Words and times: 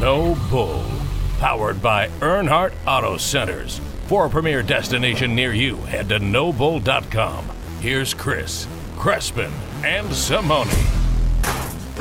No 0.00 0.36
Bull. 0.50 0.84
Powered 1.38 1.80
by 1.80 2.08
Earnhardt 2.20 2.72
Auto 2.86 3.16
Centers. 3.16 3.80
For 4.08 4.26
a 4.26 4.30
premier 4.30 4.62
destination 4.62 5.34
near 5.34 5.52
you, 5.54 5.76
head 5.76 6.08
to 6.10 6.18
nobull.com. 6.18 7.48
Here's 7.80 8.12
Chris, 8.14 8.66
Crespin, 8.96 9.50
and 9.84 10.12
Simone. 10.12 10.68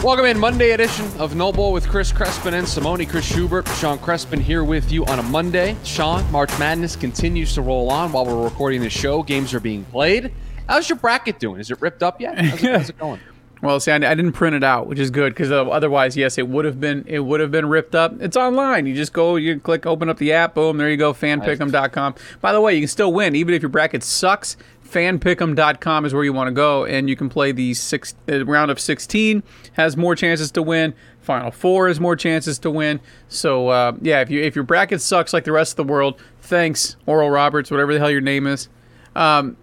Welcome 0.04 0.26
in 0.26 0.38
Monday 0.38 0.71
edition 0.71 1.05
of 1.20 1.36
No 1.36 1.52
Bull 1.52 1.71
with 1.71 1.88
Chris 1.88 2.12
Crespin 2.12 2.54
and 2.54 2.67
Simone. 2.67 3.05
Chris 3.05 3.26
Schubert, 3.26 3.67
Sean 3.79 3.97
Crespin 3.97 4.39
here 4.41 4.63
with 4.63 4.91
you 4.91 5.05
on 5.05 5.19
a 5.19 5.23
Monday. 5.23 5.75
Sean, 5.83 6.29
March 6.31 6.51
Madness 6.59 6.96
continues 6.96 7.53
to 7.55 7.62
roll 7.62 7.89
on 7.89 8.12
while 8.12 8.25
we're 8.25 8.43
recording 8.43 8.81
the 8.81 8.89
show. 8.89 9.23
Games 9.23 9.53
are 9.53 9.59
being 9.62 9.85
played. 9.85 10.33
How's 10.67 10.89
your 10.89 10.97
bracket 10.97 11.39
doing? 11.39 11.59
Is 11.62 11.71
it 11.71 11.79
ripped 11.81 12.03
up 12.03 12.19
yet? 12.19 12.37
How's 12.37 12.62
it, 12.63 12.71
how's 12.71 12.89
it 12.89 12.97
going? 12.99 13.19
Well, 13.62 13.79
see, 13.79 13.92
I, 13.92 13.96
I 13.96 13.99
didn't 13.99 14.33
print 14.33 14.56
it 14.56 14.63
out, 14.63 14.87
which 14.87 14.99
is 14.99 15.10
good 15.10 15.33
because 15.33 15.51
uh, 15.51 15.63
otherwise, 15.67 16.17
yes, 16.17 16.38
it 16.38 16.48
would 16.48 16.66
have 16.66 16.80
been 16.80 17.05
it 17.08 17.20
would 17.20 17.40
have 17.40 17.52
been 17.52 17.67
ripped 17.67 17.95
up. 17.95 18.13
It's 18.22 18.38
online. 18.38 18.86
You 18.86 18.94
just 18.94 19.14
go, 19.14 19.38
you 19.38 19.59
click, 19.59 19.86
open 19.86 20.09
up 20.09 20.18
the 20.18 20.34
app, 20.34 20.55
boom, 20.55 20.78
there 20.78 20.90
you 20.90 20.98
go, 20.98 21.14
fanpick'em.com. 21.14 22.16
By 22.41 22.52
the 22.52 22.62
way, 22.62 22.76
you 22.76 22.81
can 22.81 22.88
still 22.88 23.14
win 23.14 23.36
even 23.36 23.54
if 23.54 23.62
your 23.62 23.70
bracket 23.70 24.04
sucks. 24.04 24.58
Fanpick'em.com 24.88 26.05
is 26.05 26.14
where 26.14 26.23
you 26.23 26.31
want 26.31 26.48
to 26.48 26.54
go, 26.54 26.86
and 26.86 27.09
you 27.09 27.16
can 27.16 27.28
play 27.28 27.52
the 27.52 27.73
six 27.73 28.14
uh, 28.30 28.45
round 28.45 28.70
of 28.70 28.80
16 28.80 29.41
has 29.73 29.98
more 29.98 30.16
chances 30.16 30.52
to 30.52 30.62
win. 30.62 30.94
Final 31.22 31.50
four 31.50 31.88
has 31.88 32.00
more 32.00 32.16
chances 32.16 32.59
to 32.59 32.70
win. 32.70 33.00
So 33.28 33.70
uh, 33.70 33.94
yeah, 34.02 34.22
if 34.22 34.30
you 34.30 34.42
if 34.42 34.53
your 34.53 34.64
bracket 34.64 35.02
sucks 35.02 35.34
like 35.34 35.44
the 35.44 35.52
rest 35.52 35.73
of 35.73 35.88
the 35.88 35.92
world, 35.92 36.22
thanks 36.42 36.98
Oral 37.08 37.31
Roberts, 37.31 37.72
whatever 37.72 37.94
the 37.94 38.00
hell 38.00 38.12
your 38.12 38.22
name 38.22 38.45
is. 38.45 38.70
Um, 39.16 39.58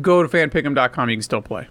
go 0.00 0.22
to 0.22 0.28
fanpick'em.com. 0.28 1.10
You 1.10 1.16
can 1.16 1.22
still 1.22 1.42
play. 1.42 1.68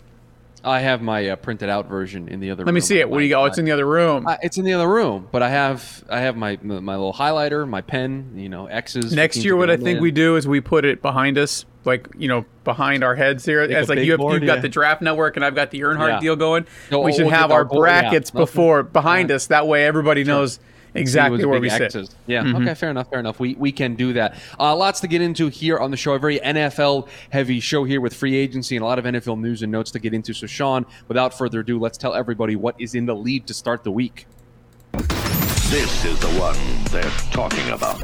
I 0.66 0.80
have 0.80 1.02
my 1.02 1.30
uh, 1.30 1.36
printed 1.36 1.70
out 1.70 1.88
version 1.88 2.28
in 2.28 2.40
the 2.40 2.50
other. 2.50 2.64
Room. 2.64 2.68
Let 2.68 2.74
me 2.74 2.82
see 2.82 3.00
it. 3.00 3.10
What 3.10 3.20
do 3.20 3.24
you 3.24 3.30
got? 3.30 3.44
Oh, 3.44 3.46
it's 3.46 3.58
in 3.58 3.66
the 3.66 3.72
other 3.72 3.86
room. 3.86 4.28
Uh, 4.28 4.38
it's 4.42 4.58
in 4.58 4.66
the 4.66 4.74
other 4.74 4.90
room, 4.90 5.28
but 5.32 5.44
I 5.44 5.50
have 5.50 6.04
I 6.10 6.22
have 6.22 6.36
my 6.36 6.58
my 6.62 6.96
little 6.96 7.14
highlighter, 7.14 7.68
my 7.68 7.82
pen, 7.82 8.34
you 8.36 8.50
know, 8.50 8.66
X's. 8.66 9.14
Next 9.14 9.38
year, 9.38 9.56
what 9.56 9.70
I 9.70 9.78
think 9.78 10.02
we 10.02 10.12
do 10.12 10.36
is 10.36 10.48
we 10.48 10.62
put 10.62 10.84
it 10.84 11.02
behind 11.02 11.38
us, 11.38 11.66
like 11.86 12.08
you 12.18 12.28
know, 12.28 12.46
behind 12.64 13.04
our 13.04 13.16
heads 13.16 13.46
here. 13.46 13.62
As 13.62 13.90
like 13.90 14.00
you 14.00 14.12
have, 14.12 14.20
board, 14.20 14.42
you've 14.42 14.44
yeah. 14.44 14.56
got 14.56 14.62
the 14.64 14.70
draft 14.70 15.02
network, 15.02 15.36
and 15.36 15.46
I've 15.46 15.56
got 15.56 15.72
the 15.72 15.82
Earnhardt 15.82 16.10
yeah. 16.10 16.20
deal 16.20 16.36
going. 16.36 16.66
No, 16.92 17.02
we 17.02 17.14
should 17.14 17.26
we'll 17.26 17.36
have 17.36 17.52
our, 17.52 17.60
our 17.60 17.66
brackets 17.66 18.32
yeah. 18.34 18.42
before 18.42 18.84
behind 18.84 19.32
us. 19.32 19.48
That 19.48 19.68
way, 19.68 19.86
everybody 19.86 20.24
sure. 20.24 20.34
knows 20.34 20.60
exactly 20.96 21.46
where 21.46 21.60
we 21.60 21.70
X's. 21.70 22.10
sit. 22.10 22.16
Yeah. 22.28 22.44
Mm-hmm. 22.44 22.64
Okay. 22.64 22.74
Fair 22.74 22.90
enough. 22.90 23.10
Fair 23.10 23.20
enough. 23.20 23.40
We 23.40 23.56
we 23.56 23.72
can 23.72 23.96
do 23.96 24.14
that. 24.14 24.36
Uh, 24.60 24.76
lots 24.76 25.00
to 25.02 25.08
get 25.08 25.22
into 25.22 25.50
here 25.50 25.78
on 25.78 25.92
the 25.92 25.98
show. 25.98 26.14
A 26.14 26.20
very 26.20 26.40
NFL 26.40 27.08
heavy 27.30 27.60
show 27.60 27.84
here 27.84 28.02
with 28.02 28.14
free 28.14 28.36
agency 28.36 28.76
and 28.76 28.84
a 28.84 28.86
lot 28.86 29.00
of 29.00 29.06
NFL 29.06 29.40
news 29.40 29.62
and 29.62 29.72
notes 29.72 29.92
to 29.92 30.00
get 30.00 30.14
into. 30.14 30.34
So, 30.34 30.48
Sean, 30.48 30.86
without 31.08 31.38
further 31.38 31.60
ado, 31.62 31.80
let's 31.80 31.98
tell 31.98 32.14
everybody 32.14 32.56
what 32.56 32.76
is 32.80 32.96
in 32.96 33.06
the 33.06 33.16
lead 33.16 33.48
to 33.48 33.54
start 33.54 33.84
the 33.84 33.92
week. 33.92 34.28
This 35.70 36.06
is 36.06 36.20
the 36.20 36.30
one 36.40 36.56
they're 36.92 37.10
talking 37.32 37.70
about. 37.70 38.02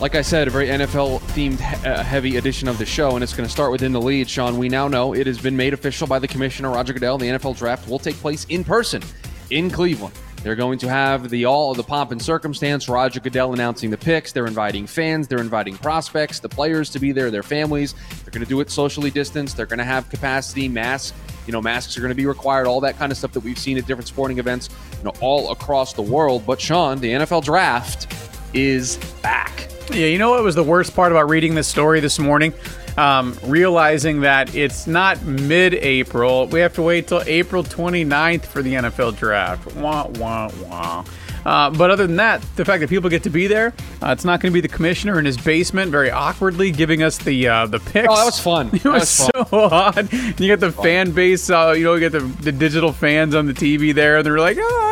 Like 0.00 0.14
I 0.14 0.22
said, 0.22 0.48
a 0.48 0.50
very 0.50 0.68
NFL 0.68 1.20
themed 1.34 1.60
uh, 1.84 2.02
heavy 2.02 2.38
edition 2.38 2.68
of 2.68 2.78
the 2.78 2.86
show, 2.86 3.16
and 3.16 3.22
it's 3.22 3.34
going 3.34 3.46
to 3.46 3.52
start 3.52 3.70
within 3.70 3.92
the 3.92 4.00
lead. 4.00 4.30
Sean, 4.30 4.56
we 4.56 4.68
now 4.68 4.88
know 4.88 5.12
it 5.12 5.26
has 5.26 5.38
been 5.38 5.56
made 5.56 5.74
official 5.74 6.06
by 6.06 6.18
the 6.18 6.26
commissioner, 6.26 6.70
Roger 6.70 6.94
Goodell. 6.94 7.18
The 7.18 7.26
NFL 7.26 7.58
draft 7.58 7.86
will 7.86 7.98
take 7.98 8.16
place 8.16 8.46
in 8.48 8.64
person 8.64 9.02
in 9.50 9.70
Cleveland. 9.70 10.14
They're 10.42 10.56
going 10.56 10.78
to 10.78 10.88
have 10.88 11.28
the 11.28 11.44
all 11.44 11.70
of 11.70 11.76
the 11.76 11.82
pomp 11.82 12.12
and 12.12 12.22
circumstance. 12.22 12.88
Roger 12.88 13.20
Goodell 13.20 13.52
announcing 13.52 13.90
the 13.90 13.98
picks. 13.98 14.32
They're 14.32 14.46
inviting 14.46 14.86
fans. 14.86 15.28
They're 15.28 15.40
inviting 15.40 15.76
prospects, 15.76 16.40
the 16.40 16.48
players 16.48 16.88
to 16.90 16.98
be 16.98 17.12
there, 17.12 17.30
their 17.30 17.42
families. 17.42 17.94
They're 18.24 18.32
going 18.32 18.44
to 18.44 18.48
do 18.48 18.60
it 18.60 18.70
socially 18.70 19.10
distanced. 19.10 19.56
They're 19.56 19.66
going 19.66 19.78
to 19.78 19.84
have 19.84 20.08
capacity, 20.08 20.66
masks. 20.66 21.16
You 21.46 21.52
know, 21.52 21.60
masks 21.60 21.96
are 21.98 22.00
going 22.00 22.10
to 22.10 22.16
be 22.16 22.26
required. 22.26 22.66
All 22.66 22.80
that 22.80 22.96
kind 22.96 23.12
of 23.12 23.18
stuff 23.18 23.32
that 23.32 23.40
we've 23.40 23.58
seen 23.58 23.76
at 23.76 23.86
different 23.86 24.08
sporting 24.08 24.38
events, 24.38 24.70
you 24.98 25.04
know, 25.04 25.12
all 25.20 25.50
across 25.52 25.92
the 25.92 26.02
world. 26.02 26.46
But 26.46 26.60
Sean, 26.60 27.00
the 27.00 27.12
NFL 27.12 27.44
draft 27.44 28.14
is 28.54 28.96
back. 29.22 29.68
Yeah, 29.92 30.06
you 30.06 30.18
know 30.18 30.30
what 30.30 30.42
was 30.42 30.54
the 30.54 30.62
worst 30.62 30.94
part 30.94 31.12
about 31.12 31.28
reading 31.28 31.54
this 31.54 31.68
story 31.68 32.00
this 32.00 32.18
morning? 32.18 32.54
um, 32.96 33.36
realizing 33.44 34.20
that 34.20 34.54
it's 34.54 34.86
not 34.86 35.22
mid 35.22 35.74
April. 35.74 36.46
We 36.46 36.60
have 36.60 36.74
to 36.74 36.82
wait 36.82 37.08
till 37.08 37.22
April 37.26 37.62
29th 37.62 38.44
for 38.46 38.62
the 38.62 38.74
NFL 38.74 39.16
draft. 39.16 39.74
Wah, 39.76 40.06
wah, 40.16 40.50
wah. 40.62 41.04
Uh, 41.44 41.70
but 41.70 41.90
other 41.90 42.06
than 42.06 42.16
that, 42.16 42.44
the 42.56 42.64
fact 42.66 42.82
that 42.82 42.90
people 42.90 43.08
get 43.08 43.22
to 43.22 43.30
be 43.30 43.46
there, 43.46 43.72
uh, 44.02 44.08
it's 44.08 44.26
not 44.26 44.40
going 44.40 44.52
to 44.52 44.54
be 44.54 44.60
the 44.60 44.68
commissioner 44.68 45.18
in 45.18 45.24
his 45.24 45.38
basement, 45.38 45.90
very 45.90 46.10
awkwardly 46.10 46.70
giving 46.70 47.02
us 47.02 47.16
the 47.16 47.48
uh, 47.48 47.66
the 47.66 47.78
picks. 47.78 48.08
Oh, 48.10 48.16
that 48.16 48.24
was 48.26 48.38
fun. 48.38 48.70
It 48.74 48.84
was, 48.84 48.92
was 49.00 49.08
so 49.08 49.46
odd. 49.50 50.12
You 50.12 50.46
get 50.46 50.60
the 50.60 50.70
fan 50.70 51.12
base, 51.12 51.48
uh, 51.48 51.72
you 51.76 51.84
know, 51.84 51.94
you 51.94 52.00
get 52.00 52.12
the, 52.12 52.20
the 52.20 52.52
digital 52.52 52.92
fans 52.92 53.34
on 53.34 53.46
the 53.46 53.54
TV 53.54 53.94
there, 53.94 54.18
and 54.18 54.26
they're 54.26 54.38
like, 54.38 54.58
oh, 54.60 54.89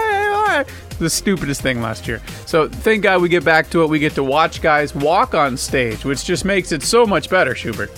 the 0.99 1.11
stupidest 1.11 1.61
thing 1.61 1.81
last 1.81 2.09
year. 2.09 2.21
So 2.47 2.69
thank 2.69 3.03
God 3.03 3.23
we 3.23 3.29
get 3.29 3.45
back 3.45 3.71
to 3.71 3.83
it. 3.83 3.89
We 3.89 3.99
get 3.99 4.15
to 4.15 4.25
watch 4.25 4.61
guys 4.63 4.95
walk 4.95 5.35
on 5.35 5.57
stage, 5.57 6.05
which 6.05 6.25
just 6.25 6.45
makes 6.45 6.73
it 6.73 6.83
so 6.83 7.07
much 7.07 7.31
better, 7.31 7.55
Schubert. 7.55 7.91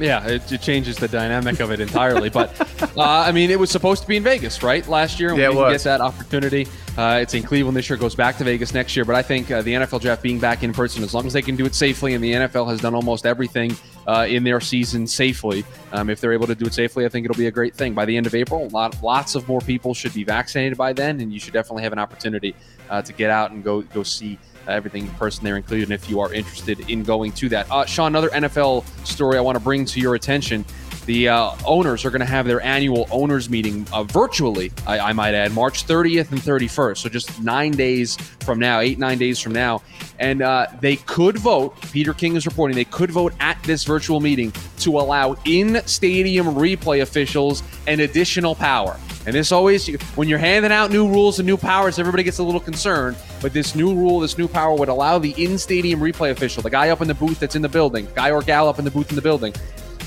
Yeah, 0.00 0.26
it, 0.26 0.50
it 0.50 0.62
changes 0.62 0.96
the 0.96 1.08
dynamic 1.08 1.60
of 1.60 1.70
it 1.70 1.78
entirely. 1.78 2.30
but 2.30 2.58
uh, 2.96 3.02
I 3.02 3.32
mean, 3.32 3.50
it 3.50 3.58
was 3.58 3.70
supposed 3.70 4.00
to 4.02 4.08
be 4.08 4.16
in 4.16 4.22
Vegas, 4.22 4.62
right? 4.62 4.86
Last 4.88 5.20
year, 5.20 5.30
and 5.30 5.38
yeah, 5.38 5.50
we 5.50 5.56
didn't 5.56 5.72
get 5.72 5.82
that 5.82 6.00
opportunity. 6.00 6.66
Uh, 6.96 7.18
it's 7.20 7.34
in 7.34 7.42
Cleveland 7.42 7.76
this 7.76 7.88
year. 7.90 7.98
Goes 7.98 8.14
back 8.14 8.38
to 8.38 8.44
Vegas 8.44 8.72
next 8.72 8.96
year. 8.96 9.04
But 9.04 9.14
I 9.14 9.22
think 9.22 9.50
uh, 9.50 9.60
the 9.60 9.74
NFL 9.74 10.00
draft 10.00 10.22
being 10.22 10.38
back 10.38 10.62
in 10.62 10.72
person, 10.72 11.04
as 11.04 11.12
long 11.12 11.26
as 11.26 11.34
they 11.34 11.42
can 11.42 11.54
do 11.54 11.66
it 11.66 11.74
safely, 11.74 12.14
and 12.14 12.24
the 12.24 12.32
NFL 12.32 12.68
has 12.68 12.80
done 12.80 12.94
almost 12.94 13.26
everything 13.26 13.76
uh, 14.06 14.26
in 14.28 14.44
their 14.44 14.60
season 14.60 15.06
safely. 15.06 15.64
Um, 15.92 16.10
if 16.10 16.20
they're 16.20 16.32
able 16.32 16.46
to 16.46 16.54
do 16.54 16.66
it 16.66 16.74
safely, 16.74 17.04
I 17.04 17.08
think 17.08 17.24
it'll 17.24 17.36
be 17.36 17.46
a 17.46 17.50
great 17.50 17.74
thing. 17.74 17.94
By 17.94 18.04
the 18.04 18.16
end 18.16 18.26
of 18.26 18.34
April, 18.34 18.68
lot, 18.68 19.02
lots 19.02 19.34
of 19.34 19.46
more 19.48 19.60
people 19.60 19.94
should 19.94 20.14
be 20.14 20.24
vaccinated 20.24 20.78
by 20.78 20.92
then, 20.92 21.20
and 21.20 21.32
you 21.32 21.40
should 21.40 21.52
definitely 21.52 21.82
have 21.82 21.92
an 21.92 21.98
opportunity 21.98 22.54
uh, 22.88 23.02
to 23.02 23.12
get 23.12 23.30
out 23.30 23.50
and 23.50 23.62
go 23.64 23.82
go 23.82 24.02
see 24.02 24.38
uh, 24.66 24.72
everything 24.72 25.06
in 25.06 25.10
person 25.12 25.44
there 25.44 25.56
included 25.56 25.90
if 25.90 26.08
you 26.08 26.20
are 26.20 26.32
interested 26.32 26.80
in 26.90 27.02
going 27.02 27.32
to 27.32 27.48
that. 27.48 27.70
Uh, 27.70 27.84
Sean, 27.84 28.08
another 28.08 28.28
NFL 28.30 28.84
story 29.06 29.36
I 29.38 29.40
want 29.40 29.56
to 29.56 29.64
bring 29.64 29.84
to 29.86 30.00
your 30.00 30.14
attention. 30.14 30.64
The 31.10 31.28
uh, 31.28 31.50
owners 31.66 32.04
are 32.04 32.10
going 32.10 32.20
to 32.20 32.24
have 32.24 32.46
their 32.46 32.60
annual 32.60 33.08
owners 33.10 33.50
meeting 33.50 33.84
uh, 33.92 34.04
virtually, 34.04 34.70
I, 34.86 35.00
I, 35.00 35.12
might 35.12 35.34
add, 35.34 35.52
March 35.52 35.84
30th 35.84 36.30
and 36.30 36.40
31st. 36.40 36.98
So 36.98 37.08
just 37.08 37.42
nine 37.42 37.72
days 37.72 38.16
from 38.44 38.60
now, 38.60 38.78
eight, 38.78 38.96
nine 38.96 39.18
days 39.18 39.40
from 39.40 39.52
now. 39.52 39.82
And 40.20 40.40
uh, 40.40 40.68
they 40.80 40.94
could 40.94 41.36
vote, 41.36 41.74
Peter 41.90 42.14
King 42.14 42.36
is 42.36 42.46
reporting, 42.46 42.76
they 42.76 42.84
could 42.84 43.10
vote 43.10 43.32
at 43.40 43.60
this 43.64 43.82
virtual 43.82 44.20
meeting 44.20 44.52
to 44.78 45.00
allow 45.00 45.34
in 45.46 45.82
stadium 45.84 46.46
replay 46.46 47.02
officials 47.02 47.64
an 47.88 47.98
additional 47.98 48.54
power. 48.54 48.96
And 49.26 49.34
this 49.34 49.50
always, 49.50 49.88
when 50.14 50.28
you're 50.28 50.38
handing 50.38 50.70
out 50.70 50.92
new 50.92 51.08
rules 51.08 51.40
and 51.40 51.46
new 51.46 51.56
powers, 51.56 51.98
everybody 51.98 52.22
gets 52.22 52.38
a 52.38 52.44
little 52.44 52.60
concerned. 52.60 53.16
But 53.42 53.52
this 53.52 53.74
new 53.74 53.96
rule, 53.96 54.20
this 54.20 54.38
new 54.38 54.46
power 54.46 54.76
would 54.76 54.88
allow 54.88 55.18
the 55.18 55.32
in 55.42 55.58
stadium 55.58 55.98
replay 55.98 56.30
official, 56.30 56.62
the 56.62 56.70
guy 56.70 56.90
up 56.90 57.00
in 57.00 57.08
the 57.08 57.14
booth 57.14 57.40
that's 57.40 57.56
in 57.56 57.62
the 57.62 57.68
building, 57.68 58.06
guy 58.14 58.30
or 58.30 58.42
gal 58.42 58.68
up 58.68 58.78
in 58.78 58.84
the 58.84 58.92
booth 58.92 59.10
in 59.10 59.16
the 59.16 59.22
building, 59.22 59.52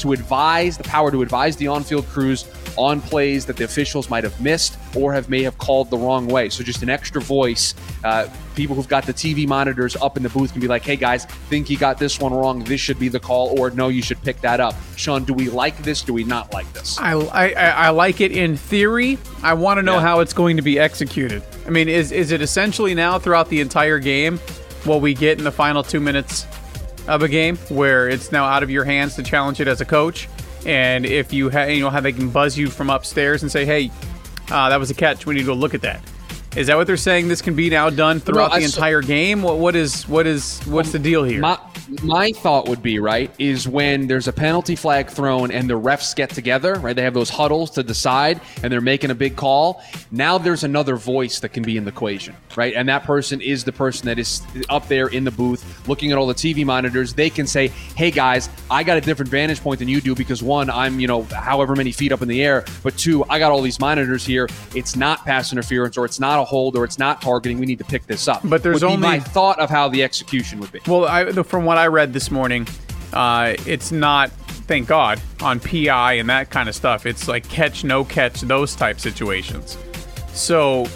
to 0.04 0.12
advise 0.12 0.78
the 0.78 0.84
power 0.84 1.10
to 1.10 1.22
advise 1.22 1.56
the 1.56 1.68
on-field 1.68 2.06
crews 2.08 2.46
on 2.76 3.00
plays 3.00 3.46
that 3.46 3.56
the 3.56 3.64
officials 3.64 4.10
might 4.10 4.26
have 4.26 4.40
missed 4.42 4.78
or 4.96 5.14
have 5.14 5.30
may 5.30 5.42
have 5.44 5.58
called 5.58 5.90
the 5.90 5.98
wrong 5.98 6.28
way. 6.28 6.50
So 6.50 6.62
just 6.62 6.84
an 6.84 6.90
extra 6.90 7.22
voice. 7.22 7.74
Uh, 8.04 8.28
people 8.54 8.76
who've 8.76 8.88
got 8.88 9.06
the 9.06 9.14
TV 9.14 9.48
monitors 9.48 9.96
up 9.96 10.18
in 10.18 10.24
the 10.24 10.30
booth 10.30 10.52
can 10.52 10.60
be 10.60 10.68
like, 10.68 10.84
"Hey 10.84 10.98
guys, 10.98 11.26
think 11.50 11.70
you 11.70 11.78
got 11.78 11.98
this 11.98 12.20
one 12.20 12.34
wrong. 12.34 12.66
This 12.66 12.82
should 12.82 13.00
be 13.00 13.08
the 13.08 13.20
call," 13.20 13.58
or 13.58 13.72
"No, 13.72 13.88
you 13.88 14.02
should 14.02 14.22
pick 14.24 14.42
that 14.42 14.60
up." 14.60 14.76
Sean, 14.98 15.24
do 15.24 15.34
we 15.34 15.50
like 15.50 15.78
this? 15.84 16.02
Do 16.02 16.14
we 16.14 16.26
not 16.26 16.52
like 16.52 16.72
this? 16.74 17.00
I 17.00 17.14
I, 17.14 17.52
I 17.52 17.90
like 17.92 18.20
it 18.20 18.34
in 18.34 18.58
theory. 18.58 19.18
I 19.42 19.54
want 19.54 19.78
to 19.78 19.84
know 19.84 19.96
yeah. 19.96 20.02
how 20.02 20.20
it's 20.20 20.34
going 20.34 20.58
to 20.58 20.64
be 20.64 20.78
executed. 20.80 21.44
I 21.66 21.70
mean, 21.70 21.88
is 21.88 22.12
is 22.12 22.32
it 22.32 22.42
essentially 22.42 22.94
now 22.94 23.20
throughout 23.20 23.48
the 23.48 23.62
entire 23.62 24.00
game 24.00 24.40
what 24.84 25.00
we 25.00 25.14
get 25.14 25.38
in 25.38 25.46
the 25.46 25.52
final 25.52 25.82
two 25.82 26.02
minutes 26.02 26.46
of 27.08 27.22
a 27.22 27.28
game 27.28 27.58
where 27.70 28.08
it's 28.08 28.32
now 28.32 28.46
out 28.46 28.64
of 28.64 28.70
your 28.70 28.84
hands 28.84 29.16
to 29.16 29.24
challenge 29.24 29.60
it 29.60 29.68
as 29.68 29.82
a 29.82 29.86
coach. 29.86 30.30
And 30.66 31.06
if 31.06 31.34
you 31.34 31.50
have, 31.50 31.70
you 31.70 31.82
know, 31.82 31.90
how 31.90 32.00
they 32.00 32.14
can 32.14 32.30
buzz 32.30 32.58
you 32.58 32.70
from 32.70 32.90
upstairs 32.90 33.42
and 33.42 33.52
say, 33.52 33.66
"Hey, 33.66 33.92
uh, 34.50 34.70
that 34.70 34.80
was 34.80 34.90
a 34.92 34.94
catch. 34.94 35.26
We 35.26 35.36
need 35.36 35.42
to 35.42 35.46
go 35.48 35.54
look 35.54 35.74
at 35.74 35.82
that." 35.82 36.02
Is 36.56 36.68
that 36.68 36.78
what 36.78 36.86
they're 36.86 36.98
saying? 36.98 37.30
This 37.30 37.42
can 37.42 37.56
be 37.56 37.72
now 37.72 37.90
done 37.90 38.20
throughout 38.20 38.52
the 38.52 38.64
entire 38.64 39.02
game. 39.02 39.42
What 39.42 39.58
what 39.58 39.76
is 39.76 40.08
what 40.08 40.28
is 40.28 40.60
what's 40.68 40.92
the 40.92 41.00
deal 41.00 41.24
here? 41.24 41.42
My, 41.42 41.58
my 42.04 42.32
thought 42.32 42.70
would 42.70 42.84
be 42.84 43.00
right 43.00 43.34
is 43.40 43.68
when 43.68 44.06
there's 44.06 44.28
a 44.28 44.34
penalty 44.34 44.76
flag 44.76 45.10
thrown 45.10 45.50
and 45.50 45.68
the 45.68 45.74
refs 45.74 46.16
get 46.16 46.30
together, 46.30 46.76
right? 46.76 46.96
They 46.96 47.02
have 47.02 47.16
those 47.16 47.32
huddles 47.32 47.72
to 47.72 47.82
decide, 47.82 48.40
and 48.62 48.72
they're 48.72 48.82
making 48.82 49.10
a 49.10 49.16
big 49.16 49.36
call. 49.36 49.82
Now 50.12 50.38
there's 50.38 50.64
another 50.64 50.96
voice 50.96 51.40
that 51.40 51.50
can 51.50 51.64
be 51.64 51.76
in 51.76 51.86
the 51.86 51.90
equation, 51.90 52.36
right? 52.56 52.76
And 52.76 52.88
that 52.88 53.04
person 53.04 53.42
is 53.42 53.64
the 53.64 53.72
person 53.72 54.06
that 54.06 54.20
is 54.20 54.44
up 54.70 54.88
there 54.88 55.08
in 55.08 55.24
the 55.24 55.32
booth 55.32 55.88
looking 55.88 56.12
at 56.12 56.20
all 56.20 56.28
the 56.28 56.36
TV 56.36 56.64
monitors. 56.64 57.16
They 57.16 57.32
can 57.32 57.48
say, 57.48 57.70
"Hey 57.96 58.12
guys, 58.12 58.50
I 58.70 58.84
got 58.84 58.98
a 58.98 59.02
different 59.02 59.32
vantage 59.32 59.60
point 59.60 59.80
than 59.80 59.88
you 59.88 60.02
do 60.02 60.14
because 60.14 60.44
one, 60.44 60.70
I'm 60.70 61.00
you 61.00 61.08
know 61.08 61.24
however 61.24 61.76
many 61.76 61.92
feet 61.92 62.12
up 62.12 62.22
in 62.22 62.28
the 62.28 62.44
air, 62.44 62.64
but 62.84 62.96
two, 62.96 63.26
I 63.28 63.40
got 63.40 63.52
all 63.52 63.64
these 63.64 63.80
monitors 63.80 64.24
here. 64.24 64.48
It's 64.76 64.96
not 64.96 65.26
pass 65.26 65.52
interference 65.52 65.98
or 65.98 66.06
it's 66.06 66.20
not 66.20 66.43
a 66.44 66.46
hold 66.46 66.78
or 66.78 66.84
it's 66.84 67.00
not 67.00 67.22
targeting. 67.22 67.60
We 67.60 67.66
need 67.66 67.80
to 67.80 67.86
pick 67.86 68.06
this 68.06 68.28
up. 68.28 68.42
But 68.44 68.62
there's 68.62 68.84
only 68.84 68.98
my 68.98 69.20
thought 69.20 69.60
of 69.60 69.70
how 69.70 69.90
the 69.90 70.04
execution 70.04 70.60
would 70.60 70.72
be. 70.72 70.80
Well, 70.88 71.06
I, 71.06 71.32
from 71.44 71.66
what 71.66 71.78
I 71.78 71.88
read 71.88 72.14
this 72.14 72.30
morning, 72.30 72.68
uh, 73.12 73.56
it's 73.66 73.92
not. 73.92 74.32
Thank 74.66 74.88
God 74.88 75.20
on 75.42 75.60
PI 75.60 76.14
and 76.14 76.30
that 76.30 76.50
kind 76.50 76.70
of 76.70 76.76
stuff. 76.76 77.06
It's 77.06 77.28
like 77.28 77.48
catch, 77.50 77.84
no 77.84 78.06
catch, 78.06 78.40
those 78.42 78.76
type 78.76 78.98
situations. 78.98 79.78
So 80.30 80.88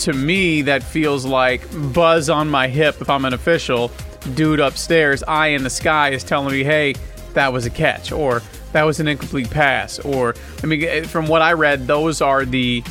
to 0.00 0.12
me, 0.12 0.62
that 0.62 0.82
feels 0.82 1.24
like 1.24 1.62
buzz 1.94 2.28
on 2.28 2.50
my 2.50 2.68
hip 2.68 3.00
if 3.00 3.08
I'm 3.08 3.24
an 3.24 3.32
official. 3.32 3.90
Dude 4.34 4.60
upstairs, 4.60 5.22
eye 5.22 5.48
in 5.48 5.64
the 5.64 5.70
sky 5.70 6.10
is 6.10 6.22
telling 6.24 6.52
me, 6.52 6.62
hey, 6.62 6.94
that 7.32 7.52
was 7.52 7.64
a 7.64 7.70
catch, 7.70 8.12
or 8.12 8.42
that 8.72 8.82
was 8.82 9.00
an 9.00 9.08
incomplete 9.08 9.50
pass, 9.50 9.98
or 10.00 10.34
I 10.62 10.66
mean, 10.66 10.82
eh, 10.84 11.02
from 11.02 11.26
what 11.26 11.42
I 11.42 11.52
read, 11.52 11.86
those 11.86 12.20
are 12.20 12.44
the 12.44 12.84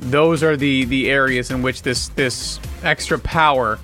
those 0.00 0.42
are 0.42 0.56
the 0.56 0.84
the 0.86 1.10
areas 1.10 1.50
in 1.50 1.62
which 1.62 1.82
this 1.82 2.08
this 2.10 2.58
extra 2.82 3.18
power 3.18 3.78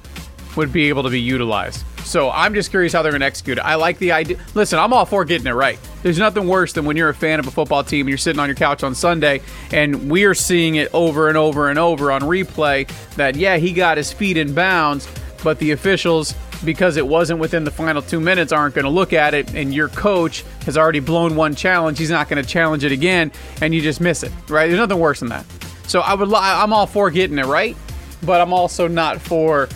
would 0.57 0.73
be 0.73 0.89
able 0.89 1.03
to 1.03 1.11
be 1.11 1.21
utilized. 1.21 1.85
So 2.07 2.31
I'm 2.31 2.55
just 2.55 2.71
curious 2.71 2.93
how 2.93 3.03
they're 3.03 3.11
going 3.11 3.21
to 3.21 3.27
execute 3.27 3.59
it. 3.59 3.63
I 3.63 3.75
like 3.75 3.99
the 3.99 4.13
idea. 4.13 4.39
Listen, 4.55 4.79
I'm 4.79 4.93
all 4.93 5.05
for 5.05 5.25
getting 5.25 5.49
it 5.49 5.53
right. 5.53 5.79
There's 6.03 6.19
nothing 6.19 6.47
worse 6.47 6.73
than 6.73 6.85
when 6.85 6.97
you're 6.97 7.09
a 7.09 7.15
fan 7.15 7.41
of 7.41 7.49
a 7.49 7.51
football 7.51 7.83
team 7.83 8.03
and 8.03 8.09
you're 8.11 8.17
sitting 8.17 8.39
on 8.39 8.49
your 8.49 8.55
couch 8.55 8.85
on 8.85 8.95
Sunday 8.95 9.43
and 9.73 10.09
we're 10.09 10.35
seeing 10.35 10.77
it 10.77 10.89
over 10.95 11.29
and 11.29 11.37
over 11.37 11.69
and 11.69 11.81
over 11.81 12.13
on 12.13 12.23
replay 12.23 12.89
that, 13.17 13.35
yeah, 13.35 13.57
he 13.57 13.73
got 13.73 13.97
his 13.97 14.12
feet 14.12 14.37
in 14.37 14.55
bounds, 14.55 15.09
but 15.43 15.59
the 15.59 15.73
officials, 15.73 16.33
because 16.65 16.97
it 16.97 17.07
wasn't 17.07 17.41
within 17.41 17.65
the 17.65 17.73
final 17.73 18.01
two 18.01 18.21
minutes, 18.21 18.53
aren't 18.53 18.77
going 18.77 18.85
to 18.85 18.91
look 18.91 19.12
at 19.12 19.35
it. 19.35 19.53
And 19.57 19.75
your 19.75 19.89
coach 19.89 20.45
has 20.65 20.79
already 20.79 21.01
blown 21.01 21.35
one 21.35 21.57
challenge. 21.57 21.99
He's 21.99 22.11
not 22.11 22.29
going 22.29 22.43
to 22.43 22.49
challenge 22.49 22.85
it 22.85 22.93
again, 22.93 23.33
and 23.61 23.75
you 23.75 23.83
just 23.83 24.01
miss 24.01 24.23
it, 24.23 24.31
right? 24.49 24.69
There's 24.69 24.79
nothing 24.79 25.01
worse 25.01 25.19
than 25.19 25.31
that. 25.31 25.45
So 25.87 26.00
I 26.00 26.15
would, 26.15 26.29
li- 26.29 26.35
I'm 26.38 26.73
all 26.73 26.87
for 26.87 27.11
getting 27.11 27.38
it 27.38 27.47
right, 27.47 27.77
but 28.23 28.41
I'm 28.41 28.53
also 28.53 28.88
not 28.88 29.21
for 29.21 29.69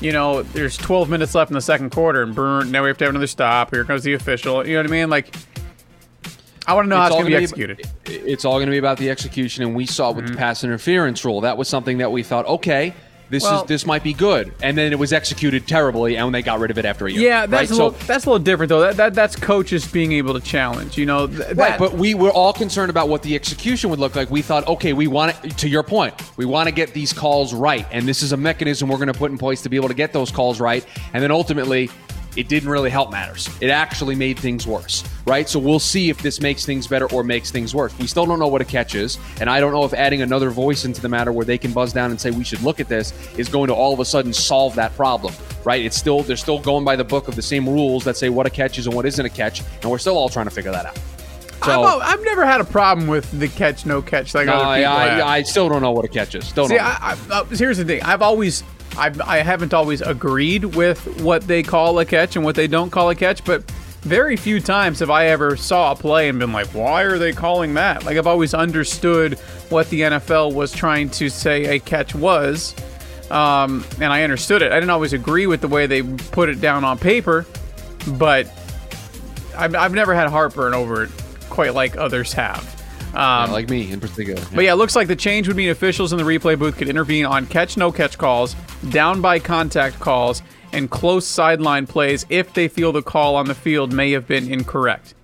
you 0.00 0.12
know, 0.12 0.42
there's 0.44 0.76
12 0.76 1.10
minutes 1.10 1.34
left 1.34 1.50
in 1.50 1.56
the 1.56 1.60
second 1.60 1.90
quarter, 1.90 2.22
and 2.22 2.32
burn. 2.32 2.70
Now 2.70 2.82
we 2.84 2.88
have 2.88 2.98
to 2.98 3.04
have 3.04 3.10
another 3.10 3.26
stop. 3.26 3.74
Here 3.74 3.84
comes 3.84 4.04
the 4.04 4.12
official. 4.12 4.64
You 4.64 4.74
know 4.74 4.82
what 4.82 4.86
I 4.86 4.90
mean? 4.92 5.10
Like, 5.10 5.34
I 6.68 6.74
want 6.74 6.84
to 6.84 6.88
know 6.88 6.96
how 6.98 7.06
it's 7.06 7.14
going 7.16 7.24
to 7.24 7.30
be 7.30 7.34
executed. 7.36 7.88
It's 8.04 8.44
all 8.44 8.58
going 8.58 8.66
to 8.66 8.70
be 8.70 8.78
about 8.78 8.98
the 8.98 9.10
execution, 9.10 9.64
and 9.64 9.74
we 9.74 9.86
saw 9.86 10.12
with 10.12 10.26
Mm-hmm. 10.26 10.34
the 10.34 10.38
pass 10.38 10.62
interference 10.62 11.24
rule 11.24 11.40
that 11.40 11.56
was 11.58 11.68
something 11.68 11.98
that 11.98 12.12
we 12.12 12.22
thought, 12.22 12.46
okay, 12.46 12.94
this 13.30 13.42
Well- 13.42 13.62
is 13.62 13.68
this 13.68 13.86
might 13.86 14.02
be 14.02 14.12
good, 14.12 14.52
and 14.62 14.76
then 14.76 14.92
it 14.92 14.98
was 14.98 15.12
executed 15.12 15.66
terribly, 15.66 16.16
and 16.16 16.34
they 16.34 16.42
got 16.42 16.58
rid 16.60 16.70
of 16.70 16.78
it 16.78 16.84
after 16.84 17.06
a 17.06 17.12
year. 17.12 17.20
Yeah, 17.22 17.46
that's 17.46 17.52
right? 17.52 17.64
a 17.70 17.74
so. 17.74 17.86
little, 17.88 18.06
that's 18.06 18.24
a 18.24 18.30
little 18.30 18.42
different 18.44 18.68
though. 18.70 18.80
That, 18.80 18.96
that 18.96 19.14
that's 19.14 19.36
coaches 19.36 19.86
being 19.86 20.12
able 20.12 20.34
to 20.34 20.40
challenge. 20.40 20.96
You 20.96 21.06
know, 21.06 21.26
th- 21.26 21.38
Right, 21.40 21.56
that- 21.56 21.78
but 21.78 21.94
we 21.94 22.14
were 22.14 22.30
all 22.30 22.52
concerned 22.52 22.90
about 22.90 23.08
what 23.08 23.22
the 23.22 23.34
execution 23.34 23.90
would 23.90 23.98
look 23.98 24.16
like. 24.16 24.30
We 24.30 24.42
thought, 24.42 24.66
okay, 24.66 24.92
we 24.92 25.06
want 25.06 25.36
it, 25.44 25.58
to 25.58 25.68
your 25.68 25.82
point, 25.82 26.14
we 26.36 26.44
want 26.44 26.68
to 26.68 26.72
get 26.74 26.92
these 26.94 27.12
calls 27.12 27.52
right. 27.54 27.86
And 27.90 28.06
this 28.08 28.22
is 28.22 28.32
a 28.32 28.36
mechanism 28.36 28.88
we're 28.88 28.96
going 28.96 29.12
to 29.12 29.18
put 29.18 29.30
in 29.30 29.38
place 29.38 29.62
to 29.62 29.68
be 29.68 29.76
able 29.76 29.88
to 29.88 29.94
get 29.94 30.12
those 30.12 30.30
calls 30.30 30.60
right. 30.60 30.84
And 31.12 31.22
then 31.22 31.30
ultimately, 31.30 31.90
it 32.38 32.46
didn't 32.46 32.68
really 32.68 32.88
help 32.88 33.10
matters. 33.10 33.48
It 33.60 33.68
actually 33.68 34.14
made 34.14 34.38
things 34.38 34.64
worse, 34.64 35.02
right? 35.26 35.48
So 35.48 35.58
we'll 35.58 35.80
see 35.80 36.08
if 36.08 36.22
this 36.22 36.40
makes 36.40 36.64
things 36.64 36.86
better 36.86 37.10
or 37.10 37.24
makes 37.24 37.50
things 37.50 37.74
worse. 37.74 37.98
We 37.98 38.06
still 38.06 38.26
don't 38.26 38.38
know 38.38 38.46
what 38.46 38.60
a 38.60 38.64
catch 38.64 38.94
is. 38.94 39.18
And 39.40 39.50
I 39.50 39.58
don't 39.58 39.72
know 39.72 39.82
if 39.84 39.92
adding 39.92 40.22
another 40.22 40.50
voice 40.50 40.84
into 40.84 41.00
the 41.00 41.08
matter 41.08 41.32
where 41.32 41.44
they 41.44 41.58
can 41.58 41.72
buzz 41.72 41.92
down 41.92 42.12
and 42.12 42.20
say 42.20 42.30
we 42.30 42.44
should 42.44 42.62
look 42.62 42.78
at 42.78 42.88
this 42.88 43.12
is 43.36 43.48
going 43.48 43.66
to 43.66 43.74
all 43.74 43.92
of 43.92 43.98
a 43.98 44.04
sudden 44.04 44.32
solve 44.32 44.76
that 44.76 44.94
problem, 44.94 45.34
right? 45.64 45.84
It's 45.84 45.96
still, 45.96 46.22
they're 46.22 46.36
still 46.36 46.60
going 46.60 46.84
by 46.84 46.94
the 46.94 47.02
book 47.02 47.26
of 47.26 47.34
the 47.34 47.42
same 47.42 47.68
rules 47.68 48.04
that 48.04 48.16
say 48.16 48.28
what 48.28 48.46
a 48.46 48.50
catch 48.50 48.78
is 48.78 48.86
and 48.86 48.94
what 48.94 49.04
isn't 49.04 49.26
a 49.26 49.28
catch. 49.28 49.60
And 49.82 49.90
we're 49.90 49.98
still 49.98 50.16
all 50.16 50.28
trying 50.28 50.46
to 50.46 50.52
figure 50.52 50.70
that 50.70 50.86
out. 50.86 50.98
I've, 51.60 51.70
al- 51.70 52.00
I've 52.02 52.22
never 52.22 52.46
had 52.46 52.60
a 52.60 52.64
problem 52.64 53.08
with 53.08 53.28
the 53.36 53.48
catch 53.48 53.84
no 53.84 54.00
catch 54.00 54.32
like 54.32 54.46
No, 54.46 54.54
other 54.54 54.64
I, 54.64 54.78
people 54.78 54.92
have. 54.92 55.20
I, 55.22 55.36
I 55.38 55.42
still 55.42 55.68
don't 55.68 55.82
know 55.82 55.90
what 55.90 56.04
a 56.04 56.08
catch 56.08 56.36
is. 56.36 56.52
Don't. 56.52 56.70
know. 56.70 56.76
I, 56.76 57.16
I, 57.30 57.34
uh, 57.34 57.44
here's 57.46 57.78
the 57.78 57.84
thing. 57.84 58.00
I've 58.02 58.22
always, 58.22 58.62
I've, 58.98 59.20
I 59.20 59.38
haven't 59.38 59.72
always 59.72 60.00
agreed 60.00 60.64
with 60.64 61.22
what 61.22 61.46
they 61.46 61.62
call 61.62 61.98
a 61.98 62.04
catch 62.04 62.36
and 62.36 62.44
what 62.44 62.56
they 62.56 62.66
don't 62.66 62.90
call 62.90 63.10
a 63.10 63.14
catch, 63.14 63.44
but 63.44 63.70
very 64.02 64.36
few 64.36 64.60
times 64.60 65.00
have 65.00 65.10
I 65.10 65.26
ever 65.26 65.56
saw 65.56 65.92
a 65.92 65.96
play 65.96 66.28
and 66.28 66.38
been 66.38 66.52
like, 66.52 66.68
why 66.68 67.02
are 67.02 67.18
they 67.18 67.32
calling 67.32 67.74
that? 67.74 68.04
Like 68.04 68.16
I've 68.16 68.26
always 68.26 68.54
understood 68.54 69.38
what 69.70 69.88
the 69.90 70.02
NFL 70.02 70.54
was 70.54 70.72
trying 70.72 71.10
to 71.10 71.28
say 71.28 71.76
a 71.76 71.78
catch 71.78 72.14
was, 72.14 72.74
um, 73.30 73.84
and 74.00 74.12
I 74.12 74.22
understood 74.22 74.62
it. 74.62 74.72
I 74.72 74.76
didn't 74.76 74.90
always 74.90 75.12
agree 75.12 75.46
with 75.46 75.60
the 75.60 75.68
way 75.68 75.86
they 75.86 76.02
put 76.02 76.48
it 76.48 76.60
down 76.60 76.84
on 76.84 76.98
paper, 76.98 77.46
but 78.12 78.46
I've, 79.56 79.74
I've 79.74 79.94
never 79.94 80.14
had 80.14 80.28
heartburn 80.28 80.74
over 80.74 81.04
it 81.04 81.10
quite 81.50 81.74
like 81.74 81.96
others 81.96 82.32
have. 82.32 82.77
Um, 83.14 83.50
like 83.52 83.68
me 83.70 83.90
in 83.90 84.00
particular. 84.00 84.40
but 84.54 84.64
yeah, 84.64 84.72
it 84.72 84.76
looks 84.76 84.94
like 84.94 85.08
the 85.08 85.16
change 85.16 85.48
would 85.48 85.56
mean 85.56 85.70
officials 85.70 86.12
in 86.12 86.18
the 86.18 86.24
replay 86.24 86.58
booth 86.58 86.76
could 86.76 86.88
intervene 86.88 87.24
on 87.24 87.46
catch 87.46 87.76
no 87.76 87.90
catch 87.90 88.18
calls, 88.18 88.54
down 88.90 89.20
by 89.20 89.38
contact 89.38 89.98
calls, 89.98 90.42
and 90.72 90.90
close 90.90 91.26
sideline 91.26 91.86
plays 91.86 92.26
if 92.28 92.52
they 92.52 92.68
feel 92.68 92.92
the 92.92 93.02
call 93.02 93.36
on 93.36 93.46
the 93.46 93.54
field 93.54 93.92
may 93.92 94.10
have 94.12 94.26
been 94.26 94.52
incorrect. 94.52 95.14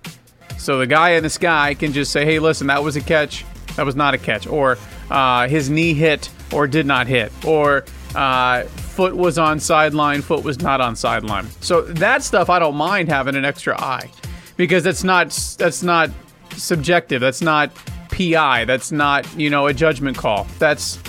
So 0.57 0.79
the 0.79 0.87
guy 0.87 1.11
in 1.11 1.23
the 1.23 1.29
sky 1.29 1.75
can 1.75 1.93
just 1.93 2.11
say, 2.11 2.25
hey, 2.25 2.39
listen, 2.39 2.67
that 2.67 2.83
was 2.83 2.95
a 2.95 3.01
catch, 3.01 3.45
that 3.75 3.85
was 3.85 3.95
not 3.95 4.13
a 4.13 4.17
catch, 4.17 4.47
or 4.47 4.77
uh, 5.11 5.47
his 5.47 5.69
knee 5.69 5.93
hit 5.93 6.29
or 6.51 6.67
did 6.67 6.85
not 6.85 7.07
hit, 7.07 7.31
or 7.45 7.85
uh, 8.15 8.63
foot 8.63 9.15
was 9.15 9.37
on 9.37 9.59
sideline, 9.59 10.21
foot 10.21 10.43
was 10.43 10.61
not 10.61 10.81
on 10.81 10.95
sideline. 10.95 11.47
So 11.61 11.81
that 11.81 12.23
stuff 12.23 12.49
I 12.49 12.59
don't 12.59 12.75
mind 12.75 13.09
having 13.09 13.35
an 13.35 13.45
extra 13.45 13.79
eye 13.79 14.09
because 14.57 14.83
that's 14.83 15.03
not 15.03 15.29
that's 15.59 15.83
not 15.83 16.09
subjective. 16.57 17.21
That's 17.21 17.41
not 17.41 17.71
PI. 18.11 18.65
That's 18.65 18.91
not 18.91 19.27
you 19.39 19.49
know 19.49 19.67
a 19.67 19.73
judgment 19.73 20.17
call. 20.17 20.47
That's 20.59 20.99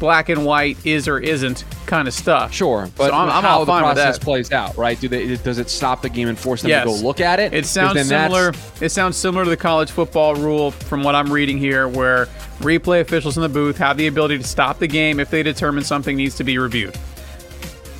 black 0.00 0.28
and 0.28 0.44
white 0.44 0.76
is 0.84 1.06
or 1.08 1.18
isn't 1.20 1.64
kind 1.86 2.08
of 2.08 2.14
stuff. 2.14 2.52
Sure, 2.52 2.88
but 2.96 3.10
so 3.10 3.14
I'm, 3.14 3.28
I'm 3.30 3.42
how 3.42 3.58
all 3.58 3.64
the 3.64 3.70
fine 3.72 3.84
with 3.84 3.94
process 3.94 4.18
plays 4.18 4.52
out, 4.52 4.76
right? 4.76 4.98
Do 5.00 5.08
they? 5.08 5.36
Does 5.36 5.58
it 5.58 5.70
stop 5.70 6.02
the 6.02 6.08
game 6.08 6.28
and 6.28 6.38
force 6.38 6.62
them 6.62 6.70
Yes. 6.70 6.84
to 6.84 6.90
go 6.90 7.06
look 7.06 7.20
at 7.20 7.40
it? 7.40 7.52
It 7.54 7.66
sounds 7.66 7.94
that's- 7.94 8.08
similar. 8.08 8.52
It 8.80 8.90
sounds 8.90 9.16
similar 9.16 9.44
to 9.44 9.50
the 9.50 9.56
college 9.56 9.90
football 9.90 10.34
rule 10.34 10.70
from 10.70 11.02
what 11.02 11.14
I'm 11.14 11.32
reading 11.32 11.58
here, 11.58 11.88
where 11.88 12.26
replay 12.60 13.00
officials 13.00 13.36
in 13.36 13.42
the 13.42 13.48
booth 13.48 13.78
have 13.78 13.96
the 13.96 14.06
ability 14.06 14.38
to 14.38 14.44
stop 14.44 14.78
the 14.78 14.86
game 14.86 15.20
if 15.20 15.30
they 15.30 15.42
determine 15.42 15.84
something 15.84 16.16
needs 16.16 16.34
to 16.36 16.44
be 16.44 16.58
reviewed. 16.58 16.96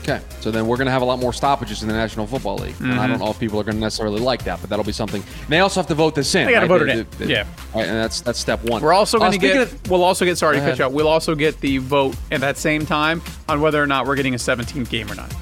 Okay, 0.06 0.20
so 0.40 0.50
then 0.50 0.66
we're 0.66 0.76
going 0.76 0.84
to 0.84 0.92
have 0.92 1.00
a 1.00 1.04
lot 1.06 1.18
more 1.18 1.32
stoppages 1.32 1.80
in 1.82 1.88
the 1.88 1.94
National 1.94 2.26
Football 2.26 2.58
League, 2.58 2.74
Mm-hmm. 2.74 2.98
I 3.00 3.06
don't 3.06 3.18
know 3.20 3.30
if 3.30 3.40
people 3.40 3.58
are 3.58 3.64
going 3.64 3.76
to 3.76 3.80
necessarily 3.80 4.20
like 4.20 4.44
that, 4.44 4.60
but 4.60 4.68
that'll 4.68 4.84
be 4.84 4.92
something. 4.92 5.22
And 5.22 5.48
they 5.48 5.60
also 5.60 5.80
have 5.80 5.86
to 5.88 5.94
vote 5.94 6.14
this 6.14 6.34
in. 6.34 6.44
They 6.44 6.52
gotta 6.52 6.66
right? 6.66 6.78
vote 6.78 6.88
it 6.90 7.20
in. 7.22 7.28
Yeah. 7.30 7.46
right, 7.74 7.86
and 7.86 7.96
that's 7.96 8.20
that's 8.20 8.38
step 8.38 8.62
one. 8.64 8.82
We're 8.82 8.92
also 8.92 9.16
Uh, 9.16 9.20
going 9.20 9.32
to 9.32 9.38
speaking 9.38 9.56
get. 9.56 9.72
of- 9.72 9.90
we'll 9.90 10.04
also 10.04 10.26
get. 10.26 10.36
Sorry 10.36 10.56
to 10.56 10.60
cut 10.60 10.66
you 10.66 10.72
ahead. 10.72 10.80
out. 10.82 10.92
We'll 10.92 11.08
also 11.08 11.34
get 11.34 11.58
the 11.62 11.78
vote 11.78 12.14
at 12.30 12.42
that 12.42 12.58
same 12.58 12.84
time 12.84 13.22
on 13.48 13.62
whether 13.62 13.82
or 13.82 13.86
not 13.86 14.06
we're 14.06 14.16
getting 14.16 14.34
a 14.34 14.38
17th 14.38 14.90
game 14.90 15.10
or 15.10 15.14
not. 15.14 15.32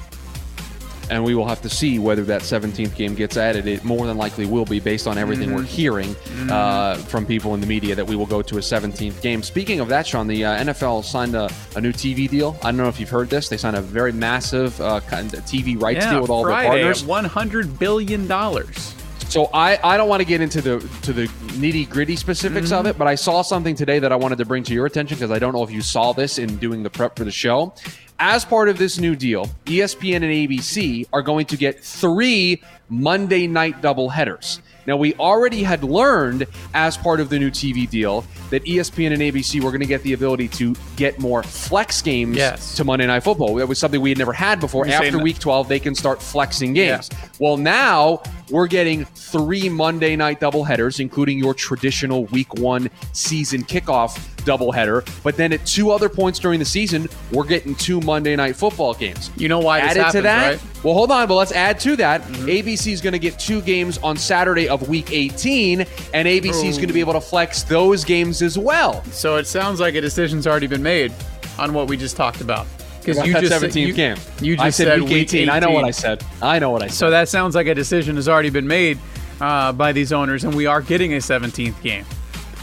And 1.09 1.23
we 1.23 1.35
will 1.35 1.47
have 1.47 1.61
to 1.61 1.69
see 1.69 1.99
whether 1.99 2.23
that 2.23 2.41
17th 2.41 2.95
game 2.95 3.13
gets 3.15 3.37
added. 3.37 3.67
It 3.67 3.83
more 3.83 4.07
than 4.07 4.17
likely 4.17 4.45
will 4.45 4.65
be 4.65 4.79
based 4.79 5.07
on 5.07 5.17
everything 5.17 5.49
Mm-hmm. 5.49 5.57
we're 5.57 5.63
hearing 5.63 6.15
uh, 6.49 6.95
from 6.95 7.25
people 7.25 7.53
in 7.53 7.59
the 7.61 7.67
media 7.67 7.95
that 7.95 8.05
we 8.07 8.15
will 8.15 8.25
go 8.25 8.41
to 8.41 8.57
a 8.57 8.61
17th 8.61 9.21
game. 9.21 9.43
Speaking 9.43 9.79
of 9.79 9.89
that, 9.89 10.07
Sean, 10.07 10.27
the 10.27 10.45
uh, 10.45 10.63
NFL 10.63 11.03
signed 11.03 11.35
a, 11.35 11.49
a 11.75 11.81
new 11.81 11.91
TV 11.91 12.29
deal. 12.29 12.55
I 12.61 12.65
don't 12.71 12.77
know 12.77 12.87
if 12.87 12.99
you've 12.99 13.09
heard 13.09 13.29
this. 13.29 13.49
They 13.49 13.57
signed 13.57 13.75
a 13.75 13.81
very 13.81 14.11
massive 14.13 14.79
uh, 14.79 15.01
TV 15.01 15.79
rights 15.81 16.05
deal 16.05 16.21
with 16.21 16.29
all 16.29 16.43
Friday 16.43 16.69
their 16.69 16.93
partners. 16.93 17.03
at 17.03 17.07
100 17.09 17.79
billion 17.79 18.27
dollars. 18.27 18.95
So 19.29 19.49
I, 19.53 19.79
I 19.83 19.97
don't 19.97 20.09
want 20.09 20.21
to 20.21 20.25
get 20.27 20.41
into 20.41 20.61
the 20.61 20.79
to 21.01 21.11
the 21.13 21.25
nitty 21.57 21.89
gritty 21.89 22.15
specifics 22.15 22.71
of 22.71 22.85
it, 22.85 22.99
but 22.99 23.07
I 23.07 23.15
saw 23.15 23.41
something 23.41 23.73
today 23.73 23.97
that 23.97 24.11
I 24.11 24.15
wanted 24.15 24.37
to 24.37 24.45
bring 24.45 24.63
to 24.65 24.73
your 24.73 24.85
attention 24.85 25.17
because 25.17 25.31
I 25.31 25.39
don't 25.39 25.53
know 25.53 25.63
if 25.63 25.71
you 25.71 25.81
saw 25.81 26.13
this 26.13 26.37
in 26.37 26.57
doing 26.57 26.83
the 26.83 26.89
prep 26.91 27.17
for 27.17 27.23
the 27.23 27.31
show. 27.31 27.73
As 28.19 28.45
part 28.45 28.69
of 28.69 28.77
this 28.77 28.99
new 28.99 29.15
deal, 29.15 29.47
ESPN 29.65 30.17
and 30.17 30.25
ABC 30.25 31.07
are 31.11 31.21
going 31.21 31.45
to 31.47 31.57
get 31.57 31.83
three 31.83 32.61
Monday 32.89 33.47
night 33.47 33.81
doubleheaders. 33.81 34.59
Now, 34.85 34.97
we 34.97 35.13
already 35.15 35.63
had 35.63 35.83
learned 35.83 36.45
as 36.73 36.97
part 36.97 37.21
of 37.21 37.29
the 37.29 37.39
new 37.39 37.49
TV 37.49 37.89
deal 37.89 38.25
that 38.49 38.63
ESPN 38.65 39.13
and 39.13 39.21
ABC 39.21 39.61
were 39.63 39.71
going 39.71 39.79
to 39.79 39.87
get 39.87 40.03
the 40.03 40.11
ability 40.13 40.49
to 40.49 40.75
get 40.97 41.19
more 41.19 41.41
flex 41.41 42.01
games 42.01 42.35
Yes. 42.35 42.75
to 42.75 42.83
Monday 42.83 43.07
Night 43.07 43.21
Football. 43.23 43.55
That 43.55 43.67
was 43.67 43.79
something 43.79 44.01
we 44.01 44.09
had 44.09 44.17
never 44.17 44.33
had 44.33 44.59
before. 44.59 44.85
You're 44.85 44.95
After 44.95 45.19
week 45.19 45.39
12, 45.39 45.69
they 45.69 45.79
can 45.79 45.95
start 45.95 46.21
flexing 46.21 46.73
games. 46.73 47.09
Yeah. 47.11 47.17
Well, 47.39 47.57
now 47.57 48.21
we're 48.49 48.67
getting 48.67 49.05
three 49.05 49.69
Monday 49.69 50.17
night 50.17 50.41
doubleheaders, 50.41 50.99
including 50.99 51.39
your 51.39 51.53
traditional 51.53 52.25
week 52.25 52.53
one 52.55 52.89
season 53.13 53.63
kickoff 53.63 54.19
doubleheader. 54.43 55.07
But 55.23 55.35
then 55.37 55.53
at 55.53 55.65
two 55.65 55.91
other 55.91 56.09
points 56.09 56.39
during 56.39 56.59
the 56.59 56.65
season, 56.65 57.07
we're 57.31 57.45
getting 57.45 57.75
two 57.75 57.99
Monday 58.01 58.35
night 58.35 58.55
football 58.55 58.93
games. 58.93 59.31
You 59.35 59.49
know 59.49 59.59
why 59.59 59.81
this 59.81 59.91
Added 59.91 59.99
happens, 59.99 60.13
to 60.13 60.21
that, 60.23 60.51
right? 60.51 60.59
Mm-hmm. 60.59 60.87
well, 60.87 60.93
hold 60.93 61.11
on, 61.11 61.27
but 61.27 61.35
let's 61.35 61.51
add 61.51 61.79
to 61.81 61.95
that. 61.97 62.21
ABC 62.23 62.91
is 62.91 63.01
going 63.01 63.13
to 63.13 63.19
get 63.19 63.39
two 63.39 63.61
games 63.61 63.97
on 63.99 64.17
Saturday 64.17 64.67
of 64.67 64.87
week 64.87 65.11
18, 65.11 65.81
and 65.81 66.27
ABC 66.27 66.65
is 66.65 66.77
going 66.77 66.87
to 66.87 66.93
be 66.93 66.99
able 66.99 67.13
to 67.13 67.21
flex 67.21 67.63
those 67.63 68.03
games 68.03 68.41
as 68.41 68.57
well. 68.57 69.03
So 69.05 69.37
it 69.37 69.47
sounds 69.47 69.79
like 69.79 69.95
a 69.95 70.01
decision's 70.01 70.47
already 70.47 70.67
been 70.67 70.83
made 70.83 71.13
on 71.57 71.73
what 71.73 71.87
we 71.87 71.97
just 71.97 72.15
talked 72.15 72.41
about. 72.41 72.67
Because 72.99 73.25
you 73.25 73.33
just 73.33 73.49
said- 73.49 73.71
17th 73.71 73.87
you, 73.87 73.93
game. 73.93 74.17
You 74.41 74.55
just 74.55 74.65
I 74.65 74.69
said, 74.69 75.01
week 75.01 75.11
18. 75.11 75.49
I 75.49 75.59
know 75.59 75.71
what 75.71 75.83
I 75.83 75.91
said. 75.91 76.23
I 76.41 76.59
know 76.59 76.69
what 76.69 76.81
I 76.81 76.87
said. 76.87 76.95
So 76.95 77.09
that 77.09 77.27
sounds 77.27 77.53
like 77.53 77.67
a 77.67 77.75
decision 77.75 78.15
has 78.15 78.29
already 78.29 78.49
been 78.49 78.67
made 78.67 78.97
uh, 79.41 79.73
by 79.73 79.91
these 79.91 80.13
owners, 80.13 80.43
and 80.45 80.55
we 80.55 80.65
are 80.65 80.81
getting 80.81 81.13
a 81.13 81.17
17th 81.17 81.81
game. 81.81 82.05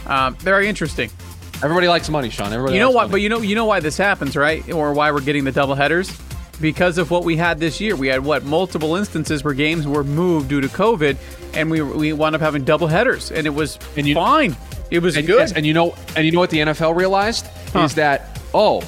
Um, 0.07 0.35
very 0.37 0.67
interesting. 0.67 1.11
Everybody 1.63 1.87
likes 1.87 2.09
money, 2.09 2.29
Sean. 2.29 2.51
Everybody 2.53 2.73
You 2.75 2.79
know 2.79 2.89
what? 2.91 3.03
money. 3.03 3.11
But 3.11 3.21
you 3.21 3.29
know, 3.29 3.41
you 3.41 3.55
know 3.55 3.65
why 3.65 3.79
this 3.79 3.97
happens, 3.97 4.35
right? 4.35 4.69
Or 4.71 4.93
why 4.93 5.11
we're 5.11 5.21
getting 5.21 5.43
the 5.43 5.51
double 5.51 5.75
headers? 5.75 6.11
Because 6.59 6.97
of 6.97 7.09
what 7.11 7.23
we 7.23 7.37
had 7.37 7.59
this 7.59 7.79
year. 7.81 7.95
We 7.95 8.07
had 8.07 8.23
what 8.23 8.43
multiple 8.43 8.95
instances 8.95 9.43
where 9.43 9.53
games 9.53 9.87
were 9.87 10.03
moved 10.03 10.49
due 10.49 10.61
to 10.61 10.67
COVID, 10.67 11.17
and 11.53 11.71
we 11.71 11.81
we 11.81 12.13
wound 12.13 12.35
up 12.35 12.41
having 12.41 12.63
double 12.63 12.87
headers, 12.87 13.31
and 13.31 13.45
it 13.47 13.51
was 13.51 13.79
And 13.97 14.07
you- 14.07 14.15
fine. 14.15 14.55
It 14.91 14.99
was 15.01 15.15
and, 15.17 15.25
good. 15.25 15.39
yes, 15.39 15.53
and 15.53 15.65
you 15.65 15.73
know, 15.73 15.95
and 16.15 16.25
you 16.25 16.31
know 16.31 16.39
what 16.39 16.49
the 16.49 16.59
NFL 16.59 16.93
realized 16.95 17.47
Huh. 17.73 17.83
is 17.83 17.95
that 17.95 18.39
oh, 18.53 18.83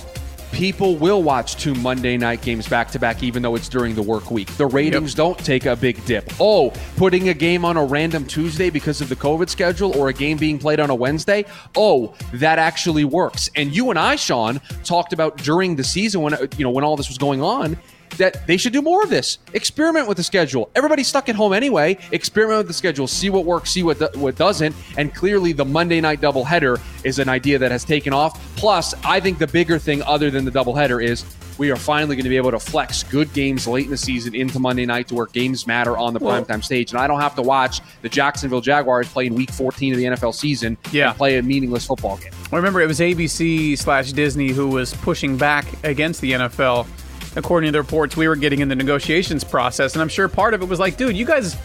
people 0.54 0.96
will 0.96 1.22
watch 1.22 1.56
two 1.56 1.74
Monday 1.76 2.16
night 2.16 2.42
games 2.42 2.68
back 2.68 2.92
to 2.92 3.00
back, 3.00 3.24
even 3.24 3.42
though 3.42 3.56
it's 3.56 3.68
during 3.68 3.96
the 3.96 4.02
work 4.02 4.32
week. 4.32 4.48
The 4.56 4.68
ratings 4.68 5.12
yep. 5.12 5.18
don't 5.18 5.40
take 5.40 5.66
a 5.66 5.76
big 5.76 6.04
dip. 6.06 6.32
Oh, 6.40 6.72
putting 6.96 7.30
a 7.30 7.34
game 7.34 7.66
on 7.66 7.76
a 7.76 7.84
random 7.84 8.26
Tuesday 8.26 8.70
because 8.70 9.02
of 9.02 9.10
the 9.10 9.16
COVID 9.16 9.50
schedule 9.50 9.98
or 9.98 10.10
a 10.10 10.14
game 10.14 10.38
being 10.38 10.60
played 10.60 10.80
on 10.80 10.90
a 10.90 10.96
Wednesday. 10.96 11.44
Oh, 11.76 12.14
that 12.34 12.60
actually 12.60 13.04
works. 13.04 13.50
And 13.56 13.76
you 13.76 13.90
and 13.90 14.00
I, 14.00 14.16
Sean, 14.16 14.62
talked 14.84 15.12
about 15.12 15.38
during 15.38 15.76
the 15.76 15.84
season 15.84 16.22
when 16.22 16.38
you 16.58 16.64
know 16.64 16.72
when 16.72 16.84
all 16.84 16.96
this 16.96 17.10
was 17.10 17.18
going 17.18 17.42
on 17.42 17.78
that 18.18 18.46
they 18.48 18.58
should 18.58 18.74
do 18.74 18.82
more 18.82 19.04
of 19.04 19.10
this. 19.10 19.40
Experiment 19.54 20.08
with 20.08 20.18
the 20.18 20.24
schedule. 20.24 20.70
Everybody's 20.76 21.08
stuck 21.08 21.30
at 21.30 21.36
home 21.36 21.54
anyway. 21.54 21.98
Experiment 22.12 22.60
with 22.60 22.68
the 22.68 22.74
schedule. 22.74 23.08
See 23.08 23.30
what 23.30 23.46
works. 23.46 23.72
See 23.72 23.84
what 23.84 24.00
do- 24.00 24.20
what 24.20 24.36
doesn't. 24.36 24.76
And 24.98 25.14
clearly, 25.14 25.54
the 25.54 25.66
Monday 25.66 26.02
night 26.02 26.22
doubleheader 26.22 26.80
is 27.04 27.20
an 27.20 27.30
idea 27.30 27.58
that 27.60 27.72
has 27.72 27.84
taken 27.84 28.14
off. 28.14 28.40
Plus, 28.56 28.94
I 29.04 29.20
think 29.20 29.40
the 29.40 29.48
bigger 29.48 29.78
thing, 29.78 30.02
other 30.04 30.30
than 30.30 30.46
the 30.46 30.52
doubleheader, 30.52 31.04
is 31.04 31.26
we 31.58 31.72
are 31.72 31.76
finally 31.76 32.16
going 32.16 32.24
to 32.24 32.30
be 32.30 32.38
able 32.38 32.52
to 32.52 32.60
flex 32.60 33.04
good 33.04 33.32
games 33.34 33.68
late 33.68 33.86
in 33.86 33.92
the 33.92 33.98
season 33.98 34.34
into 34.36 34.60
Monday 34.60 34.86
night 34.86 35.08
to 35.10 35.16
where 35.16 35.28
games 35.28 35.68
matter 35.68 35.98
on 35.98 36.14
the 36.14 36.20
well, 36.20 36.44
primetime 36.44 36.64
stage. 36.64 36.92
And 36.92 37.00
I 37.00 37.08
don't 37.08 37.20
have 37.20 37.36
to 37.36 37.42
watch 37.42 37.82
the 38.02 38.10
Jacksonville 38.10 38.62
Jaguars 38.62 39.08
play 39.10 39.28
in 39.28 39.36
Week 39.36 39.52
14 39.52 39.94
of 39.94 39.98
the 39.98 40.06
NFL 40.06 40.34
season 40.34 40.78
yeah. 40.92 41.10
and 41.10 41.18
play 41.18 41.38
a 41.38 41.44
meaningless 41.44 41.86
football 41.86 42.18
game. 42.18 42.32
I 42.52 42.56
remember, 42.56 42.82
it 42.82 42.88
was 42.88 43.00
ABC 43.00 43.78
slash 43.78 44.12
Disney 44.14 44.50
who 44.50 44.68
was 44.68 44.94
pushing 44.96 45.38
back 45.38 45.66
against 45.84 46.22
the 46.22 46.34
NFL 46.34 46.88
according 47.36 47.68
to 47.68 47.72
the 47.72 47.82
reports 47.82 48.16
we 48.16 48.28
were 48.28 48.36
getting 48.36 48.60
in 48.60 48.68
the 48.68 48.76
negotiations 48.76 49.44
process. 49.44 49.94
And 49.94 50.02
I'm 50.02 50.10
sure 50.10 50.28
part 50.28 50.54
of 50.54 50.62
it 50.62 50.70
was 50.70 50.80
like, 50.80 50.98
dude, 50.98 51.16
you 51.16 51.26
guys 51.26 51.58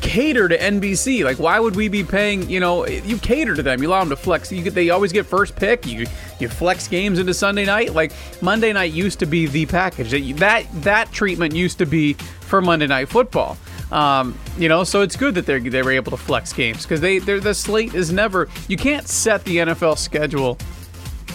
cater 0.00 0.48
to 0.48 0.58
NBC. 0.58 1.24
Like, 1.24 1.38
why 1.38 1.60
would 1.60 1.76
we 1.76 1.88
be 1.88 2.04
paying? 2.04 2.48
You 2.48 2.60
know, 2.60 2.86
you 2.86 3.18
cater 3.18 3.54
to 3.54 3.62
them. 3.62 3.82
You 3.82 3.88
allow 3.88 4.00
them 4.00 4.10
to 4.10 4.16
flex. 4.16 4.50
You 4.50 4.62
get, 4.62 4.74
they 4.74 4.90
always 4.90 5.12
get 5.12 5.26
first 5.26 5.56
pick. 5.56 5.86
You 5.86 6.06
you 6.38 6.48
flex 6.48 6.88
games 6.88 7.18
into 7.18 7.34
Sunday 7.34 7.64
night. 7.64 7.92
Like 7.94 8.12
Monday 8.40 8.72
night 8.72 8.92
used 8.92 9.18
to 9.20 9.26
be 9.26 9.46
the 9.46 9.66
package. 9.66 10.10
That 10.38 10.66
that 10.82 11.12
treatment 11.12 11.54
used 11.54 11.78
to 11.78 11.86
be 11.86 12.14
for 12.14 12.60
Monday 12.60 12.86
night 12.86 13.08
football. 13.08 13.56
Um, 13.92 14.38
you 14.58 14.68
know, 14.68 14.84
so 14.84 15.02
it's 15.02 15.16
good 15.16 15.34
that 15.34 15.46
they 15.46 15.58
they 15.58 15.82
were 15.82 15.92
able 15.92 16.10
to 16.10 16.16
flex 16.16 16.52
games 16.52 16.82
because 16.82 17.00
they 17.00 17.18
the 17.18 17.54
slate 17.54 17.94
is 17.94 18.12
never. 18.12 18.48
You 18.68 18.76
can't 18.76 19.06
set 19.06 19.44
the 19.44 19.58
NFL 19.58 19.98
schedule 19.98 20.58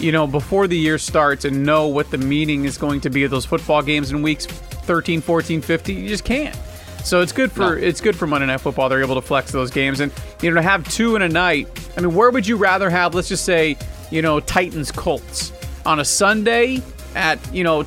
you 0.00 0.12
know, 0.12 0.26
before 0.26 0.66
the 0.66 0.76
year 0.76 0.98
starts 0.98 1.44
and 1.44 1.64
know 1.64 1.86
what 1.86 2.10
the 2.10 2.18
meaning 2.18 2.64
is 2.64 2.78
going 2.78 3.00
to 3.02 3.10
be 3.10 3.24
of 3.24 3.30
those 3.30 3.44
football 3.44 3.82
games 3.82 4.10
in 4.10 4.22
weeks 4.22 4.46
13, 4.46 5.20
14, 5.20 5.60
15. 5.60 5.98
You 5.98 6.08
just 6.08 6.24
can't. 6.24 6.56
So 7.04 7.20
it's 7.22 7.32
good 7.32 7.50
for 7.50 7.76
no. 7.76 7.82
it's 7.82 8.00
good 8.00 8.14
for 8.14 8.26
Monday 8.26 8.46
Night 8.46 8.60
Football. 8.60 8.88
They're 8.88 9.02
able 9.02 9.14
to 9.14 9.22
flex 9.22 9.52
those 9.52 9.70
games, 9.70 10.00
and 10.00 10.12
you 10.42 10.50
know 10.50 10.56
to 10.56 10.62
have 10.62 10.86
two 10.88 11.16
in 11.16 11.22
a 11.22 11.28
night. 11.28 11.68
I 11.96 12.00
mean, 12.02 12.14
where 12.14 12.30
would 12.30 12.46
you 12.46 12.56
rather 12.56 12.90
have? 12.90 13.14
Let's 13.14 13.28
just 13.28 13.44
say, 13.44 13.78
you 14.10 14.20
know, 14.20 14.38
Titans 14.40 14.92
Colts 14.92 15.52
on 15.86 16.00
a 16.00 16.04
Sunday 16.04 16.82
at 17.14 17.38
you 17.54 17.64
know 17.64 17.86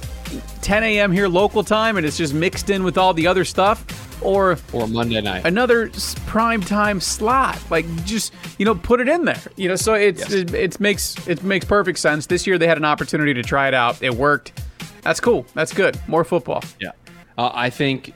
10 0.62 0.84
a.m. 0.84 1.12
here 1.12 1.28
local 1.28 1.64
time, 1.64 1.98
and 1.98 2.06
it's 2.06 2.18
just 2.18 2.34
mixed 2.34 2.72
in 2.72 2.84
with 2.84 2.98
all 2.98 3.14
the 3.14 3.28
other 3.28 3.46
stuff 3.46 3.86
or 4.24 4.58
or 4.72 4.88
Monday 4.88 5.22
night. 5.22 5.46
Another 5.46 5.90
prime 6.26 6.62
time 6.62 7.00
slot. 7.00 7.60
Like 7.70 7.86
just 8.06 8.34
you 8.58 8.66
know 8.66 8.76
put 8.76 9.00
it 9.00 9.08
in 9.08 9.26
there. 9.26 9.42
You 9.56 9.70
know, 9.70 9.76
so 9.76 9.94
it's 9.94 10.22
yes. 10.22 10.32
it, 10.32 10.54
it 10.54 10.80
makes 10.80 11.28
it 11.28 11.44
makes 11.44 11.66
perfect 11.66 12.00
sense. 12.00 12.26
This 12.26 12.48
year 12.48 12.58
they 12.58 12.68
had 12.68 12.78
an 12.78 12.86
opportunity 12.86 13.34
to 13.34 13.44
try 13.44 13.68
it 13.68 13.74
out. 13.74 14.02
It 14.02 14.14
worked. 14.14 14.64
That's 15.02 15.20
cool. 15.20 15.46
That's 15.54 15.74
good. 15.74 16.00
More 16.08 16.24
football. 16.24 16.64
Yeah. 16.80 16.92
Uh, 17.38 17.52
I 17.54 17.70
think 17.70 18.14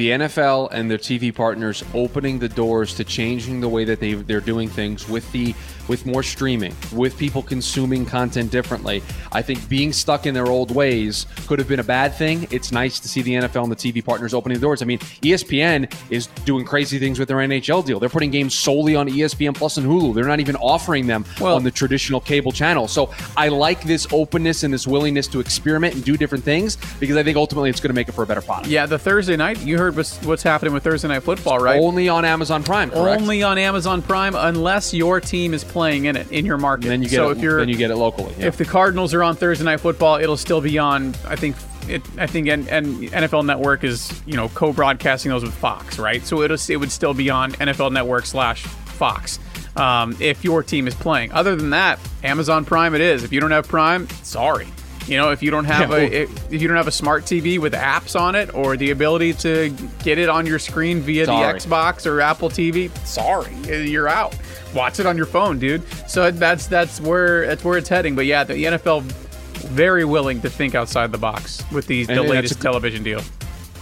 the 0.00 0.08
NFL 0.12 0.70
and 0.72 0.90
their 0.90 0.96
TV 0.96 1.32
partners 1.32 1.84
opening 1.92 2.38
the 2.38 2.48
doors 2.48 2.94
to 2.94 3.04
changing 3.04 3.60
the 3.60 3.68
way 3.68 3.84
that 3.84 4.00
they 4.00 4.14
they're 4.14 4.40
doing 4.40 4.66
things 4.66 5.06
with 5.06 5.30
the 5.32 5.54
with 5.90 6.06
more 6.06 6.22
streaming, 6.22 6.74
with 6.92 7.18
people 7.18 7.42
consuming 7.42 8.06
content 8.06 8.50
differently. 8.50 9.02
I 9.32 9.42
think 9.42 9.68
being 9.68 9.92
stuck 9.92 10.24
in 10.24 10.34
their 10.34 10.46
old 10.46 10.72
ways 10.72 11.26
could 11.48 11.58
have 11.58 11.66
been 11.66 11.80
a 11.80 11.84
bad 11.84 12.14
thing. 12.14 12.46
It's 12.52 12.70
nice 12.70 13.00
to 13.00 13.08
see 13.08 13.22
the 13.22 13.32
NFL 13.32 13.64
and 13.64 13.72
the 13.72 13.76
TV 13.76 14.02
partners 14.02 14.32
opening 14.32 14.56
the 14.56 14.62
doors. 14.62 14.82
I 14.82 14.84
mean, 14.84 15.00
ESPN 15.00 15.92
is 16.08 16.28
doing 16.44 16.64
crazy 16.64 17.00
things 17.00 17.18
with 17.18 17.26
their 17.26 17.38
NHL 17.38 17.84
deal. 17.84 17.98
They're 17.98 18.08
putting 18.08 18.30
games 18.30 18.54
solely 18.54 18.94
on 18.94 19.08
ESPN 19.08 19.52
Plus 19.52 19.78
and 19.78 19.86
Hulu. 19.86 20.14
They're 20.14 20.24
not 20.24 20.38
even 20.38 20.54
offering 20.56 21.08
them 21.08 21.24
well, 21.40 21.56
on 21.56 21.64
the 21.64 21.72
traditional 21.72 22.20
cable 22.20 22.52
channel. 22.52 22.86
So 22.86 23.12
I 23.36 23.48
like 23.48 23.82
this 23.82 24.06
openness 24.12 24.62
and 24.62 24.72
this 24.72 24.86
willingness 24.86 25.26
to 25.26 25.40
experiment 25.40 25.96
and 25.96 26.04
do 26.04 26.16
different 26.16 26.44
things 26.44 26.78
because 27.00 27.16
I 27.16 27.24
think 27.24 27.36
ultimately 27.36 27.68
it's 27.68 27.80
going 27.80 27.90
to 27.90 27.94
make 27.94 28.08
it 28.08 28.12
for 28.12 28.22
a 28.22 28.26
better 28.26 28.42
product. 28.42 28.68
Yeah, 28.68 28.86
the 28.86 28.98
Thursday 28.98 29.36
night, 29.36 29.60
you 29.60 29.76
heard 29.76 29.89
what's, 29.96 30.22
what's 30.22 30.42
happening 30.42 30.72
with 30.72 30.82
Thursday 30.82 31.08
Night 31.08 31.22
Football, 31.22 31.58
right? 31.58 31.80
Only 31.80 32.08
on 32.08 32.24
Amazon 32.24 32.62
Prime, 32.62 32.90
correct? 32.90 33.20
Only 33.20 33.42
on 33.42 33.58
Amazon 33.58 34.02
Prime 34.02 34.34
unless 34.34 34.92
your 34.94 35.20
team 35.20 35.54
is 35.54 35.64
playing 35.64 36.06
in 36.06 36.16
it 36.16 36.30
in 36.30 36.46
your 36.46 36.58
market. 36.58 36.86
And 36.86 36.92
then 36.92 37.02
you 37.02 37.08
get 37.08 37.16
so 37.16 37.30
it, 37.30 37.38
if 37.38 37.42
you're, 37.42 37.58
then 37.58 37.68
you 37.68 37.76
get 37.76 37.90
it 37.90 37.96
locally. 37.96 38.34
Yeah. 38.38 38.46
If 38.46 38.56
the 38.56 38.64
Cardinals 38.64 39.14
are 39.14 39.22
on 39.22 39.36
Thursday 39.36 39.64
night 39.64 39.80
football, 39.80 40.16
it'll 40.16 40.36
still 40.36 40.60
be 40.60 40.78
on. 40.78 41.14
I 41.26 41.36
think 41.36 41.56
it. 41.88 42.02
I 42.18 42.26
think 42.26 42.48
and, 42.48 42.68
and 42.68 42.86
NFL 42.86 43.44
Network 43.44 43.84
is 43.84 44.22
you 44.26 44.36
know 44.36 44.48
co-broadcasting 44.50 45.30
those 45.30 45.42
with 45.42 45.54
Fox, 45.54 45.98
right? 45.98 46.24
So 46.24 46.42
it 46.42 46.70
it 46.70 46.76
would 46.76 46.92
still 46.92 47.14
be 47.14 47.30
on 47.30 47.52
NFL 47.52 47.92
Network 47.92 48.26
slash 48.26 48.64
Fox. 48.64 49.38
Um, 49.76 50.16
if 50.20 50.44
your 50.44 50.62
team 50.62 50.88
is 50.88 50.94
playing. 50.94 51.32
Other 51.32 51.54
than 51.54 51.70
that, 51.70 52.00
Amazon 52.24 52.64
Prime 52.64 52.94
it 52.94 53.00
is. 53.00 53.22
If 53.24 53.32
you 53.32 53.40
don't 53.40 53.52
have 53.52 53.68
Prime, 53.68 54.08
sorry. 54.22 54.66
You 55.10 55.16
know, 55.16 55.30
if 55.30 55.42
you 55.42 55.50
don't 55.50 55.64
have 55.64 55.90
yeah, 55.90 55.96
a 55.96 56.22
if 56.22 56.62
you 56.62 56.68
don't 56.68 56.76
have 56.76 56.88
a 56.88 56.92
smart 56.92 57.24
TV 57.24 57.58
with 57.58 57.74
apps 57.74 58.18
on 58.18 58.34
it 58.34 58.54
or 58.54 58.76
the 58.76 58.90
ability 58.90 59.34
to 59.34 59.74
get 60.04 60.18
it 60.18 60.28
on 60.28 60.46
your 60.46 60.58
screen 60.58 61.00
via 61.00 61.26
sorry. 61.26 61.52
the 61.52 61.58
Xbox 61.58 62.06
or 62.06 62.20
Apple 62.20 62.48
TV, 62.48 62.96
sorry, 63.06 63.54
you're 63.84 64.08
out 64.08 64.34
watch 64.74 65.00
it 65.00 65.06
on 65.06 65.16
your 65.16 65.26
phone, 65.26 65.58
dude. 65.58 65.82
So 66.08 66.30
that's 66.30 66.66
that's 66.66 67.00
where 67.00 67.46
that's 67.46 67.64
where 67.64 67.78
it's 67.78 67.88
heading. 67.88 68.14
But 68.14 68.26
yeah, 68.26 68.44
the 68.44 68.54
NFL 68.54 69.02
very 69.02 70.04
willing 70.04 70.40
to 70.40 70.50
think 70.50 70.74
outside 70.74 71.12
the 71.12 71.18
box 71.18 71.62
with 71.72 71.86
these 71.86 72.06
the 72.06 72.22
latest 72.22 72.60
television 72.60 73.02
deal. 73.02 73.22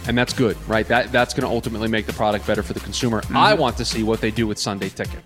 And 0.07 0.17
that's 0.17 0.33
good, 0.33 0.57
right? 0.67 0.87
That 0.89 1.13
that's 1.13 1.35
going 1.35 1.47
to 1.47 1.53
ultimately 1.53 1.89
make 1.89 2.07
the 2.07 2.13
product 2.13 2.47
better 2.47 2.63
for 2.63 2.73
the 2.73 2.81
consumer. 2.81 3.21
Mm-hmm. 3.23 3.37
I 3.37 3.55
want 3.55 3.77
to 3.79 3.85
see 3.85 4.03
what 4.03 4.21
they 4.21 4.31
do 4.31 4.47
with 4.47 4.59
Sunday 4.59 4.89
Ticket. 4.89 5.23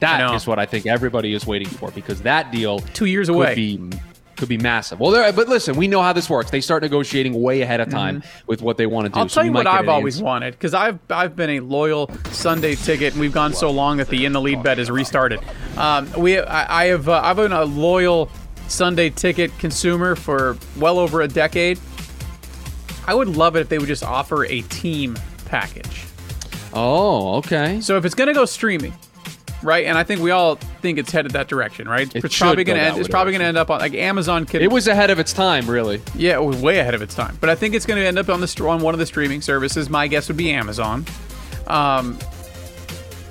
That 0.00 0.34
is 0.34 0.46
what 0.46 0.58
I 0.58 0.66
think 0.66 0.86
everybody 0.86 1.34
is 1.34 1.46
waiting 1.46 1.68
for 1.68 1.90
because 1.92 2.22
that 2.22 2.50
deal 2.50 2.80
two 2.80 3.06
years 3.06 3.28
away 3.28 3.54
be 3.54 3.90
could 4.38 4.48
be 4.48 4.56
massive. 4.56 5.00
Well, 5.00 5.32
but 5.32 5.48
listen, 5.48 5.76
we 5.76 5.88
know 5.88 6.00
how 6.00 6.12
this 6.12 6.30
works. 6.30 6.50
They 6.50 6.60
start 6.60 6.82
negotiating 6.82 7.40
way 7.40 7.60
ahead 7.60 7.80
of 7.80 7.90
time 7.90 8.22
mm-hmm. 8.22 8.46
with 8.46 8.62
what 8.62 8.76
they 8.76 8.86
want 8.86 9.06
to 9.06 9.12
do. 9.12 9.18
I'll 9.18 9.28
so 9.28 9.40
tell 9.40 9.44
you 9.44 9.52
what 9.52 9.66
I've 9.66 9.88
always 9.88 10.16
answer. 10.16 10.24
wanted 10.24 10.52
because 10.52 10.74
I've 10.74 10.98
I've 11.10 11.36
been 11.36 11.50
a 11.50 11.60
loyal 11.60 12.10
Sunday 12.30 12.74
ticket, 12.76 13.12
and 13.12 13.20
we've 13.20 13.32
gone 13.32 13.52
so 13.52 13.70
long 13.70 13.98
that 13.98 14.08
the 14.08 14.24
in 14.24 14.32
the 14.32 14.40
lead 14.40 14.62
bet 14.62 14.78
is 14.78 14.90
restarted. 14.90 15.40
Um, 15.76 16.10
we 16.16 16.38
I, 16.38 16.84
I 16.84 16.86
have 16.86 17.08
uh, 17.08 17.20
I've 17.22 17.36
been 17.36 17.52
a 17.52 17.64
loyal 17.64 18.30
Sunday 18.68 19.10
ticket 19.10 19.56
consumer 19.58 20.14
for 20.14 20.56
well 20.78 20.98
over 20.98 21.22
a 21.22 21.28
decade. 21.28 21.78
I 23.06 23.14
would 23.14 23.28
love 23.28 23.56
it 23.56 23.60
if 23.60 23.68
they 23.68 23.78
would 23.78 23.88
just 23.88 24.04
offer 24.04 24.44
a 24.44 24.60
team 24.62 25.16
package. 25.46 26.04
Oh, 26.74 27.36
okay. 27.36 27.80
So 27.80 27.96
if 27.96 28.04
it's 28.04 28.14
going 28.14 28.28
to 28.28 28.34
go 28.34 28.44
streaming, 28.44 28.92
right? 29.62 29.86
And 29.86 29.96
I 29.98 30.04
think 30.04 30.20
we 30.20 30.30
all 30.30 30.56
think 30.56 30.98
it's 30.98 31.10
headed 31.10 31.32
that 31.32 31.48
direction, 31.48 31.88
right? 31.88 32.14
It 32.14 32.24
it's 32.24 32.38
probably 32.38 32.64
going 32.64 32.78
to 32.78 32.84
end. 32.84 32.98
It's 32.98 33.08
probably 33.08 33.32
going 33.32 33.40
to 33.40 33.46
end 33.46 33.56
up 33.56 33.70
on 33.70 33.80
like 33.80 33.94
Amazon. 33.94 34.44
Could, 34.44 34.62
it 34.62 34.70
was 34.70 34.86
ahead 34.88 35.10
of 35.10 35.18
its 35.18 35.32
time, 35.32 35.68
really. 35.68 36.00
Yeah, 36.14 36.34
it 36.34 36.42
was 36.42 36.56
way 36.56 36.78
ahead 36.78 36.94
of 36.94 37.02
its 37.02 37.14
time. 37.14 37.36
But 37.40 37.50
I 37.50 37.54
think 37.54 37.74
it's 37.74 37.86
going 37.86 38.00
to 38.00 38.06
end 38.06 38.18
up 38.18 38.28
on 38.28 38.40
the 38.40 38.66
on 38.68 38.80
one 38.80 38.94
of 38.94 38.98
the 38.98 39.06
streaming 39.06 39.40
services. 39.40 39.88
My 39.88 40.06
guess 40.06 40.28
would 40.28 40.36
be 40.36 40.50
Amazon. 40.50 41.04
Um, 41.66 42.18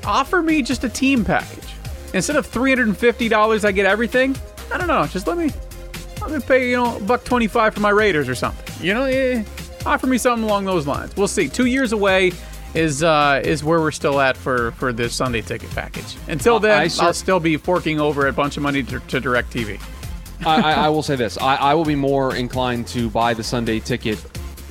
offer 0.05 0.41
me 0.41 0.61
just 0.61 0.83
a 0.83 0.89
team 0.89 1.25
package 1.25 1.67
instead 2.13 2.35
of 2.35 2.45
three 2.45 2.71
hundred 2.71 2.87
and 2.87 2.97
fifty 2.97 3.29
dollars. 3.29 3.65
I 3.65 3.71
get 3.71 3.85
everything. 3.85 4.35
I 4.71 4.77
don't 4.77 4.87
know. 4.87 5.05
Just 5.07 5.27
let 5.27 5.37
me 5.37 5.51
let 6.21 6.31
me 6.31 6.39
pay 6.39 6.69
you 6.69 6.77
know 6.77 6.99
buck 7.01 7.23
twenty 7.23 7.47
five 7.47 7.73
for 7.73 7.79
my 7.79 7.89
Raiders 7.89 8.29
or 8.29 8.35
something. 8.35 8.85
You 8.85 8.93
know, 8.93 9.03
eh, 9.03 9.43
offer 9.85 10.07
me 10.07 10.17
something 10.17 10.43
along 10.43 10.65
those 10.65 10.87
lines. 10.87 11.15
We'll 11.15 11.27
see. 11.27 11.47
Two 11.47 11.65
years 11.65 11.93
away 11.93 12.31
is 12.77 13.03
uh, 13.03 13.41
is 13.43 13.63
where 13.63 13.79
we're 13.79 13.91
still 13.91 14.19
at 14.19 14.37
for 14.37 14.71
for 14.73 14.93
this 14.93 15.15
Sunday 15.15 15.41
ticket 15.41 15.71
package. 15.71 16.15
Until 16.27 16.59
then, 16.59 16.79
I, 16.79 17.05
will 17.05 17.13
still 17.13 17.39
be 17.39 17.57
forking 17.57 17.99
over 17.99 18.27
a 18.27 18.33
bunch 18.33 18.57
of 18.57 18.63
money 18.63 18.83
to, 18.83 18.99
to 18.99 19.21
TV. 19.21 19.81
I, 20.45 20.73
I, 20.73 20.89
will 20.89 21.03
say 21.03 21.15
this: 21.15 21.37
I, 21.37 21.55
I 21.55 21.73
will 21.73 21.85
be 21.85 21.95
more 21.95 22.35
inclined 22.35 22.87
to 22.89 23.09
buy 23.09 23.33
the 23.33 23.43
Sunday 23.43 23.79
ticket 23.79 24.23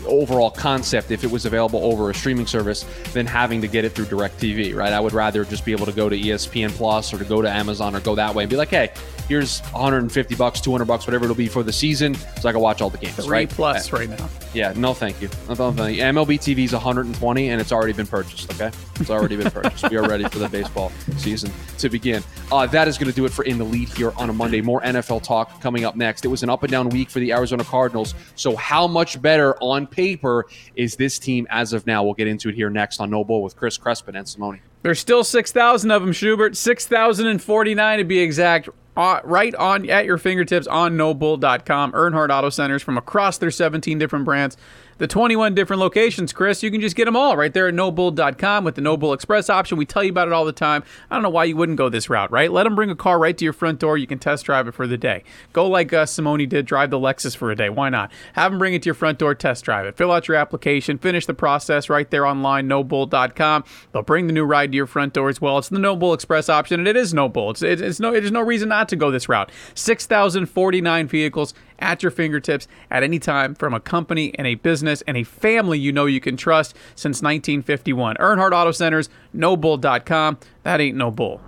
overall 0.07 0.51
concept 0.51 1.11
if 1.11 1.25
it 1.25 1.31
was 1.31 1.47
available 1.47 1.85
over 1.85 2.11
a 2.11 2.15
streaming 2.15 2.47
service 2.47 2.85
than 3.13 3.27
having 3.27 3.61
to 3.61 3.69
get 3.69 3.85
it 3.85 3.91
through 3.91 4.05
DirecTV, 4.05 4.75
right? 4.75 4.93
I 4.93 5.01
would 5.01 5.13
rather 5.13 5.45
just 5.45 5.65
be 5.65 5.73
able 5.73 5.87
to 5.87 5.93
go 5.93 6.09
to 6.09 6.17
ESPN 6.17 6.71
Plus 6.71 7.13
or 7.13 7.19
to 7.19 7.25
go 7.25 7.43
to 7.43 7.51
Amazon 7.51 7.97
or 7.97 8.01
go 8.01 8.15
that 8.15 8.35
way 8.35 8.45
and 8.45 8.51
be 8.51 8.57
like, 8.57 8.69
hey, 8.69 8.93
here's 9.29 9.61
150 9.61 10.35
bucks, 10.35 10.61
200 10.61 10.85
bucks, 10.85 11.07
whatever 11.07 11.25
it'll 11.25 11.37
be 11.37 11.49
for 11.49 11.63
the 11.63 11.73
season, 11.73 12.15
so 12.15 12.49
I 12.49 12.53
can 12.53 12.61
watch 12.61 12.81
all 12.81 12.91
the 12.91 12.99
games. 12.99 13.17
Three 13.17 13.29
right? 13.29 13.51
plus 13.51 13.93
right 13.93 14.09
now. 14.09 14.29
Yeah, 14.55 14.73
no, 14.77 14.95
thank 14.95 15.21
you. 15.21 15.29
No, 15.49 15.55
thank 15.55 15.97
you. 15.97 16.03
MLB 16.03 16.39
TV 16.39 16.65
is 16.65 16.73
120, 16.73 17.51
and 17.51 17.61
it's 17.61 17.73
already 17.73 17.93
been 17.93 18.07
purchased. 18.07 18.53
Okay, 18.55 18.71
it's 19.01 19.11
already 19.11 19.37
been 19.37 19.51
purchased. 19.51 19.91
we 19.91 19.97
are 19.97 20.09
ready 20.09 20.25
for 20.25 20.39
the 20.39 20.49
baseball 20.49 20.91
season 21.17 21.51
to 21.79 21.89
begin. 21.89 22.23
Uh, 22.51 22.67
that 22.67 22.89
is 22.89 22.97
going 22.97 23.11
to 23.11 23.17
do 23.17 23.25
it 23.25 23.33
for 23.33 23.45
in 23.45 23.59
the 23.59 23.65
lead 23.65 23.89
here 23.91 24.13
on 24.17 24.31
a 24.31 24.33
Monday. 24.33 24.61
More 24.61 24.81
NFL 24.81 25.23
talk 25.23 25.61
coming 25.61 25.85
up 25.85 25.97
next. 25.97 26.25
It 26.25 26.29
was 26.29 26.43
an 26.43 26.51
up 26.51 26.63
and 26.63 26.71
down 26.71 26.89
week 26.89 27.11
for 27.11 27.21
the 27.21 27.33
Arizona 27.33 27.65
Cardinals. 27.65 28.15
So 28.35 28.57
how 28.57 28.87
much 28.87 29.21
better 29.21 29.57
on 29.63 29.87
paper 29.87 30.47
is 30.75 30.97
this 30.97 31.19
team 31.19 31.47
as 31.51 31.73
of 31.73 31.87
now? 31.87 32.03
We'll 32.05 32.15
get 32.15 32.29
into 32.29 32.49
it 32.49 32.55
here 32.55 32.71
next 32.71 33.01
on 33.01 33.11
No 33.11 33.25
Bull 33.25 33.43
with 33.43 33.57
Chris 33.57 33.77
Crespin 33.77 34.17
and 34.17 34.29
Simone. 34.29 34.61
There's 34.83 35.01
still 35.01 35.25
6,000 35.25 35.91
of 35.91 36.03
them, 36.03 36.13
Schubert. 36.13 36.57
6,049 36.57 37.99
to 37.99 38.05
be 38.05 38.19
exact 38.21 38.69
uh, 38.97 39.21
right 39.25 39.55
on 39.57 39.89
at 39.91 40.07
your 40.07 40.19
fingertips 40.19 40.67
on 40.67 40.97
nobull.com. 40.97 41.93
Earnhardt 41.93 42.31
Auto 42.31 42.51
Centers 42.51 42.83
from 42.83 42.97
across 42.97 43.39
their 43.39 43.51
17 43.51 43.99
different 43.99 44.25
brands 44.25 44.57
the 44.99 45.07
21 45.07 45.55
different 45.55 45.81
locations, 45.81 46.33
Chris. 46.33 46.63
You 46.63 46.71
can 46.71 46.81
just 46.81 46.97
get 46.97 47.05
them 47.05 47.17
all 47.17 47.37
right 47.37 47.53
there 47.53 47.69
at 47.69 47.75
nobull.com 47.75 48.65
with 48.65 48.75
the 48.75 48.81
Nobull 48.83 49.15
Express 49.15 49.51
option. 49.51 49.77
We 49.77 49.87
tell 49.87 50.03
you 50.03 50.11
about 50.11 50.29
it 50.29 50.33
all 50.33 50.45
the 50.45 50.53
time. 50.53 50.85
I 51.11 51.17
don't 51.17 51.23
know 51.23 51.31
why 51.31 51.45
you 51.45 51.57
wouldn't 51.57 51.79
go 51.79 51.89
this 51.89 52.09
route, 52.09 52.31
right? 52.31 52.51
Let 52.51 52.65
them 52.65 52.75
bring 52.75 52.91
a 52.91 52.97
car 52.97 53.19
right 53.19 53.37
to 53.37 53.45
your 53.45 53.53
front 53.53 53.81
door. 53.81 53.99
You 53.99 54.07
can 54.07 54.19
test 54.19 54.45
drive 54.47 54.69
it 54.69 54.73
for 54.73 54.87
the 54.87 54.97
day. 54.97 55.25
Go 55.53 55.67
like 55.67 55.93
uh, 55.93 56.07
Simone 56.07 56.49
did, 56.49 56.67
drive 56.67 56.91
the 56.91 56.99
Lexus 56.99 57.37
for 57.37 57.51
a 57.51 57.57
day. 57.57 57.69
Why 57.69 57.89
not? 57.89 58.11
Have 58.35 58.53
them 58.53 58.59
bring 58.59 58.75
it 58.75 58.83
to 58.83 58.87
your 58.87 58.95
front 58.95 59.19
door, 59.19 59.35
test 59.35 59.65
drive 59.65 59.87
it. 59.87 59.97
Fill 59.97 60.13
out 60.13 60.29
your 60.29 60.37
application, 60.37 60.99
finish 60.99 61.27
the 61.27 61.35
process 61.35 61.89
right 61.89 62.11
there 62.11 62.27
online, 62.27 62.69
nobull.com. 62.69 63.65
They'll 63.93 64.03
bring 64.03 64.27
the 64.27 64.33
new 64.33 64.45
ride 64.45 64.73
to 64.73 64.77
your 64.77 64.87
front 64.87 65.13
door 65.13 65.29
as 65.29 65.41
well. 65.41 65.59
It's 65.59 65.69
the 65.69 65.79
Nobull 65.79 66.15
Express 66.15 66.49
option, 66.49 66.81
and 66.81 66.89
it 66.89 66.97
is 66.97 67.13
Nobull. 67.13 67.51
It's, 67.51 67.63
it's, 67.63 67.83
it's 67.83 68.01
no, 68.01 68.13
there's 68.13 68.33
no 68.33 68.43
reason 68.43 68.69
not 68.69 68.89
to 68.91 68.97
go 68.97 69.11
this 69.11 69.29
route. 69.29 69.51
6,049 69.75 71.07
vehicles 71.07 71.55
at 71.79 72.03
your 72.03 72.11
fingertips 72.11 72.69
at 72.91 73.03
any 73.03 73.19
time 73.19 73.55
from 73.55 73.75
a 73.75 73.81
company 73.81 74.33
and 74.37 74.47
a 74.47 74.55
business 74.55 75.03
and 75.07 75.17
a 75.17 75.25
family 75.25 75.79
you 75.79 75.93
know 75.93 76.07
you 76.07 76.21
can 76.21 76.37
trust 76.37 76.75
since 76.95 77.23
1951. 77.23 78.17
Earnhardt 78.17 78.53
Auto 78.53 78.73
Centers, 78.73 79.09
nobull.com. 79.35 80.39
That 80.63 80.81
ain't 80.81 80.97
no 80.97 81.11
bull. 81.11 81.41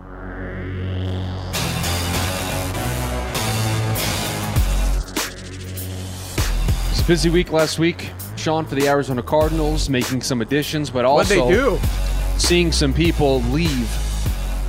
It's 6.90 7.00
a 7.00 7.04
busy 7.06 7.30
week 7.30 7.52
last 7.52 7.78
week, 7.78 8.10
Sean, 8.36 8.64
for 8.64 8.74
the 8.74 8.88
Arizona 8.88 9.22
Cardinals, 9.22 9.88
making 9.88 10.22
some 10.22 10.40
additions, 10.40 10.90
but 10.90 11.04
also 11.04 11.48
they 11.48 11.54
do? 11.54 11.78
seeing 12.38 12.72
some 12.72 12.92
people 12.92 13.40
leave 13.44 14.07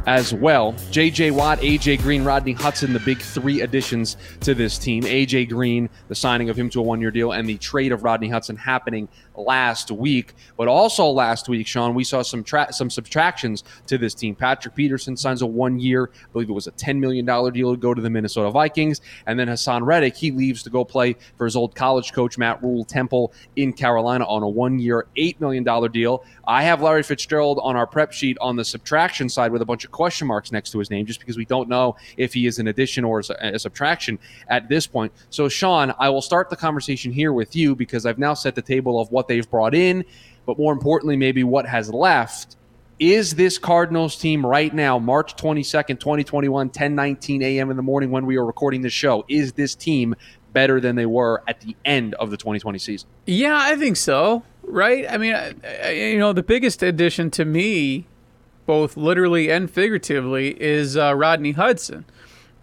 as 0.10 0.34
well. 0.34 0.74
J.J. 0.90 1.30
Watt, 1.30 1.64
A.J. 1.64 1.98
Green, 1.98 2.24
Rodney 2.24 2.54
Hudson, 2.54 2.94
the 2.94 3.00
big 3.00 3.22
three 3.22 3.62
additions 3.62 4.18
to 4.40 4.56
this 4.56 4.80
team. 4.80 5.06
A.J. 5.06 5.46
Green, 5.46 5.88
the 6.08 6.16
signing 6.16 6.50
of 6.50 6.58
him 6.58 6.68
to 6.72 6.80
a 6.80 6.82
one 6.82 7.00
year 7.00 7.12
deal, 7.12 7.32
and 7.32 7.48
the 7.48 7.60
trade 7.60 7.92
of 7.92 8.04
Rodney 8.04 8.28
Hudson 8.28 8.56
happening 8.56 9.08
last 9.40 9.92
week. 9.92 10.34
But 10.58 10.68
also 10.68 11.06
last 11.06 11.50
week, 11.50 11.68
Sean, 11.68 11.94
we 11.96 12.04
saw 12.04 12.22
some 12.22 12.44
tra- 12.44 12.72
some 12.72 12.90
subtractions 12.90 13.64
to 13.88 13.98
this 13.98 14.14
team. 14.14 14.36
Patrick 14.36 14.76
Peterson 14.76 15.16
signs 15.16 15.42
a 15.42 15.48
one 15.48 15.80
year, 15.80 16.12
I 16.14 16.32
believe 16.34 16.50
it 16.50 16.54
was 16.54 16.68
a 16.68 16.72
$10 16.72 17.00
million 17.00 17.26
deal 17.26 17.72
to 17.72 17.78
go 17.78 17.94
to 17.94 18.02
the 18.02 18.10
Minnesota 18.10 18.52
Vikings. 18.52 19.02
And 19.26 19.40
then 19.40 19.48
Haason 19.48 19.86
Reddick, 19.86 20.16
he 20.16 20.32
leaves 20.32 20.64
to 20.64 20.70
go 20.70 20.84
play 20.84 21.16
for 21.38 21.46
his 21.46 21.56
old 21.56 21.76
college 21.76 22.14
coach, 22.14 22.38
Matt 22.38 22.62
Rhule 22.62 22.86
Temple 22.86 23.34
in 23.56 23.74
Carolina 23.74 24.26
on 24.26 24.44
a 24.44 24.50
one 24.50 24.80
year, 24.80 25.08
$8 25.18 25.40
million 25.40 25.64
deal. 25.92 26.24
I 26.48 26.64
have 26.64 26.82
Larry 26.82 27.04
Fitzgerald 27.04 27.60
on 27.62 27.76
our 27.76 27.88
prep 27.88 28.12
sheet 28.12 28.38
on 28.42 28.56
the 28.56 28.66
subtraction 28.66 29.30
side 29.30 29.52
with 29.52 29.62
a 29.62 29.66
bunch 29.66 29.86
of 29.86 29.92
question 29.92 30.28
marks 30.28 30.52
next 30.52 30.72
to 30.72 30.80
his 30.80 30.90
name 30.90 31.06
just 31.06 31.20
because 31.20 31.38
we 31.38 31.46
don't 31.46 31.70
know 31.70 31.96
if 32.18 32.34
he 32.34 32.46
is 32.46 32.60
an 32.60 32.68
addition 32.68 33.06
or 33.06 33.20
a, 33.20 33.54
a 33.54 33.60
subtraction 33.60 34.20
at 34.48 34.68
this 34.68 34.88
point. 34.88 35.12
So, 35.30 35.48
Sean, 35.48 35.94
I 36.00 36.10
will 36.10 36.22
start 36.22 36.50
the 36.50 36.56
conversation 36.56 37.12
here 37.12 37.34
with 37.34 37.56
you 37.56 37.76
because 37.76 38.06
I've 38.06 38.20
now 38.20 38.34
set 38.34 38.56
the 38.56 38.62
table 38.62 39.00
of 39.00 39.12
what 39.12 39.28
they've 39.30 39.50
brought 39.50 39.74
in, 39.74 40.04
but 40.46 40.58
more 40.58 40.74
importantly, 40.74 41.16
maybe 41.16 41.46
what 41.46 41.66
has 41.66 41.90
left. 41.90 42.58
Is 43.00 43.36
this 43.36 43.58
Cardinals 43.58 44.18
team 44.18 44.46
right 44.46 44.74
now, 44.74 45.00
March 45.00 45.38
22nd, 45.38 46.02
2021, 46.02 46.70
10 46.70 46.96
19 46.96 47.42
a.m. 47.42 47.72
in 47.72 47.78
the 47.78 47.84
morning 47.84 48.12
when 48.12 48.26
we 48.26 48.36
are 48.36 48.46
recording 48.46 48.82
this 48.82 48.92
show, 48.92 49.24
is 49.30 49.54
this 49.54 49.74
team 49.74 50.16
better 50.52 50.82
than 50.82 50.98
they 50.98 51.06
were 51.06 51.42
at 51.48 51.62
the 51.62 51.78
end 51.86 52.14
of 52.16 52.30
the 52.30 52.36
2020 52.36 52.78
season? 52.78 53.08
Yeah, 53.26 53.58
I 53.58 53.78
think 53.78 53.96
so. 53.96 54.44
Right? 54.64 55.06
I 55.10 55.18
mean, 55.18 55.34
I, 55.34 55.54
I, 55.82 55.92
you 55.92 56.20
know, 56.20 56.34
the 56.34 56.44
biggest 56.44 56.84
addition 56.84 57.32
to 57.32 57.46
me, 57.46 58.06
both 58.66 58.98
literally 58.98 59.50
and 59.50 59.72
figuratively, 59.72 60.62
is 60.62 60.98
uh, 60.98 61.16
Rodney 61.16 61.54
Hudson. 61.54 62.04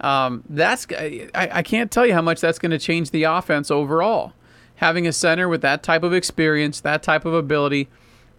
Um, 0.00 0.44
that's 0.48 0.86
I, 0.90 1.28
I 1.34 1.62
can't 1.62 1.90
tell 1.90 2.06
you 2.06 2.12
how 2.12 2.22
much 2.22 2.40
that's 2.40 2.58
going 2.58 2.70
to 2.70 2.78
change 2.78 3.10
the 3.10 3.24
offense 3.24 3.70
overall. 3.70 4.34
Having 4.76 5.06
a 5.06 5.12
center 5.12 5.48
with 5.48 5.62
that 5.62 5.82
type 5.82 6.02
of 6.02 6.12
experience, 6.12 6.80
that 6.80 7.02
type 7.02 7.24
of 7.24 7.34
ability, 7.34 7.88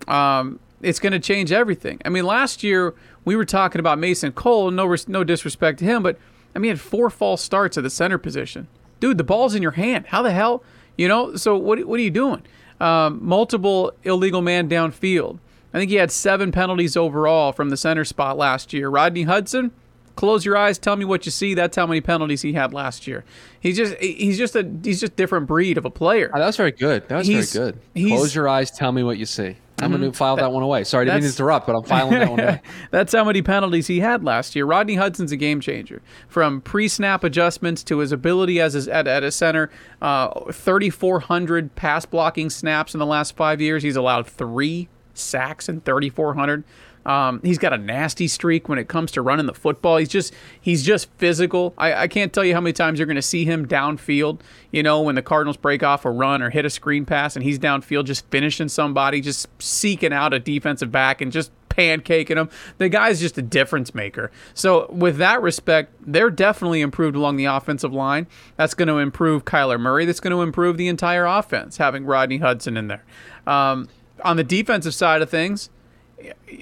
um, 0.07 0.59
it's 0.81 0.99
going 0.99 1.13
to 1.13 1.19
change 1.19 1.51
everything. 1.51 1.99
I 2.05 2.09
mean, 2.09 2.25
last 2.25 2.63
year 2.63 2.93
we 3.25 3.35
were 3.35 3.45
talking 3.45 3.79
about 3.79 3.97
Mason 3.97 4.31
Cole. 4.31 4.71
No, 4.71 4.95
no 5.07 5.23
disrespect 5.23 5.79
to 5.79 5.85
him, 5.85 6.03
but 6.03 6.17
I 6.55 6.59
mean, 6.59 6.65
he 6.65 6.69
had 6.69 6.81
four 6.81 7.09
false 7.09 7.41
starts 7.41 7.77
at 7.77 7.83
the 7.83 7.89
center 7.89 8.17
position. 8.17 8.67
Dude, 8.99 9.17
the 9.17 9.23
ball's 9.23 9.53
in 9.53 9.61
your 9.61 9.71
hand. 9.71 10.07
How 10.07 10.21
the 10.21 10.31
hell? 10.31 10.63
You 10.97 11.07
know. 11.07 11.35
So 11.35 11.55
what? 11.55 11.83
What 11.85 11.99
are 11.99 12.03
you 12.03 12.11
doing? 12.11 12.41
Um, 12.79 13.19
multiple 13.21 13.93
illegal 14.03 14.41
man 14.41 14.69
downfield. 14.69 15.39
I 15.73 15.79
think 15.79 15.91
he 15.91 15.97
had 15.97 16.11
seven 16.11 16.51
penalties 16.51 16.97
overall 16.97 17.51
from 17.51 17.69
the 17.69 17.77
center 17.77 18.05
spot 18.05 18.37
last 18.37 18.73
year. 18.73 18.89
Rodney 18.89 19.23
Hudson, 19.23 19.71
close 20.17 20.43
your 20.43 20.57
eyes, 20.57 20.77
tell 20.77 20.97
me 20.97 21.05
what 21.05 21.25
you 21.25 21.31
see. 21.31 21.53
That's 21.53 21.77
how 21.77 21.87
many 21.87 22.01
penalties 22.01 22.41
he 22.41 22.51
had 22.51 22.73
last 22.73 23.07
year. 23.07 23.23
He's 23.61 23.77
just 23.77 23.95
he's 23.99 24.37
just 24.37 24.55
a 24.57 24.69
he's 24.83 24.99
just 24.99 25.15
different 25.15 25.47
breed 25.47 25.77
of 25.77 25.85
a 25.85 25.89
player. 25.89 26.29
Oh, 26.33 26.39
that 26.39 26.45
was 26.45 26.57
very 26.57 26.71
good. 26.71 27.07
That 27.07 27.19
was 27.19 27.27
He's- 27.27 27.53
very 27.53 27.71
good. 27.71 27.79
Close 28.09 28.35
your 28.35 28.49
eyes, 28.49 28.69
tell 28.69 28.91
me 28.91 29.03
what 29.03 29.17
you 29.17 29.25
see. 29.25 29.55
I'm 29.79 29.91
going 29.91 30.01
to 30.01 30.11
file 30.11 30.37
that 30.37 30.51
one 30.51 30.63
away. 30.63 30.83
Sorry, 30.85 31.03
I 31.07 31.13
didn't 31.19 31.31
to 31.33 31.37
interrupt, 31.43 31.67
but 31.67 31.75
I'm 31.75 31.83
filing 31.83 32.13
that 32.13 32.31
one 32.31 32.39
away. 32.39 32.61
That's 32.91 33.13
how 33.13 33.23
many 33.23 33.43
penalties 33.43 33.85
he 33.85 33.99
had 33.99 34.23
last 34.23 34.55
year. 34.55 34.65
Rodney 34.65 34.95
Hudson's 34.95 35.31
a 35.31 35.37
game 35.37 35.59
changer. 35.61 36.01
From 36.27 36.61
pre-snap 36.61 37.23
adjustments 37.23 37.83
to 37.83 37.99
his 37.99 38.11
ability 38.11 38.59
as 38.59 38.87
a, 38.87 38.91
at, 38.91 39.07
at 39.07 39.23
a 39.23 39.31
center, 39.31 39.69
uh, 40.01 40.51
3,400 40.51 41.75
pass 41.75 42.05
blocking 42.07 42.49
snaps 42.49 42.95
in 42.95 42.99
the 42.99 43.05
last 43.05 43.35
five 43.35 43.61
years. 43.61 43.83
He's 43.83 43.95
allowed 43.95 44.25
three 44.25 44.89
sacks 45.17 45.69
in 45.69 45.81
3,400. 45.81 46.63
Um, 47.07 47.39
he's 47.41 47.57
got 47.57 47.71
a 47.71 47.77
nasty 47.77 48.27
streak 48.27 48.67
when 48.67 48.77
it 48.77 48.89
comes 48.89 49.11
to 49.13 49.21
running 49.21 49.45
the 49.45 49.53
football. 49.53 49.95
He's 49.95 50.09
just 50.09 50.33
he's 50.59 50.83
just 50.83 51.09
physical. 51.17 51.73
I, 51.77 51.93
I 51.93 52.07
can't 52.09 52.33
tell 52.33 52.43
you 52.43 52.53
how 52.53 52.59
many 52.59 52.73
times 52.73 52.99
you're 52.99 53.05
going 53.05 53.15
to 53.15 53.21
see 53.21 53.45
him 53.45 53.65
downfield. 53.65 54.41
You 54.71 54.83
know, 54.83 55.01
when 55.01 55.15
the 55.15 55.21
Cardinals 55.21 55.55
break 55.55 55.83
off 55.83 56.03
a 56.03 56.11
run 56.11 56.41
or 56.41 56.49
hit 56.49 56.65
a 56.65 56.69
screen 56.69 57.05
pass 57.05 57.37
and 57.37 57.43
he's 57.45 57.57
downfield 57.59 58.05
just 58.05 58.29
finishing 58.29 58.67
somebody, 58.67 59.21
just 59.21 59.47
seeking 59.59 60.11
out 60.11 60.33
a 60.33 60.39
defensive 60.39 60.91
back 60.91 61.21
and 61.21 61.31
just 61.31 61.49
pancaking 61.77 62.35
him. 62.35 62.49
The 62.77 62.89
guy's 62.89 63.19
just 63.21 63.37
a 63.37 63.41
difference 63.41 63.95
maker. 63.95 64.31
So, 64.53 64.87
with 64.91 65.17
that 65.17 65.41
respect, 65.41 65.93
they're 66.05 66.31
definitely 66.31 66.81
improved 66.81 67.15
along 67.15 67.37
the 67.37 67.45
offensive 67.45 67.93
line. 67.93 68.27
That's 68.57 68.73
going 68.73 68.87
to 68.87 68.97
improve 68.97 69.45
Kyler 69.45 69.79
Murray. 69.79 70.05
That's 70.05 70.19
going 70.19 70.31
to 70.31 70.41
improve 70.41 70.77
the 70.77 70.87
entire 70.87 71.25
offense, 71.25 71.77
having 71.77 72.05
Rodney 72.05 72.37
Hudson 72.37 72.75
in 72.75 72.87
there. 72.87 73.05
Um, 73.45 73.87
on 74.23 74.37
the 74.37 74.43
defensive 74.43 74.93
side 74.93 75.21
of 75.21 75.29
things, 75.29 75.69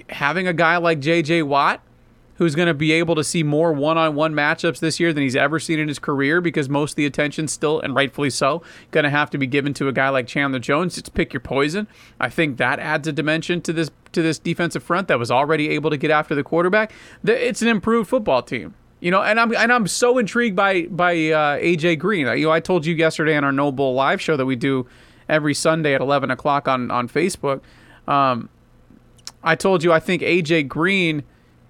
having 0.10 0.48
a 0.48 0.54
guy 0.54 0.78
like 0.78 1.00
J.J. 1.00 1.44
Watt, 1.44 1.82
who's 2.36 2.56
going 2.56 2.68
to 2.68 2.74
be 2.74 2.92
able 2.92 3.16
to 3.16 3.24
see 3.24 3.44
more 3.44 3.72
one-on-one 3.72 4.34
matchups 4.34 4.80
this 4.80 5.00
year 5.00 5.14
than 5.14 5.24
he's 5.24 5.36
ever 5.36 5.60
seen 5.60 5.80
in 5.80 5.88
his 5.88 6.00
career 6.00 6.42
because 6.42 6.68
most 6.68 6.92
of 6.92 6.96
the 6.98 7.06
attention 7.06 7.48
still 7.48 7.80
and 7.80 7.96
rightfully 7.96 8.30
so 8.30 8.62
going 8.92 9.06
to 9.06 9.10
have 9.10 9.30
to 9.30 9.38
be 9.38 9.48
given 9.48 9.74
to 9.74 9.88
a 9.88 9.94
guy 9.94 10.10
like 10.10 10.28
Chandler 10.28 10.60
Jones. 10.60 10.98
It's 10.98 11.10
pick 11.10 11.34
your 11.34 11.40
poison. 11.40 11.88
I 12.20 12.30
think 12.30 12.58
that 12.58 12.80
adds 12.80 13.08
a 13.08 13.14
dimension 13.14 13.62
to 13.62 13.74
this 13.74 13.90
to 14.12 14.22
this 14.22 14.40
defensive 14.40 14.84
front 14.84 15.08
that 15.10 15.20
was 15.20 15.32
already 15.32 15.70
able 15.70 15.90
to 15.90 15.98
get 15.98 16.12
after 16.12 16.36
the 16.36 16.44
quarterback. 16.44 16.94
It's 17.24 17.62
an 17.62 17.68
improved 17.68 18.10
football 18.10 18.42
team 18.42 18.76
you 19.02 19.12
know 19.12 19.22
and 19.22 19.40
I'm 19.40 19.54
and 19.56 19.72
I'm 19.72 19.88
so 19.88 20.18
intrigued 20.18 20.56
by 20.56 20.84
by 20.84 21.14
uh, 21.14 21.60
AJ 21.60 22.00
Green. 22.00 22.28
You 22.28 22.46
know 22.46 22.52
I 22.52 22.60
told 22.60 22.86
you 22.86 22.96
yesterday 22.96 23.36
on 23.36 23.44
our 23.44 23.52
No 23.52 23.72
Bull 23.72 23.94
live 23.94 24.22
show 24.22 24.38
that 24.38 24.46
we 24.46 24.56
do 24.56 24.88
every 25.28 25.54
Sunday 25.54 25.94
at 25.94 26.02
11 26.02 26.32
o'clock 26.32 26.68
on 26.68 26.92
on 26.92 27.08
Facebook 27.08 27.62
um, 28.08 28.50
I 29.44 29.56
told 29.56 29.84
you 29.84 29.94
I 29.94 30.00
think 30.00 30.22
AJ 30.22 30.68
Green 30.68 31.24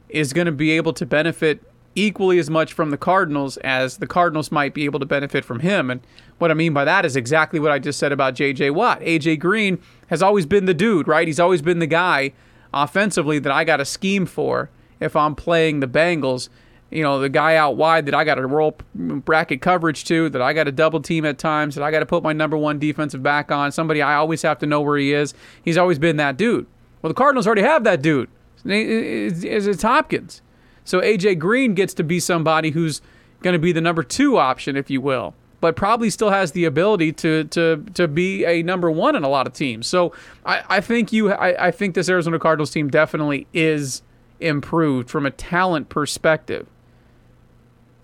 is 0.09 0.33
going 0.33 0.45
to 0.45 0.51
be 0.51 0.71
able 0.71 0.93
to 0.93 1.05
benefit 1.05 1.61
equally 1.93 2.39
as 2.39 2.49
much 2.49 2.73
from 2.73 2.89
the 2.89 2.97
Cardinals 2.97 3.57
as 3.57 3.97
the 3.97 4.07
Cardinals 4.07 4.51
might 4.51 4.73
be 4.73 4.85
able 4.85 4.99
to 4.99 5.05
benefit 5.05 5.45
from 5.45 5.61
him. 5.61 5.89
And 5.89 6.01
what 6.37 6.51
I 6.51 6.53
mean 6.53 6.73
by 6.73 6.85
that 6.85 7.05
is 7.05 7.15
exactly 7.15 7.59
what 7.59 7.71
I 7.71 7.79
just 7.79 7.99
said 7.99 8.11
about 8.11 8.35
JJ 8.35 8.73
Watt. 8.73 8.99
AJ 9.01 9.39
Green 9.39 9.79
has 10.07 10.21
always 10.21 10.45
been 10.45 10.65
the 10.65 10.73
dude, 10.73 11.07
right? 11.07 11.27
He's 11.27 11.39
always 11.39 11.61
been 11.61 11.79
the 11.79 11.87
guy 11.87 12.33
offensively 12.73 13.39
that 13.39 13.51
I 13.51 13.63
got 13.63 13.79
a 13.79 13.85
scheme 13.85 14.25
for 14.25 14.69
if 14.99 15.15
I'm 15.15 15.35
playing 15.35 15.79
the 15.79 15.87
Bengals. 15.87 16.49
You 16.91 17.03
know, 17.03 17.19
the 17.19 17.29
guy 17.29 17.55
out 17.55 17.77
wide 17.77 18.05
that 18.05 18.13
I 18.13 18.23
got 18.23 18.35
to 18.35 18.45
roll 18.45 18.77
bracket 18.93 19.61
coverage 19.61 20.03
to, 20.05 20.29
that 20.29 20.41
I 20.41 20.53
got 20.53 20.65
to 20.65 20.71
double 20.71 21.01
team 21.01 21.25
at 21.25 21.37
times, 21.37 21.75
that 21.75 21.83
I 21.83 21.91
got 21.91 21.99
to 21.99 22.05
put 22.05 22.23
my 22.23 22.31
number 22.31 22.57
one 22.57 22.79
defensive 22.79 23.23
back 23.23 23.51
on, 23.51 23.71
somebody 23.71 24.01
I 24.01 24.15
always 24.15 24.43
have 24.43 24.59
to 24.59 24.65
know 24.65 24.81
where 24.81 24.97
he 24.97 25.13
is. 25.13 25.33
He's 25.63 25.77
always 25.77 25.99
been 25.99 26.17
that 26.17 26.37
dude. 26.37 26.67
Well, 27.01 27.09
the 27.09 27.15
Cardinals 27.15 27.47
already 27.47 27.63
have 27.63 27.83
that 27.83 28.01
dude. 28.01 28.29
It's, 28.65 29.81
Hopkins. 29.83 30.41
So 30.83 31.01
AJ 31.01 31.39
Green 31.39 31.73
gets 31.73 31.93
to 31.95 32.03
be 32.03 32.19
somebody 32.19 32.71
who's 32.71 33.01
going 33.41 33.53
to 33.53 33.59
be 33.59 33.71
the 33.71 33.81
number 33.81 34.03
two 34.03 34.37
option, 34.37 34.75
if 34.75 34.89
you 34.89 35.01
will, 35.01 35.33
but 35.61 35.75
probably 35.75 36.09
still 36.09 36.29
has 36.29 36.51
the 36.53 36.65
ability 36.65 37.11
to 37.13 37.43
to 37.45 37.83
to 37.93 38.07
be 38.07 38.45
a 38.45 38.63
number 38.63 38.89
one 38.89 39.15
in 39.15 39.23
a 39.23 39.29
lot 39.29 39.47
of 39.47 39.53
teams. 39.53 39.87
So 39.87 40.13
I, 40.45 40.63
I 40.69 40.81
think 40.81 41.11
you 41.11 41.31
I, 41.31 41.67
I 41.67 41.71
think 41.71 41.95
this 41.95 42.09
Arizona 42.09 42.39
Cardinals 42.39 42.71
team 42.71 42.89
definitely 42.89 43.47
is 43.53 44.01
improved 44.39 45.09
from 45.09 45.25
a 45.25 45.31
talent 45.31 45.89
perspective. 45.89 46.67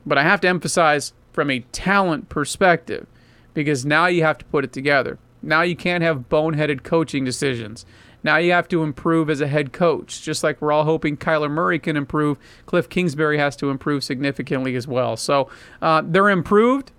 But 0.06 0.18
I 0.18 0.24
have 0.24 0.42
to 0.42 0.48
emphasize 0.48 1.14
from 1.32 1.50
a 1.50 1.60
talent 1.72 2.30
perspective 2.30 3.08
because 3.54 3.86
now 3.86 4.08
you 4.08 4.24
have 4.24 4.38
to 4.40 4.46
put 4.46 4.64
it 4.64 4.72
together. 4.74 5.18
Now 5.42 5.62
you 5.62 5.76
can't 5.76 6.04
have 6.04 6.30
boneheaded 6.30 6.84
coaching 6.84 7.24
decisions. 7.26 7.86
Now 8.24 8.38
you 8.38 8.52
have 8.52 8.68
to 8.68 8.84
improve 8.84 9.30
as 9.30 9.42
a 9.42 9.48
head 9.48 9.74
coach, 9.74 10.22
just 10.22 10.44
like 10.44 10.62
we're 10.62 10.72
all 10.72 10.84
hoping 10.84 11.18
Kyler 11.18 11.50
Murray 11.50 11.80
can 11.80 11.98
improve. 11.98 12.38
Cliff 12.68 12.88
Kingsbury 12.88 13.40
has 13.40 13.56
to 13.58 13.70
improve 13.72 14.04
significantly 14.04 14.76
as 14.76 14.88
well. 14.88 15.18
So 15.18 15.50
uh, 15.82 16.04
they're 16.06 16.30
improved. 16.30 16.92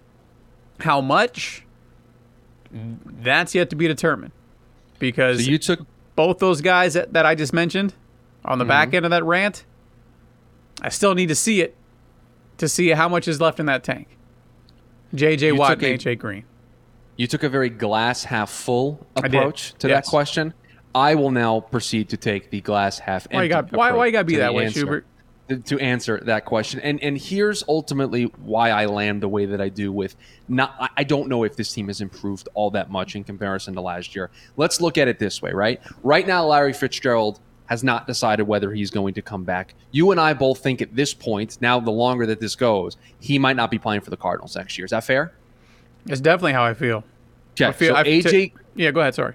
How 0.80 1.00
much? 1.00 1.64
That's 2.72 3.54
yet 3.54 3.70
to 3.70 3.76
be 3.76 3.86
determined 3.86 4.32
because 4.98 5.44
So 5.44 5.50
you 5.50 5.58
took 5.58 5.86
both 6.16 6.38
those 6.38 6.60
guys 6.60 6.94
that, 6.94 7.12
that 7.12 7.26
I 7.26 7.34
just 7.34 7.52
mentioned 7.52 7.94
on 8.44 8.58
the 8.58 8.64
Mm-hmm. 8.64 8.68
back 8.68 8.94
end 8.94 9.04
of 9.04 9.10
that 9.10 9.24
rant, 9.24 9.64
I 10.80 10.88
still 10.88 11.14
need 11.14 11.28
to 11.28 11.34
see 11.34 11.60
it 11.60 11.76
to 12.58 12.68
see 12.68 12.90
how 12.90 13.08
much 13.08 13.28
is 13.28 13.40
left 13.40 13.60
in 13.60 13.66
that 13.66 13.84
tank. 13.84 14.08
JJ 15.14 15.56
Watt 15.56 15.82
and 15.82 16.00
AJ 16.00 16.18
Green. 16.18 16.44
you 17.16 17.26
took 17.26 17.42
a 17.42 17.48
very 17.48 17.68
glass 17.68 18.24
half 18.24 18.50
full 18.50 19.06
approach 19.16 19.74
to 19.74 19.88
yes. 19.88 20.04
that 20.04 20.10
question. 20.10 20.54
I 20.94 21.14
will 21.14 21.30
now 21.30 21.60
proceed 21.60 22.08
to 22.10 22.16
take 22.16 22.50
the 22.50 22.60
glass 22.60 22.98
half 22.98 23.26
empty. 23.26 23.36
Why 23.36 23.42
you 23.44 23.48
got 23.48 23.72
why, 23.72 23.92
why 23.92 24.06
you 24.06 24.12
got 24.12 24.20
to 24.20 24.24
be 24.24 24.36
that 24.36 24.54
way, 24.54 24.66
answer. 24.66 24.80
Schubert? 24.80 25.06
to- 25.60 25.78
answer 25.78 26.20
that 26.24 26.44
question. 26.44 26.80
And 26.80 27.02
and 27.02 27.18
here's 27.18 27.62
ultimately 27.68 28.24
why 28.24 28.70
I 28.70 28.86
land 28.86 29.22
the 29.22 29.28
way 29.28 29.46
that 29.46 29.60
I 29.60 29.68
do 29.68 29.92
with 29.92 30.16
not 30.48 30.90
I 30.96 31.04
don't 31.04 31.28
know 31.28 31.44
if 31.44 31.56
this 31.56 31.72
team 31.72 31.88
has 31.88 32.00
improved 32.00 32.48
all 32.54 32.70
that 32.72 32.90
much 32.90 33.16
in 33.16 33.24
comparison 33.24 33.74
to 33.74 33.80
last 33.80 34.14
year. 34.14 34.30
Let's 34.56 34.80
look 34.80 34.98
at 34.98 35.08
it 35.08 35.18
this 35.18 35.42
way, 35.42 35.52
right? 35.52 35.80
Right 36.02 36.26
now 36.26 36.46
Larry 36.46 36.72
Fitzgerald 36.72 37.40
has 37.72 37.82
not 37.82 38.06
decided 38.06 38.42
whether 38.42 38.70
he's 38.70 38.90
going 38.90 39.14
to 39.14 39.22
come 39.22 39.44
back. 39.44 39.74
You 39.92 40.10
and 40.10 40.20
I 40.20 40.34
both 40.34 40.58
think 40.58 40.82
at 40.82 40.94
this 40.94 41.14
point, 41.14 41.56
now 41.62 41.80
the 41.80 41.90
longer 41.90 42.26
that 42.26 42.38
this 42.38 42.54
goes, 42.54 42.98
he 43.18 43.38
might 43.38 43.56
not 43.56 43.70
be 43.70 43.78
playing 43.78 44.02
for 44.02 44.10
the 44.10 44.16
Cardinals 44.18 44.54
next 44.54 44.76
year. 44.76 44.84
Is 44.84 44.90
that 44.90 45.04
fair? 45.04 45.32
It's 46.06 46.20
definitely 46.20 46.52
how 46.52 46.64
I 46.64 46.74
feel. 46.74 47.02
Okay. 47.52 47.64
I 47.64 47.72
feel 47.72 47.96
so 47.96 48.02
AJ 48.02 48.30
t- 48.30 48.52
yeah, 48.74 48.90
go 48.90 49.00
ahead. 49.00 49.14
Sorry. 49.14 49.32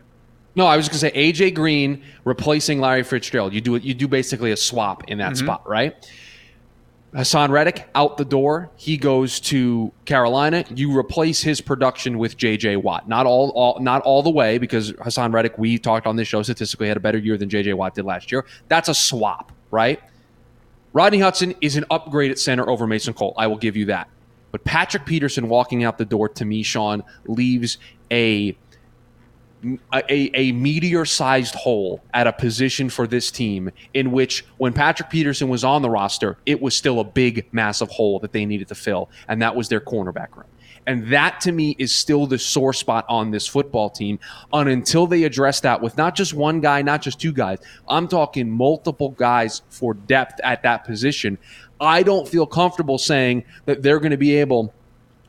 no, 0.53 0.67
I 0.67 0.77
was 0.77 0.87
just 0.87 1.01
gonna 1.01 1.11
say 1.11 1.31
AJ 1.31 1.55
Green 1.55 2.03
replacing 2.25 2.79
Larry 2.79 3.01
Fitzgerald. 3.01 3.53
You 3.53 3.61
do 3.61 3.73
it. 3.73 3.81
You 3.81 3.95
do 3.95 4.07
basically 4.07 4.51
a 4.51 4.57
swap 4.57 5.03
in 5.07 5.17
that 5.17 5.33
mm-hmm. 5.33 5.45
spot, 5.45 5.67
right? 5.67 5.95
Haason 7.17 7.49
Reddick 7.49 7.89
out 7.95 8.17
the 8.17 8.25
door. 8.25 8.69
He 8.75 8.95
goes 8.95 9.39
to 9.39 9.91
Carolina. 10.05 10.63
You 10.69 10.95
replace 10.95 11.41
his 11.41 11.59
production 11.61 12.19
with 12.19 12.37
JJ 12.37 12.83
Watt. 12.83 13.09
Not 13.09 13.25
all, 13.25 13.49
all 13.55 13.79
not 13.79 14.03
all 14.03 14.21
the 14.21 14.29
way 14.29 14.59
because 14.59 14.93
Haason 14.93 15.33
Reddick, 15.33 15.57
we 15.57 15.79
talked 15.79 16.05
on 16.05 16.15
this 16.15 16.27
show, 16.27 16.43
statistically 16.43 16.87
had 16.87 16.95
a 16.95 16.99
better 16.99 17.17
year 17.17 17.35
than 17.35 17.49
JJ 17.49 17.73
Watt 17.73 17.95
did 17.95 18.05
last 18.05 18.31
year. 18.31 18.45
That's 18.67 18.87
a 18.87 18.93
swap, 18.93 19.51
right? 19.71 19.99
Rodney 20.93 21.17
Hudson 21.19 21.55
is 21.59 21.75
an 21.75 21.85
upgrade 21.89 22.29
at 22.29 22.37
center 22.37 22.69
over 22.69 22.85
Mason 22.85 23.15
Cole. 23.15 23.33
I 23.35 23.47
will 23.47 23.57
give 23.57 23.75
you 23.75 23.85
that. 23.85 24.09
But 24.51 24.63
Patrick 24.63 25.05
Peterson 25.05 25.49
walking 25.49 25.83
out 25.83 25.97
the 25.97 26.05
door 26.05 26.29
to 26.29 26.45
me, 26.45 26.61
Sean, 26.61 27.03
leaves 27.25 27.79
a 28.11 28.55
a, 29.91 30.31
a 30.39 30.51
meteor 30.51 31.05
sized 31.05 31.55
hole 31.55 32.01
at 32.13 32.27
a 32.27 32.33
position 32.33 32.89
for 32.89 33.07
this 33.07 33.31
team 33.31 33.71
in 33.93 34.11
which 34.11 34.45
when 34.57 34.73
Patrick 34.73 35.09
Peterson 35.09 35.49
was 35.49 35.63
on 35.63 35.81
the 35.81 35.89
roster, 35.89 36.37
it 36.45 36.61
was 36.61 36.75
still 36.75 36.99
a 36.99 37.03
big, 37.03 37.47
massive 37.51 37.89
hole 37.89 38.19
that 38.19 38.31
they 38.31 38.45
needed 38.45 38.67
to 38.67 38.75
fill, 38.75 39.09
and 39.27 39.41
that 39.41 39.55
was 39.55 39.69
their 39.69 39.81
cornerback 39.81 40.35
room. 40.35 40.47
And 40.85 41.11
that 41.11 41.41
to 41.41 41.51
me 41.51 41.75
is 41.77 41.93
still 41.93 42.27
the 42.27 42.39
sore 42.39 42.71
spot 42.71 43.05
on 43.09 43.29
this 43.29 43.45
football 43.45 43.89
team. 43.89 44.19
And 44.53 44.69
until 44.69 45.05
they 45.05 45.25
address 45.25 45.59
that 45.61 45.81
with 45.81 45.97
not 45.97 46.15
just 46.15 46.33
one 46.33 46.61
guy, 46.61 46.81
not 46.81 47.01
just 47.01 47.19
two 47.19 47.33
guys, 47.33 47.59
I'm 47.89 48.07
talking 48.07 48.49
multiple 48.49 49.09
guys 49.09 49.63
for 49.69 49.93
depth 49.93 50.39
at 50.45 50.63
that 50.63 50.85
position. 50.85 51.37
I 51.81 52.03
don't 52.03 52.27
feel 52.27 52.47
comfortable 52.47 52.97
saying 52.97 53.43
that 53.65 53.83
they're 53.83 53.99
going 53.99 54.11
to 54.11 54.17
be 54.17 54.37
able 54.37 54.73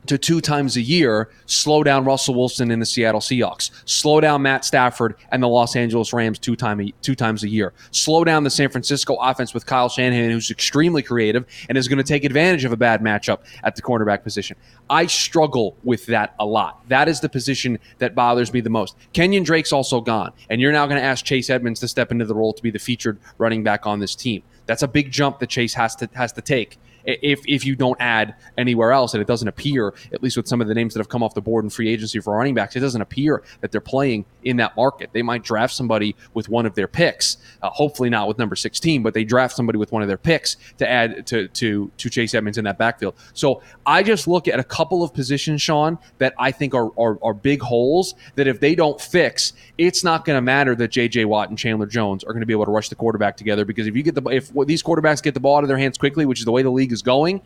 to 0.05 0.17
two 0.17 0.41
times 0.41 0.75
a 0.77 0.81
year 0.81 1.29
slow 1.45 1.83
down 1.83 2.05
Russell 2.05 2.35
Wilson 2.35 2.71
in 2.71 2.79
the 2.79 2.85
Seattle 2.85 3.19
Seahawks, 3.19 3.71
slow 3.85 4.19
down 4.19 4.41
Matt 4.41 4.65
Stafford 4.65 5.15
and 5.31 5.41
the 5.41 5.47
Los 5.47 5.75
Angeles 5.75 6.13
Rams 6.13 6.39
two 6.39 6.55
time 6.55 6.91
two 7.01 7.15
times 7.15 7.43
a 7.43 7.49
year, 7.49 7.73
slow 7.91 8.23
down 8.23 8.43
the 8.43 8.49
San 8.49 8.69
Francisco 8.69 9.15
offense 9.15 9.53
with 9.53 9.65
Kyle 9.65 9.89
Shanahan, 9.89 10.31
who's 10.31 10.51
extremely 10.51 11.03
creative 11.03 11.45
and 11.67 11.77
is 11.77 11.87
going 11.87 11.97
to 11.97 12.03
take 12.03 12.23
advantage 12.23 12.65
of 12.65 12.71
a 12.71 12.77
bad 12.77 13.01
matchup 13.01 13.39
at 13.63 13.75
the 13.75 13.81
cornerback 13.81 14.23
position. 14.23 14.57
I 14.89 15.05
struggle 15.05 15.77
with 15.83 16.05
that 16.07 16.35
a 16.39 16.45
lot. 16.45 16.87
That 16.89 17.07
is 17.07 17.19
the 17.19 17.29
position 17.29 17.79
that 17.99 18.15
bothers 18.15 18.53
me 18.53 18.61
the 18.61 18.69
most. 18.69 18.95
Kenyon 19.13 19.43
Drake's 19.43 19.71
also 19.71 20.01
gone, 20.01 20.33
and 20.49 20.59
you're 20.61 20.71
now 20.71 20.85
going 20.85 20.99
to 20.99 21.05
ask 21.05 21.25
Chase 21.25 21.49
Edmonds 21.49 21.79
to 21.81 21.87
step 21.87 22.11
into 22.11 22.25
the 22.25 22.35
role 22.35 22.53
to 22.53 22.63
be 22.63 22.71
the 22.71 22.79
featured 22.79 23.19
running 23.37 23.63
back 23.63 23.85
on 23.85 23.99
this 23.99 24.15
team. 24.15 24.43
That's 24.65 24.83
a 24.83 24.87
big 24.87 25.11
jump 25.11 25.39
that 25.39 25.49
Chase 25.49 25.73
has 25.73 25.95
to 25.97 26.09
has 26.13 26.31
to 26.33 26.41
take 26.41 26.77
if 27.21 27.41
if 27.47 27.65
you 27.65 27.75
don't 27.75 27.99
add 27.99 28.35
anywhere 28.57 28.91
else 28.91 29.13
and 29.13 29.21
it 29.21 29.27
doesn't 29.27 29.47
appear 29.47 29.93
at 30.13 30.21
least 30.21 30.37
with 30.37 30.47
some 30.47 30.61
of 30.61 30.67
the 30.67 30.73
names 30.73 30.93
that 30.93 30.99
have 30.99 31.09
come 31.09 31.23
off 31.23 31.33
the 31.33 31.41
board 31.41 31.63
in 31.63 31.69
free 31.69 31.89
agency 31.89 32.19
for 32.19 32.35
running 32.35 32.53
backs 32.53 32.75
it 32.75 32.79
doesn't 32.79 33.01
appear 33.01 33.43
that 33.61 33.71
they're 33.71 33.81
playing 33.81 34.25
in 34.43 34.57
that 34.57 34.75
market. 34.75 35.09
They 35.11 35.21
might 35.21 35.43
draft 35.43 35.73
somebody 35.73 36.15
with 36.33 36.49
one 36.49 36.65
of 36.65 36.75
their 36.75 36.87
picks 36.87 37.37
uh, 37.61 37.69
hopefully 37.69 38.09
not 38.09 38.27
with 38.27 38.37
number 38.37 38.55
16 38.55 39.03
but 39.03 39.13
they 39.13 39.23
draft 39.23 39.55
somebody 39.55 39.77
with 39.77 39.91
one 39.91 40.01
of 40.01 40.07
their 40.07 40.17
picks 40.17 40.57
to 40.77 40.89
add 40.89 41.25
to 41.27 41.47
to 41.49 41.91
to 41.97 42.09
Chase 42.09 42.33
Edmonds 42.33 42.57
in 42.57 42.65
that 42.65 42.77
backfield. 42.77 43.15
So 43.33 43.61
I 43.85 44.03
just 44.03 44.27
look 44.27 44.47
at 44.47 44.59
a 44.59 44.63
couple 44.63 45.03
of 45.03 45.13
positions 45.13 45.61
Sean 45.61 45.97
that 46.17 46.33
I 46.37 46.51
think 46.51 46.73
are 46.73 46.89
are, 46.99 47.17
are 47.23 47.33
big 47.33 47.61
holes 47.61 48.15
that 48.35 48.47
if 48.47 48.59
they 48.59 48.75
don't 48.75 48.99
fix 48.99 49.53
it's 49.77 50.03
not 50.03 50.25
going 50.25 50.37
to 50.37 50.41
matter 50.41 50.75
that 50.75 50.91
JJ 50.91 51.25
Watt 51.25 51.49
and 51.49 51.57
Chandler 51.57 51.85
Jones 51.85 52.23
are 52.23 52.33
going 52.33 52.41
to 52.41 52.45
be 52.45 52.53
able 52.53 52.65
to 52.65 52.71
rush 52.71 52.89
the 52.89 52.95
quarterback 52.95 53.37
together 53.37 53.65
because 53.65 53.87
if 53.87 53.95
you 53.95 54.03
get 54.03 54.15
the 54.15 54.23
if 54.29 54.51
these 54.65 54.83
quarterbacks 54.83 55.21
get 55.21 55.33
the 55.33 55.39
ball 55.39 55.57
out 55.57 55.63
of 55.63 55.67
their 55.67 55.77
hands 55.77 55.97
quickly 55.97 56.25
which 56.25 56.39
is 56.39 56.45
the 56.45 56.51
way 56.51 56.61
the 56.61 56.69
league 56.69 56.91
is 56.91 56.98
going 57.01 57.41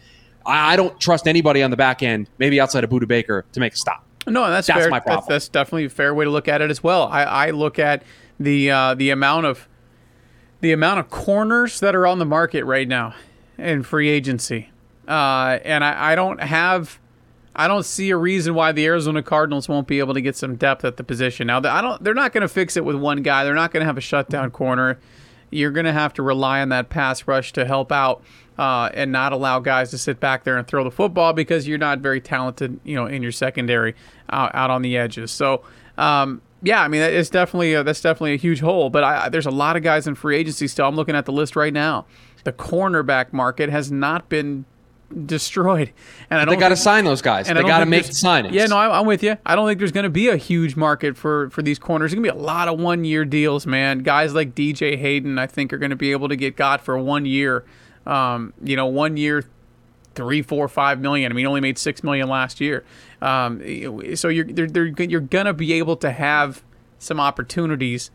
I, 0.45 0.73
I 0.73 0.75
don't 0.75 0.99
trust 0.99 1.27
anybody 1.27 1.63
on 1.63 1.71
the 1.71 1.77
back 1.77 2.03
end 2.03 2.29
maybe 2.37 2.59
outside 2.59 2.83
of 2.83 2.89
Budda 2.89 3.07
Baker 3.07 3.45
to 3.53 3.59
make 3.59 3.73
a 3.73 3.77
stop 3.77 4.05
No, 4.27 4.49
that's, 4.49 4.67
That's 4.67 4.79
fair. 4.79 4.89
my 4.89 4.99
That's, 4.99 5.05
problem. 5.05 5.27
that's 5.29 5.47
definitely 5.49 5.85
a 5.85 5.89
fair 5.89 6.13
way 6.13 6.25
to 6.25 6.31
look 6.31 6.47
at 6.47 6.61
it 6.61 6.69
as 6.71 6.81
well. 6.83 7.07
I, 7.07 7.23
I 7.23 7.49
look 7.51 7.77
at 7.79 8.03
the 8.39 8.71
uh, 8.71 8.93
the 8.95 9.09
amount 9.11 9.45
of 9.45 9.67
the 10.61 10.71
amount 10.71 10.99
of 10.99 11.09
corners 11.09 11.79
that 11.81 11.93
are 11.95 12.07
on 12.07 12.19
the 12.19 12.25
market 12.25 12.63
right 12.65 12.87
now 12.87 13.13
in 13.57 13.83
free 13.83 14.09
agency, 14.09 14.69
uh, 15.07 15.59
and 15.63 15.83
I, 15.83 16.13
I 16.13 16.15
don't 16.15 16.41
have. 16.41 16.99
I 17.55 17.67
don't 17.67 17.85
see 17.85 18.09
a 18.09 18.17
reason 18.17 18.55
why 18.55 18.71
the 18.71 18.85
Arizona 18.85 19.21
Cardinals 19.21 19.69
won't 19.69 19.87
be 19.87 19.99
able 19.99 20.15
to 20.15 20.21
get 20.21 20.35
some 20.35 20.55
depth 20.55 20.83
at 20.83 20.97
the 20.97 21.03
position. 21.03 21.47
Now, 21.47 21.57
I 21.59 21.81
don't. 21.81 22.03
They're 22.03 22.13
not 22.15 22.33
going 22.33 22.41
to 22.41 22.47
fix 22.47 22.75
it 22.75 22.83
with 22.85 22.95
one 22.95 23.21
guy. 23.21 23.43
They're 23.43 23.53
not 23.53 23.71
going 23.71 23.81
to 23.81 23.85
have 23.85 23.97
a 23.97 24.01
shutdown 24.01 24.49
corner. 24.51 24.99
You're 25.51 25.69
going 25.71 25.85
to 25.85 25.93
have 25.93 26.13
to 26.13 26.23
rely 26.23 26.61
on 26.61 26.69
that 26.69 26.89
pass 26.89 27.27
rush 27.27 27.53
to 27.53 27.65
help 27.65 27.91
out 27.91 28.23
uh, 28.57 28.89
and 28.93 29.11
not 29.11 29.33
allow 29.33 29.59
guys 29.59 29.89
to 29.91 29.97
sit 29.97 30.19
back 30.19 30.43
there 30.43 30.57
and 30.57 30.67
throw 30.67 30.83
the 30.83 30.91
football 30.91 31.33
because 31.33 31.67
you're 31.67 31.77
not 31.77 31.99
very 31.99 32.21
talented, 32.21 32.79
you 32.83 32.95
know, 32.95 33.05
in 33.05 33.21
your 33.23 33.31
secondary 33.31 33.95
uh, 34.29 34.49
out 34.53 34.69
on 34.69 34.81
the 34.81 34.95
edges. 34.97 35.31
So, 35.31 35.63
um, 35.97 36.41
yeah, 36.61 36.81
I 36.81 36.87
mean, 36.87 37.01
it's 37.01 37.29
definitely 37.29 37.73
a, 37.73 37.83
that's 37.83 38.01
definitely 38.01 38.33
a 38.33 38.37
huge 38.37 38.59
hole. 38.61 38.89
But 38.89 39.03
I, 39.03 39.25
I- 39.25 39.29
there's 39.29 39.45
a 39.47 39.51
lot 39.51 39.75
of 39.75 39.83
guys 39.83 40.07
in 40.07 40.15
free 40.15 40.37
agency 40.37 40.67
still. 40.67 40.87
I'm 40.87 40.95
looking 40.95 41.15
at 41.15 41.25
the 41.25 41.31
list 41.33 41.55
right 41.55 41.73
now. 41.73 42.05
The 42.43 42.53
cornerback 42.53 43.33
market 43.33 43.69
has 43.69 43.91
not 43.91 44.29
been 44.29 44.65
destroyed, 45.25 45.91
and 46.29 46.39
I 46.39 46.45
don't 46.45 46.55
they 46.55 46.59
got 46.59 46.69
to 46.69 46.75
sign 46.75 47.05
those 47.05 47.21
guys 47.21 47.47
and 47.47 47.57
they 47.57 47.61
got 47.63 47.79
to 47.79 47.85
make 47.85 48.05
the 48.05 48.11
signings 48.13 48.51
Yeah, 48.53 48.65
no, 48.65 48.77
I- 48.77 48.99
I'm 48.99 49.05
with 49.05 49.21
you. 49.23 49.37
I 49.45 49.55
don't 49.55 49.67
think 49.67 49.79
there's 49.79 49.91
going 49.91 50.05
to 50.05 50.09
be 50.09 50.27
a 50.29 50.37
huge 50.37 50.75
market 50.75 51.15
for 51.17 51.49
for 51.51 51.61
these 51.61 51.79
corners. 51.79 52.11
There's 52.11 52.19
going 52.19 52.27
to 52.29 52.33
be 52.33 52.39
a 52.39 52.43
lot 52.43 52.67
of 52.67 52.79
one 52.79 53.05
year 53.05 53.23
deals, 53.25 53.65
man. 53.67 53.99
Guys 53.99 54.33
like 54.33 54.55
DJ 54.55 54.97
Hayden, 54.97 55.37
I 55.37 55.47
think, 55.47 55.71
are 55.73 55.77
going 55.77 55.91
to 55.91 55.95
be 55.95 56.11
able 56.11 56.29
to 56.29 56.35
get 56.35 56.55
got 56.55 56.81
for 56.81 56.97
one 56.97 57.25
year. 57.25 57.63
Um, 58.05 58.53
you 58.63 58.75
know, 58.75 58.85
one 58.87 59.17
year, 59.17 59.43
three, 60.15 60.41
four, 60.41 60.67
five 60.67 60.99
million. 60.99 61.31
I 61.31 61.35
mean, 61.35 61.43
he 61.43 61.47
only 61.47 61.61
made 61.61 61.77
six 61.77 62.03
million 62.03 62.27
last 62.29 62.59
year. 62.61 62.83
Um, 63.21 63.61
so 64.15 64.27
you're 64.27 64.45
they're, 64.45 64.67
they're, 64.67 64.85
you're 64.85 65.21
going 65.21 65.45
to 65.45 65.53
be 65.53 65.73
able 65.73 65.95
to 65.97 66.11
have 66.11 66.63
some 66.99 67.19
opportunities 67.19 68.11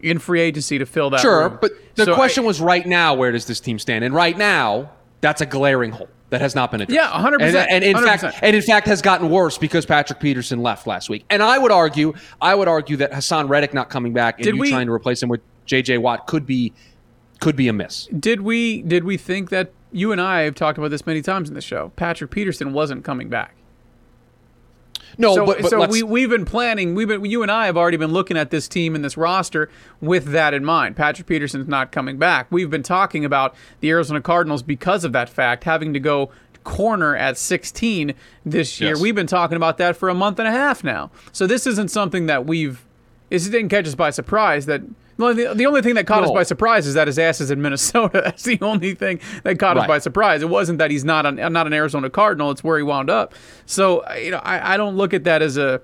in 0.00 0.18
free 0.18 0.40
agency 0.40 0.78
to 0.78 0.86
fill 0.86 1.10
that. 1.10 1.20
Sure, 1.20 1.48
room. 1.48 1.58
but 1.60 1.72
the 1.96 2.04
So 2.06 2.12
I- 2.12 2.16
question 2.16 2.44
was 2.44 2.60
right 2.60 2.86
now, 2.86 3.14
where 3.14 3.32
does 3.32 3.46
this 3.46 3.60
team 3.60 3.78
stand? 3.78 4.04
And 4.04 4.14
right 4.14 4.36
now, 4.36 4.90
that's 5.20 5.40
a 5.40 5.46
glaring 5.46 5.90
hole 5.90 6.08
that 6.30 6.40
has 6.40 6.54
not 6.54 6.70
been 6.70 6.80
addressed. 6.82 6.94
Yeah, 6.94 7.10
100%, 7.10 7.40
And, 7.40 7.56
and 7.56 7.84
in 7.84 7.96
100%. 7.96 8.20
fact, 8.20 8.38
and 8.42 8.54
in 8.54 8.62
fact, 8.62 8.86
has 8.86 9.02
gotten 9.02 9.28
worse 9.30 9.56
because 9.58 9.86
Patrick 9.86 10.20
Peterson 10.20 10.62
left 10.62 10.86
last 10.86 11.08
week. 11.08 11.24
And 11.30 11.42
I 11.42 11.58
would 11.58 11.72
argue, 11.72 12.12
I 12.40 12.54
would 12.54 12.68
argue 12.68 12.96
that 12.98 13.12
Haason 13.12 13.48
Reddick 13.48 13.72
not 13.74 13.88
coming 13.90 14.12
back 14.12 14.36
and 14.36 14.44
Did 14.44 14.54
you 14.54 14.60
we- 14.60 14.70
trying 14.70 14.86
to 14.86 14.92
replace 14.92 15.22
him 15.22 15.28
with 15.30 15.40
J.J. 15.66 15.98
Watt 15.98 16.26
could 16.26 16.46
be 16.46 16.72
could 17.40 17.56
be 17.56 17.68
a 17.68 17.72
miss. 17.72 18.06
did 18.06 18.40
we 18.40 18.82
did 18.82 19.04
we 19.04 19.16
think 19.16 19.50
that 19.50 19.72
you 19.92 20.12
and 20.12 20.20
I 20.20 20.42
have 20.42 20.54
talked 20.54 20.78
about 20.78 20.90
this 20.90 21.06
many 21.06 21.22
times 21.22 21.48
in 21.48 21.54
the 21.54 21.60
show? 21.60 21.92
Patrick 21.96 22.30
Peterson 22.30 22.72
wasn't 22.72 23.04
coming 23.04 23.28
back. 23.28 23.54
No, 25.16 25.34
so, 25.34 25.46
but, 25.46 25.62
but 25.62 25.70
so 25.70 25.86
we 25.88 26.02
we've 26.02 26.30
been 26.30 26.44
planning. 26.44 26.94
We've 26.94 27.08
been 27.08 27.24
you 27.24 27.42
and 27.42 27.50
I 27.50 27.66
have 27.66 27.76
already 27.76 27.96
been 27.96 28.12
looking 28.12 28.36
at 28.36 28.50
this 28.50 28.68
team 28.68 28.94
and 28.94 29.04
this 29.04 29.16
roster 29.16 29.68
with 30.00 30.26
that 30.26 30.54
in 30.54 30.64
mind. 30.64 30.96
Patrick 30.96 31.26
Peterson's 31.26 31.66
not 31.66 31.90
coming 31.90 32.18
back. 32.18 32.46
We've 32.50 32.70
been 32.70 32.82
talking 32.82 33.24
about 33.24 33.54
the 33.80 33.90
Arizona 33.90 34.20
Cardinals 34.20 34.62
because 34.62 35.04
of 35.04 35.12
that 35.12 35.28
fact, 35.28 35.64
having 35.64 35.92
to 35.94 36.00
go 36.00 36.30
corner 36.62 37.16
at 37.16 37.38
16 37.38 38.14
this 38.44 38.80
year. 38.80 38.90
Yes. 38.90 39.00
We've 39.00 39.14
been 39.14 39.26
talking 39.26 39.56
about 39.56 39.78
that 39.78 39.96
for 39.96 40.08
a 40.08 40.14
month 40.14 40.38
and 40.38 40.46
a 40.46 40.52
half 40.52 40.84
now. 40.84 41.10
So 41.32 41.46
this 41.46 41.66
isn't 41.66 41.90
something 41.90 42.26
that 42.26 42.46
we've. 42.46 42.84
This 43.30 43.48
didn't 43.48 43.70
catch 43.70 43.86
us 43.86 43.94
by 43.94 44.10
surprise. 44.10 44.66
That 44.66 44.82
well, 45.18 45.34
the, 45.34 45.52
the 45.54 45.66
only 45.66 45.82
thing 45.82 45.94
that 45.96 46.06
caught 46.06 46.22
us 46.22 46.30
by 46.30 46.44
surprise 46.44 46.86
is 46.86 46.94
that 46.94 47.08
his 47.08 47.18
ass 47.18 47.40
is 47.40 47.50
in 47.50 47.60
Minnesota. 47.60 48.20
That's 48.24 48.44
the 48.44 48.58
only 48.62 48.94
thing 48.94 49.20
that 49.42 49.58
caught 49.58 49.76
us 49.76 49.86
by 49.86 49.98
surprise. 49.98 50.42
It 50.42 50.48
wasn't 50.48 50.78
that 50.78 50.90
he's 50.90 51.04
not 51.04 51.26
an, 51.26 51.36
not 51.52 51.66
an 51.66 51.72
Arizona 51.72 52.08
Cardinal. 52.08 52.50
It's 52.50 52.64
where 52.64 52.78
he 52.78 52.84
wound 52.84 53.10
up. 53.10 53.34
So 53.66 54.08
you 54.14 54.30
know, 54.30 54.38
I, 54.38 54.74
I 54.74 54.76
don't 54.76 54.96
look 54.96 55.12
at 55.12 55.24
that 55.24 55.42
as 55.42 55.56
a 55.56 55.82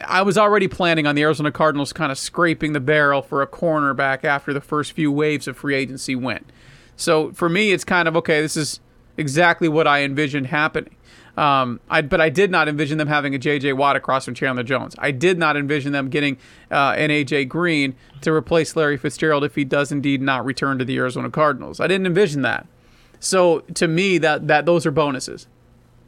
I 0.00 0.22
was 0.22 0.36
already 0.38 0.68
planning 0.68 1.06
on 1.06 1.14
the 1.14 1.22
Arizona 1.22 1.52
Cardinals 1.52 1.92
kind 1.92 2.10
of 2.10 2.18
scraping 2.18 2.72
the 2.72 2.80
barrel 2.80 3.22
for 3.22 3.42
a 3.42 3.46
cornerback 3.46 4.24
after 4.24 4.52
the 4.52 4.60
first 4.60 4.92
few 4.92 5.12
waves 5.12 5.46
of 5.46 5.56
free 5.56 5.74
agency 5.74 6.14
went. 6.16 6.50
So 6.96 7.32
for 7.32 7.48
me, 7.48 7.72
it's 7.72 7.84
kind 7.84 8.08
of 8.08 8.16
okay. 8.18 8.40
This 8.40 8.56
is 8.56 8.80
exactly 9.16 9.68
what 9.68 9.86
I 9.86 10.02
envisioned 10.02 10.48
happening. 10.48 10.94
Um, 11.36 11.80
I, 11.90 12.02
but 12.02 12.20
I 12.20 12.28
did 12.28 12.50
not 12.50 12.68
envision 12.68 12.96
them 12.98 13.08
having 13.08 13.34
a 13.34 13.38
J.J. 13.38 13.72
Watt 13.72 13.96
across 13.96 14.24
from 14.24 14.34
Chandler 14.34 14.62
Jones. 14.62 14.94
I 14.98 15.10
did 15.10 15.36
not 15.38 15.56
envision 15.56 15.92
them 15.92 16.08
getting 16.08 16.36
uh, 16.70 16.94
an 16.96 17.10
A.J. 17.10 17.46
Green 17.46 17.96
to 18.20 18.32
replace 18.32 18.76
Larry 18.76 18.96
Fitzgerald 18.96 19.42
if 19.42 19.56
he 19.56 19.64
does 19.64 19.90
indeed 19.90 20.22
not 20.22 20.44
return 20.44 20.78
to 20.78 20.84
the 20.84 20.96
Arizona 20.96 21.30
Cardinals. 21.30 21.80
I 21.80 21.88
didn't 21.88 22.06
envision 22.06 22.42
that. 22.42 22.66
So 23.18 23.60
to 23.74 23.88
me, 23.88 24.18
that 24.18 24.46
that 24.48 24.64
those 24.66 24.86
are 24.86 24.90
bonuses. 24.92 25.48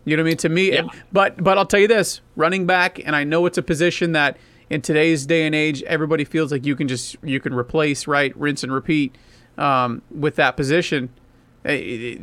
You 0.05 0.17
know 0.17 0.23
what 0.23 0.29
I 0.29 0.31
mean? 0.31 0.37
To 0.39 0.49
me, 0.49 0.73
Yeah. 0.73 0.83
but 1.13 1.43
but 1.43 1.59
I'll 1.59 1.67
tell 1.67 1.81
you 1.81 1.89
this: 1.89 2.21
running 2.37 2.67
back, 2.67 3.01
and 3.05 3.17
I 3.17 3.25
know 3.25 3.47
it's 3.47 3.59
a 3.59 3.63
position 3.63 4.13
that 4.13 4.37
in 4.71 4.81
today's 4.83 5.27
day 5.27 5.47
and 5.47 5.55
age, 5.55 5.83
everybody 5.85 6.25
feels 6.25 6.53
like 6.53 6.65
you 6.65 6.77
can 6.77 6.87
just 6.87 7.17
you 7.25 7.41
can 7.41 7.53
replace, 7.55 8.07
right, 8.07 8.37
rinse 8.37 8.63
and 8.63 8.73
repeat 8.73 9.17
um, 9.59 10.03
with 10.11 10.37
that 10.37 10.57
position. 10.57 11.09
Eh, 11.65 11.73
eh, 11.73 12.19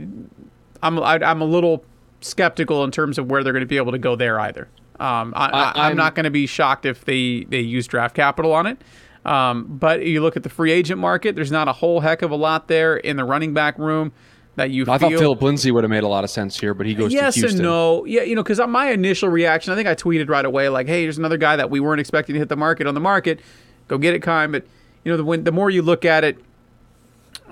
I'm 0.81 0.99
I'm 0.99 1.41
a 1.41 1.45
little 1.45 1.83
skeptical 2.23 2.83
in 2.83 2.91
terms 2.91 3.17
of 3.17 3.29
where 3.29 3.43
they're 3.43 3.53
going 3.53 3.61
to 3.63 3.67
be 3.67 3.77
able 3.77 3.91
to 3.91 3.97
go 3.97 4.15
there 4.15 4.39
either. 4.39 4.67
Um, 4.99 5.33
I, 5.35 5.45
I, 5.45 5.49
I- 5.49 5.69
I'm 5.71 5.77
I'm- 5.77 5.97
not 5.97 6.15
going 6.15 6.25
to 6.25 6.29
be 6.31 6.45
shocked 6.47 6.85
if 6.85 7.05
they 7.05 7.45
they 7.45 7.59
use 7.59 7.87
draft 7.87 8.15
capital 8.15 8.53
on 8.53 8.67
it. 8.67 8.81
Um, 9.25 9.65
but 9.77 10.05
you 10.05 10.21
look 10.21 10.35
at 10.35 10.43
the 10.43 10.49
free 10.49 10.71
agent 10.71 10.99
market. 10.99 11.35
There's 11.35 11.51
not 11.51 11.67
a 11.69 11.73
whole 11.73 12.01
heck 12.01 12.21
of 12.23 12.31
a 12.31 12.35
lot 12.35 12.67
there 12.67 12.97
in 12.97 13.15
the 13.15 13.23
running 13.23 13.53
back 13.53 13.79
room 13.79 14.11
that 14.57 14.69
you. 14.69 14.83
I 14.83 14.97
feel, 14.97 15.09
thought 15.11 15.17
Philip 15.19 15.41
Lindsay 15.41 15.71
would 15.71 15.83
have 15.85 15.91
made 15.91 16.03
a 16.03 16.07
lot 16.09 16.23
of 16.25 16.29
sense 16.29 16.59
here, 16.59 16.73
but 16.73 16.85
he 16.85 16.93
goes 16.93 17.13
yes 17.13 17.35
to 17.35 17.39
Houston. 17.39 17.59
and 17.61 17.63
no. 17.67 18.05
Yeah, 18.05 18.23
you 18.23 18.35
know, 18.35 18.43
because 18.43 18.59
my 18.67 18.91
initial 18.91 19.29
reaction, 19.29 19.71
I 19.71 19.75
think 19.77 19.87
I 19.87 19.95
tweeted 19.95 20.29
right 20.29 20.43
away, 20.43 20.67
like, 20.67 20.87
"Hey, 20.87 21.03
there's 21.03 21.17
another 21.17 21.37
guy 21.37 21.55
that 21.55 21.69
we 21.69 21.79
weren't 21.79 22.01
expecting 22.01 22.33
to 22.33 22.39
hit 22.39 22.49
the 22.49 22.57
market 22.57 22.85
on 22.85 22.95
the 22.95 22.99
market. 22.99 23.39
Go 23.87 23.97
get 23.97 24.13
it, 24.13 24.21
Keim." 24.21 24.51
But 24.51 24.65
you 25.05 25.11
know, 25.13 25.17
the 25.17 25.23
when, 25.23 25.45
the 25.45 25.53
more 25.53 25.69
you 25.69 25.81
look 25.81 26.03
at 26.03 26.25
it, 26.25 26.37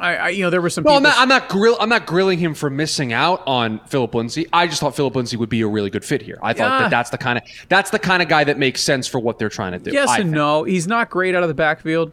I, 0.02 0.16
I 0.16 0.30
you 0.30 0.44
know, 0.44 0.50
there 0.50 0.62
were 0.62 0.70
some. 0.70 0.84
No, 0.84 0.96
I'm 0.96 1.04
not. 1.04 1.16
I'm 1.18 1.30
not 1.30 1.48
grill. 1.48 1.78
I'm 1.80 1.90
not 1.90 2.06
grilling 2.06 2.40
him 2.40 2.54
for 2.54 2.70
missing 2.70 3.14
out 3.14 3.44
on 3.46 3.80
Philip 3.88 4.14
Lindsay. 4.16 4.48
I 4.52 4.68
just 4.68 4.82
thought 4.82 4.96
Philip 4.96 5.16
Lindsay 5.16 5.38
would 5.38 5.50
be 5.50 5.62
a 5.62 5.68
really 5.68 5.90
good 5.90 6.04
fit 6.04 6.22
here. 6.22 6.40
I 6.42 6.54
thought 6.54 6.72
Yeah. 6.72 6.80
that 6.80 6.90
that's 6.90 7.10
the 7.12 7.18
kind 7.18 7.38
of 7.38 7.44
that's 7.70 7.92
the 7.92 8.00
kind 8.00 8.22
of 8.22 8.28
guy 8.28 8.44
that 8.44 8.58
makes 8.58 8.82
sense 8.82 9.08
for 9.08 9.20
what 9.20 9.38
they're 9.40 9.50
trying 9.50 9.74
to 9.74 9.80
do. 9.80 9.92
Yes 9.92 10.10
I 10.10 10.16
and 10.16 10.24
think. 10.26 10.36
no. 10.36 10.64
He's 10.64 10.88
not 10.88 11.10
great 11.10 11.36
out 11.36 11.44
of 11.44 11.50
the 11.50 11.56
backfield. 11.56 12.12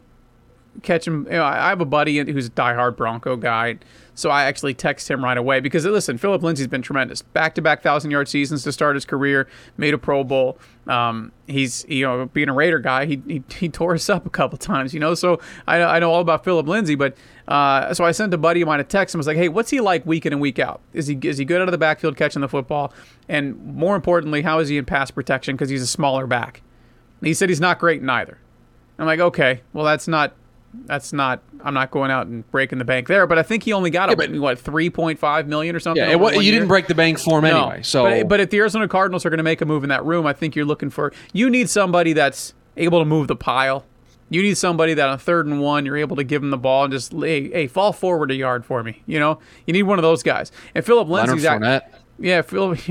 Catch 0.83 1.07
him. 1.07 1.25
You 1.25 1.37
know, 1.37 1.43
I 1.43 1.65
I 1.65 1.69
have 1.69 1.81
a 1.81 1.85
buddy 1.85 2.17
who's 2.19 2.45
a 2.47 2.51
diehard 2.51 2.95
Bronco 2.95 3.35
guy, 3.35 3.79
so 4.19 4.29
I 4.29 4.43
actually 4.43 4.73
text 4.73 5.09
him 5.09 5.23
right 5.23 5.37
away 5.37 5.61
because 5.61 5.85
listen, 5.85 6.17
Philip 6.17 6.43
Lindsay's 6.43 6.67
been 6.67 6.81
tremendous. 6.81 7.21
Back 7.21 7.55
to 7.55 7.61
back 7.61 7.81
thousand 7.81 8.11
yard 8.11 8.27
seasons 8.27 8.63
to 8.63 8.71
start 8.73 8.95
his 8.95 9.05
career. 9.05 9.47
Made 9.77 9.93
a 9.93 9.97
Pro 9.97 10.25
Bowl. 10.25 10.57
Um, 10.87 11.31
he's 11.47 11.85
you 11.87 12.05
know 12.05 12.25
being 12.25 12.49
a 12.49 12.53
Raider 12.53 12.79
guy, 12.79 13.05
he, 13.05 13.21
he 13.25 13.43
he 13.49 13.69
tore 13.69 13.93
us 13.93 14.09
up 14.09 14.25
a 14.25 14.29
couple 14.29 14.57
times. 14.59 14.93
You 14.93 14.99
know, 14.99 15.13
so 15.13 15.39
I 15.67 15.81
I 15.81 15.99
know 15.99 16.11
all 16.11 16.19
about 16.19 16.43
Philip 16.43 16.67
Lindsay, 16.67 16.95
but 16.95 17.15
uh, 17.47 17.93
so 17.93 18.03
I 18.03 18.11
sent 18.11 18.33
a 18.33 18.37
buddy 18.37 18.61
of 18.61 18.67
mine 18.67 18.81
a 18.81 18.83
text 18.83 19.15
and 19.15 19.19
was 19.19 19.27
like, 19.27 19.37
hey, 19.37 19.47
what's 19.47 19.69
he 19.69 19.79
like 19.79 20.05
week 20.05 20.25
in 20.25 20.33
and 20.33 20.41
week 20.41 20.59
out? 20.59 20.81
Is 20.91 21.07
he 21.07 21.17
is 21.23 21.37
he 21.37 21.45
good 21.45 21.61
out 21.61 21.69
of 21.69 21.71
the 21.71 21.77
backfield 21.77 22.17
catching 22.17 22.41
the 22.41 22.49
football? 22.49 22.93
And 23.29 23.57
more 23.63 23.95
importantly, 23.95 24.41
how 24.41 24.59
is 24.59 24.67
he 24.67 24.77
in 24.77 24.85
pass 24.85 25.11
protection 25.11 25.55
because 25.55 25.69
he's 25.69 25.81
a 25.81 25.87
smaller 25.87 26.27
back? 26.27 26.61
He 27.23 27.33
said 27.33 27.49
he's 27.49 27.61
not 27.61 27.79
great 27.79 28.01
in 28.01 28.09
either. 28.09 28.37
I'm 28.97 29.05
like, 29.05 29.21
okay, 29.21 29.61
well 29.71 29.85
that's 29.85 30.09
not 30.09 30.33
that's 30.85 31.11
not 31.13 31.41
I'm 31.63 31.73
not 31.73 31.91
going 31.91 32.11
out 32.11 32.27
and 32.27 32.49
breaking 32.51 32.77
the 32.79 32.85
bank 32.85 33.07
there, 33.07 33.25
but 33.27 33.37
I 33.37 33.43
think 33.43 33.63
he 33.63 33.73
only 33.73 33.89
got 33.89 34.11
a, 34.11 34.15
but- 34.15 34.31
what 34.35 34.57
3.5 34.57 35.47
million 35.47 35.75
or 35.75 35.79
something. 35.79 36.03
Yeah, 36.03 36.15
it, 36.15 36.19
you 36.35 36.41
year? 36.41 36.51
didn't 36.53 36.67
break 36.67 36.87
the 36.87 36.95
bank 36.95 37.19
for 37.19 37.39
him 37.39 37.45
No. 37.45 37.61
anyway. 37.69 37.81
So, 37.83 38.03
but, 38.03 38.27
but 38.27 38.39
if 38.39 38.49
the 38.49 38.57
Arizona 38.59 38.87
Cardinals 38.87 39.25
are 39.25 39.29
going 39.29 39.37
to 39.39 39.43
make 39.43 39.61
a 39.61 39.65
move 39.65 39.83
in 39.83 39.89
that 39.89 40.05
room, 40.05 40.25
I 40.25 40.33
think 40.33 40.55
you're 40.55 40.65
looking 40.65 40.89
for 40.89 41.11
you 41.33 41.49
need 41.49 41.69
somebody 41.69 42.13
that's 42.13 42.53
able 42.77 42.99
to 42.99 43.05
move 43.05 43.27
the 43.27 43.35
pile. 43.35 43.85
You 44.31 44.43
need 44.43 44.57
somebody 44.57 44.93
that 44.93 45.09
on 45.09 45.17
third 45.17 45.47
and 45.47 45.59
one, 45.59 45.85
you're 45.87 45.97
able 45.97 46.15
to 46.17 46.23
give 46.23 46.43
him 46.43 46.51
the 46.51 46.57
ball 46.57 46.83
and 46.83 46.93
just 46.93 47.11
hey, 47.13 47.49
hey 47.49 47.67
fall 47.67 47.91
forward 47.91 48.29
a 48.29 48.35
yard 48.35 48.63
for 48.65 48.83
me. 48.83 49.01
You 49.07 49.19
know, 49.19 49.39
you 49.65 49.73
need 49.73 49.83
one 49.83 49.97
of 49.97 50.03
those 50.03 50.21
guys. 50.21 50.51
And 50.75 50.85
Philip 50.85 51.07
Leonard 51.09 51.29
Lindsay's 51.29 51.45
act- 51.47 51.63
Fournette. 51.63 51.99
yeah, 52.19 52.41
Phil. 52.43 52.75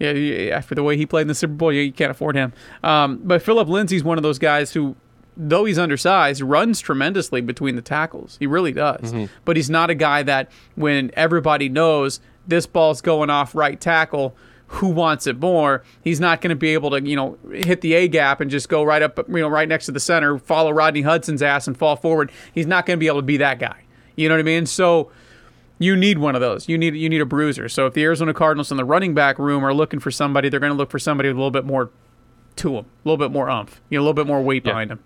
Yeah, 0.00 0.10
yeah, 0.10 0.10
yeah. 0.10 0.60
For 0.60 0.74
the 0.74 0.82
way 0.82 0.96
he 0.96 1.06
played 1.06 1.22
in 1.22 1.28
the 1.28 1.34
Super 1.36 1.54
Bowl, 1.54 1.72
yeah, 1.72 1.82
you 1.82 1.92
can't 1.92 2.10
afford 2.10 2.34
him. 2.36 2.52
Um, 2.82 3.20
but 3.22 3.40
Philip 3.42 3.68
Lindsay's 3.68 4.02
one 4.02 4.18
of 4.18 4.22
those 4.24 4.40
guys 4.40 4.72
who, 4.72 4.96
though 5.36 5.64
he's 5.64 5.78
undersized, 5.78 6.40
runs 6.40 6.80
tremendously 6.80 7.40
between 7.40 7.76
the 7.76 7.82
tackles. 7.82 8.36
He 8.38 8.46
really 8.46 8.72
does. 8.72 9.12
Mm-hmm. 9.12 9.32
But 9.44 9.56
he's 9.56 9.70
not 9.70 9.90
a 9.90 9.94
guy 9.94 10.22
that 10.22 10.50
when 10.74 11.10
everybody 11.14 11.68
knows 11.68 12.20
this 12.46 12.66
ball's 12.66 13.00
going 13.00 13.30
off 13.30 13.54
right 13.54 13.80
tackle. 13.80 14.36
Who 14.68 14.88
wants 14.88 15.26
it 15.26 15.38
more? 15.38 15.84
He's 16.02 16.18
not 16.18 16.40
going 16.40 16.50
to 16.50 16.56
be 16.56 16.70
able 16.74 16.90
to, 16.90 17.00
you 17.00 17.14
know, 17.14 17.38
hit 17.52 17.80
the 17.80 17.94
A 17.94 18.08
gap 18.08 18.40
and 18.40 18.50
just 18.50 18.68
go 18.68 18.82
right 18.82 19.02
up, 19.02 19.18
you 19.28 19.34
know, 19.34 19.48
right 19.48 19.68
next 19.68 19.86
to 19.86 19.92
the 19.92 20.00
center, 20.00 20.38
follow 20.38 20.72
Rodney 20.72 21.02
Hudson's 21.02 21.42
ass 21.42 21.66
and 21.68 21.76
fall 21.76 21.96
forward. 21.96 22.32
He's 22.52 22.66
not 22.66 22.84
going 22.86 22.96
to 22.96 23.00
be 23.00 23.06
able 23.06 23.20
to 23.20 23.26
be 23.26 23.36
that 23.36 23.58
guy. 23.58 23.84
You 24.16 24.28
know 24.28 24.34
what 24.34 24.40
I 24.40 24.44
mean? 24.44 24.66
So, 24.66 25.12
you 25.78 25.96
need 25.96 26.18
one 26.18 26.34
of 26.34 26.40
those. 26.40 26.68
You 26.68 26.78
need 26.78 26.94
you 26.94 27.08
need 27.08 27.20
a 27.20 27.26
bruiser. 27.26 27.68
So 27.68 27.86
if 27.86 27.94
the 27.94 28.02
Arizona 28.04 28.32
Cardinals 28.32 28.70
in 28.70 28.76
the 28.76 28.84
running 28.84 29.14
back 29.14 29.38
room 29.38 29.64
are 29.64 29.74
looking 29.74 30.00
for 30.00 30.10
somebody, 30.10 30.48
they're 30.48 30.60
going 30.60 30.72
to 30.72 30.76
look 30.76 30.90
for 30.90 30.98
somebody 30.98 31.28
with 31.28 31.36
a 31.36 31.38
little 31.38 31.50
bit 31.50 31.64
more 31.64 31.90
to 32.56 32.70
them, 32.70 32.86
a 33.04 33.08
little 33.08 33.18
bit 33.18 33.32
more 33.32 33.50
umph, 33.50 33.80
you 33.90 33.98
know, 33.98 34.02
a 34.02 34.04
little 34.04 34.14
bit 34.14 34.26
more 34.26 34.40
weight 34.40 34.64
behind 34.64 34.90
them. 34.90 35.00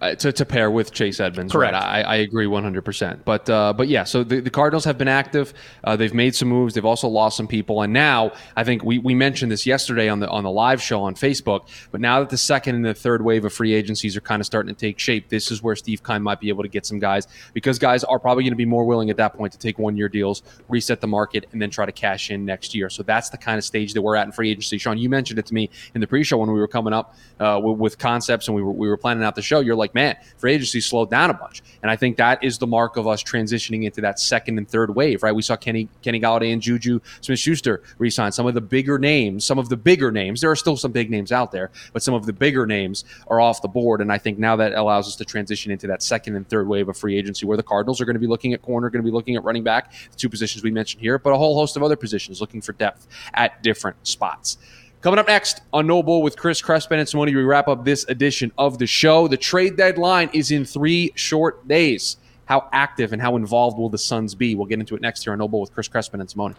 Uh, 0.00 0.14
to, 0.14 0.32
to 0.32 0.46
pair 0.46 0.70
with 0.70 0.92
Chase 0.92 1.20
Edmonds. 1.20 1.52
Correct. 1.52 1.74
Right? 1.74 1.82
I, 1.82 2.00
I 2.00 2.16
agree 2.16 2.46
100%. 2.46 3.20
But 3.26 3.50
uh, 3.50 3.74
but 3.74 3.86
yeah, 3.86 4.04
so 4.04 4.24
the, 4.24 4.40
the 4.40 4.48
Cardinals 4.48 4.86
have 4.86 4.96
been 4.96 5.08
active. 5.08 5.52
Uh, 5.84 5.94
they've 5.94 6.14
made 6.14 6.34
some 6.34 6.48
moves. 6.48 6.72
They've 6.72 6.86
also 6.86 7.06
lost 7.06 7.36
some 7.36 7.46
people. 7.46 7.82
And 7.82 7.92
now 7.92 8.32
I 8.56 8.64
think 8.64 8.82
we, 8.82 8.96
we 8.98 9.14
mentioned 9.14 9.52
this 9.52 9.66
yesterday 9.66 10.08
on 10.08 10.20
the 10.20 10.28
on 10.30 10.44
the 10.44 10.50
live 10.50 10.80
show 10.80 11.02
on 11.02 11.14
Facebook. 11.16 11.68
But 11.90 12.00
now 12.00 12.20
that 12.20 12.30
the 12.30 12.38
second 12.38 12.76
and 12.76 12.84
the 12.84 12.94
third 12.94 13.22
wave 13.22 13.44
of 13.44 13.52
free 13.52 13.74
agencies 13.74 14.16
are 14.16 14.22
kind 14.22 14.40
of 14.40 14.46
starting 14.46 14.74
to 14.74 14.78
take 14.78 14.98
shape, 14.98 15.28
this 15.28 15.50
is 15.50 15.62
where 15.62 15.76
Steve 15.76 16.02
Keim 16.02 16.22
might 16.22 16.40
be 16.40 16.48
able 16.48 16.62
to 16.62 16.70
get 16.70 16.86
some 16.86 16.98
guys 16.98 17.28
because 17.52 17.78
guys 17.78 18.02
are 18.02 18.18
probably 18.18 18.44
going 18.44 18.52
to 18.52 18.56
be 18.56 18.64
more 18.64 18.86
willing 18.86 19.10
at 19.10 19.18
that 19.18 19.34
point 19.34 19.52
to 19.52 19.58
take 19.58 19.78
one 19.78 19.98
year 19.98 20.08
deals, 20.08 20.42
reset 20.70 21.02
the 21.02 21.08
market, 21.08 21.44
and 21.52 21.60
then 21.60 21.68
try 21.68 21.84
to 21.84 21.92
cash 21.92 22.30
in 22.30 22.46
next 22.46 22.74
year. 22.74 22.88
So 22.88 23.02
that's 23.02 23.28
the 23.28 23.36
kind 23.36 23.58
of 23.58 23.64
stage 23.64 23.92
that 23.92 24.00
we're 24.00 24.16
at 24.16 24.24
in 24.24 24.32
free 24.32 24.50
agency. 24.50 24.78
Sean, 24.78 24.96
you 24.96 25.10
mentioned 25.10 25.38
it 25.38 25.44
to 25.44 25.52
me 25.52 25.68
in 25.94 26.00
the 26.00 26.06
pre-show 26.06 26.38
when 26.38 26.50
we 26.50 26.58
were 26.58 26.68
coming 26.68 26.94
up 26.94 27.16
uh, 27.38 27.60
with, 27.62 27.78
with 27.78 27.98
concepts 27.98 28.48
and 28.48 28.54
we 28.56 28.62
were 28.62 28.72
we 28.72 28.88
were 28.88 28.96
planning 28.96 29.24
out 29.24 29.34
the 29.34 29.42
show. 29.42 29.60
You're 29.60 29.76
like, 29.76 29.89
man, 29.94 30.16
free 30.38 30.54
agency 30.54 30.80
slowed 30.80 31.10
down 31.10 31.30
a 31.30 31.34
bunch, 31.34 31.62
and 31.82 31.90
I 31.90 31.96
think 31.96 32.16
that 32.16 32.42
is 32.42 32.58
the 32.58 32.66
mark 32.66 32.96
of 32.96 33.06
us 33.06 33.22
transitioning 33.22 33.84
into 33.84 34.00
that 34.02 34.18
second 34.18 34.58
and 34.58 34.68
third 34.68 34.94
wave. 34.94 35.22
Right? 35.22 35.34
We 35.34 35.42
saw 35.42 35.56
Kenny 35.56 35.88
Kenny 36.02 36.20
Golladay 36.20 36.52
and 36.52 36.62
Juju 36.62 37.00
Smith-Schuster 37.20 37.82
resign. 37.98 38.32
Some 38.32 38.46
of 38.46 38.54
the 38.54 38.60
bigger 38.60 38.98
names, 38.98 39.44
some 39.44 39.58
of 39.58 39.68
the 39.68 39.76
bigger 39.76 40.10
names. 40.10 40.40
There 40.40 40.50
are 40.50 40.56
still 40.56 40.76
some 40.76 40.92
big 40.92 41.10
names 41.10 41.32
out 41.32 41.52
there, 41.52 41.70
but 41.92 42.02
some 42.02 42.14
of 42.14 42.26
the 42.26 42.32
bigger 42.32 42.66
names 42.66 43.04
are 43.28 43.40
off 43.40 43.62
the 43.62 43.68
board. 43.68 44.00
And 44.00 44.12
I 44.12 44.18
think 44.18 44.38
now 44.38 44.56
that 44.56 44.74
allows 44.74 45.06
us 45.06 45.16
to 45.16 45.24
transition 45.24 45.72
into 45.72 45.86
that 45.86 46.02
second 46.02 46.36
and 46.36 46.48
third 46.48 46.68
wave 46.68 46.88
of 46.88 46.96
free 46.96 47.16
agency, 47.16 47.46
where 47.46 47.56
the 47.56 47.62
Cardinals 47.62 48.00
are 48.00 48.04
going 48.04 48.14
to 48.14 48.20
be 48.20 48.26
looking 48.26 48.52
at 48.52 48.62
corner, 48.62 48.90
going 48.90 49.02
to 49.02 49.10
be 49.10 49.14
looking 49.14 49.36
at 49.36 49.44
running 49.44 49.64
back, 49.64 49.92
the 50.10 50.16
two 50.16 50.28
positions 50.28 50.64
we 50.64 50.70
mentioned 50.70 51.00
here, 51.00 51.18
but 51.18 51.32
a 51.32 51.36
whole 51.36 51.54
host 51.54 51.76
of 51.76 51.82
other 51.82 51.96
positions 51.96 52.40
looking 52.40 52.60
for 52.60 52.72
depth 52.72 53.06
at 53.34 53.62
different 53.62 53.96
spots. 54.06 54.58
Coming 55.02 55.18
up 55.18 55.28
next 55.28 55.62
on 55.72 55.86
No 55.86 56.02
Bull 56.02 56.22
with 56.22 56.36
Chris 56.36 56.60
Crespin 56.60 56.98
and 56.98 57.08
Simone, 57.08 57.34
we 57.34 57.42
wrap 57.42 57.68
up 57.68 57.86
this 57.86 58.04
edition 58.08 58.52
of 58.58 58.78
the 58.78 58.86
show. 58.86 59.28
The 59.28 59.36
trade 59.38 59.78
deadline 59.78 60.28
is 60.34 60.50
in 60.50 60.66
three 60.66 61.12
short 61.14 61.66
days. 61.66 62.18
How 62.44 62.68
active 62.70 63.14
and 63.14 63.22
how 63.22 63.36
involved 63.36 63.78
will 63.78 63.88
the 63.88 63.96
Suns 63.96 64.34
be? 64.34 64.54
We'll 64.54 64.66
get 64.66 64.78
into 64.78 64.94
it 64.94 65.00
next 65.00 65.24
here 65.24 65.32
on 65.32 65.38
No 65.38 65.48
Bull 65.48 65.62
with 65.62 65.72
Chris 65.72 65.88
Crespin 65.88 66.20
and 66.20 66.28
Simone. 66.28 66.54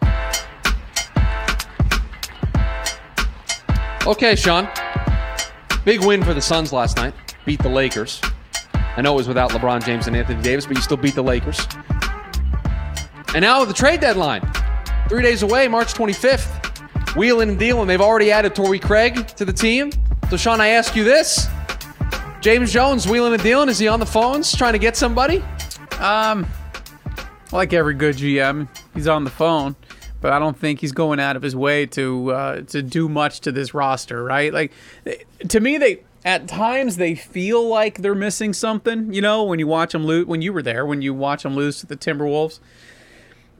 Okay, 4.08 4.34
Sean. 4.34 4.68
Big 5.84 6.04
win 6.04 6.24
for 6.24 6.34
the 6.34 6.42
Suns 6.42 6.72
last 6.72 6.96
night. 6.96 7.14
Beat 7.44 7.62
the 7.62 7.68
Lakers. 7.68 8.20
I 8.74 9.02
know 9.02 9.12
it 9.12 9.18
was 9.18 9.28
without 9.28 9.52
LeBron 9.52 9.84
James 9.84 10.08
and 10.08 10.16
Anthony 10.16 10.42
Davis, 10.42 10.66
but 10.66 10.76
you 10.76 10.82
still 10.82 10.96
beat 10.96 11.14
the 11.14 11.22
Lakers. 11.22 11.64
And 13.36 13.42
now 13.42 13.64
the 13.64 13.72
trade 13.72 14.00
deadline. 14.00 14.42
Three 15.08 15.22
days 15.22 15.44
away, 15.44 15.68
March 15.68 15.94
25th. 15.94 16.61
Wheeling 17.16 17.50
and 17.50 17.58
dealing. 17.58 17.86
They've 17.86 18.00
already 18.00 18.30
added 18.30 18.54
Torrey 18.54 18.78
Craig 18.78 19.26
to 19.36 19.44
the 19.44 19.52
team. 19.52 19.92
So, 20.30 20.36
Sean, 20.36 20.60
I 20.60 20.68
ask 20.68 20.96
you 20.96 21.04
this. 21.04 21.46
James 22.40 22.72
Jones, 22.72 23.06
wheeling 23.06 23.34
and 23.34 23.42
dealing. 23.42 23.68
Is 23.68 23.78
he 23.78 23.86
on 23.86 24.00
the 24.00 24.06
phones 24.06 24.56
trying 24.56 24.72
to 24.72 24.78
get 24.78 24.96
somebody? 24.96 25.44
Um, 26.00 26.46
like 27.52 27.72
every 27.72 27.94
good 27.94 28.16
GM, 28.16 28.66
he's 28.94 29.06
on 29.06 29.24
the 29.24 29.30
phone, 29.30 29.76
but 30.20 30.32
I 30.32 30.38
don't 30.38 30.58
think 30.58 30.80
he's 30.80 30.92
going 30.92 31.20
out 31.20 31.36
of 31.36 31.42
his 31.42 31.54
way 31.54 31.86
to 31.86 32.32
uh, 32.32 32.60
to 32.62 32.82
do 32.82 33.08
much 33.08 33.40
to 33.42 33.52
this 33.52 33.74
roster, 33.74 34.24
right? 34.24 34.52
Like, 34.52 34.72
to 35.48 35.60
me, 35.60 35.76
they 35.78 36.02
at 36.24 36.48
times 36.48 36.96
they 36.96 37.14
feel 37.14 37.68
like 37.68 37.98
they're 37.98 38.14
missing 38.14 38.52
something. 38.52 39.12
You 39.12 39.20
know, 39.20 39.44
when 39.44 39.58
you 39.58 39.66
watch 39.66 39.92
them 39.92 40.04
lose, 40.04 40.26
when 40.26 40.42
you 40.42 40.52
were 40.52 40.62
there, 40.62 40.86
when 40.86 41.02
you 41.02 41.14
watch 41.14 41.42
them 41.42 41.54
lose 41.54 41.80
to 41.80 41.86
the 41.86 41.96
Timberwolves, 41.96 42.58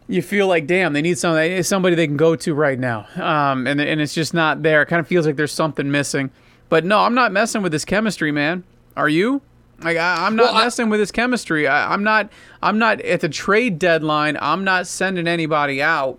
you 0.09 0.23
feel 0.23 0.47
like, 0.47 0.67
damn, 0.67 0.93
they 0.93 1.03
need 1.03 1.19
somebody, 1.19 1.63
somebody 1.63 1.95
they 1.95 2.07
can 2.07 2.17
go 2.17 2.37
to 2.37 2.55
right 2.55 2.79
now, 2.79 3.07
um, 3.17 3.67
and 3.67 3.81
and 3.81 4.01
it's 4.01 4.15
just 4.15 4.35
not 4.35 4.63
there. 4.63 4.83
It 4.83 4.87
kind 4.87 5.01
of 5.01 5.07
feels 5.07 5.27
like 5.27 5.37
there's 5.37 5.53
something 5.53 5.91
missing. 5.91 6.31
But 6.69 6.85
no, 6.85 7.01
I'm 7.01 7.15
not 7.15 7.33
messing 7.33 7.63
with 7.63 7.73
this 7.73 7.85
chemistry, 7.85 8.33
man. 8.33 8.65
Are 8.97 9.09
you? 9.09 9.43
Like 9.83 9.97
I, 9.97 10.27
I'm 10.27 10.37
not 10.37 10.45
Well, 10.53 10.55
I- 10.57 10.65
messing 10.65 10.89
with 10.91 11.01
his 11.01 11.11
chemistry. 11.13 11.67
I, 11.67 11.93
I'm 11.93 12.03
not. 12.05 12.31
I'm 12.63 12.79
not 12.79 13.01
at 13.01 13.21
the 13.21 13.29
trade 13.29 13.79
deadline. 13.79 14.37
I'm 14.41 14.65
not 14.65 14.87
sending 14.87 15.27
anybody 15.27 15.83
out 15.83 16.19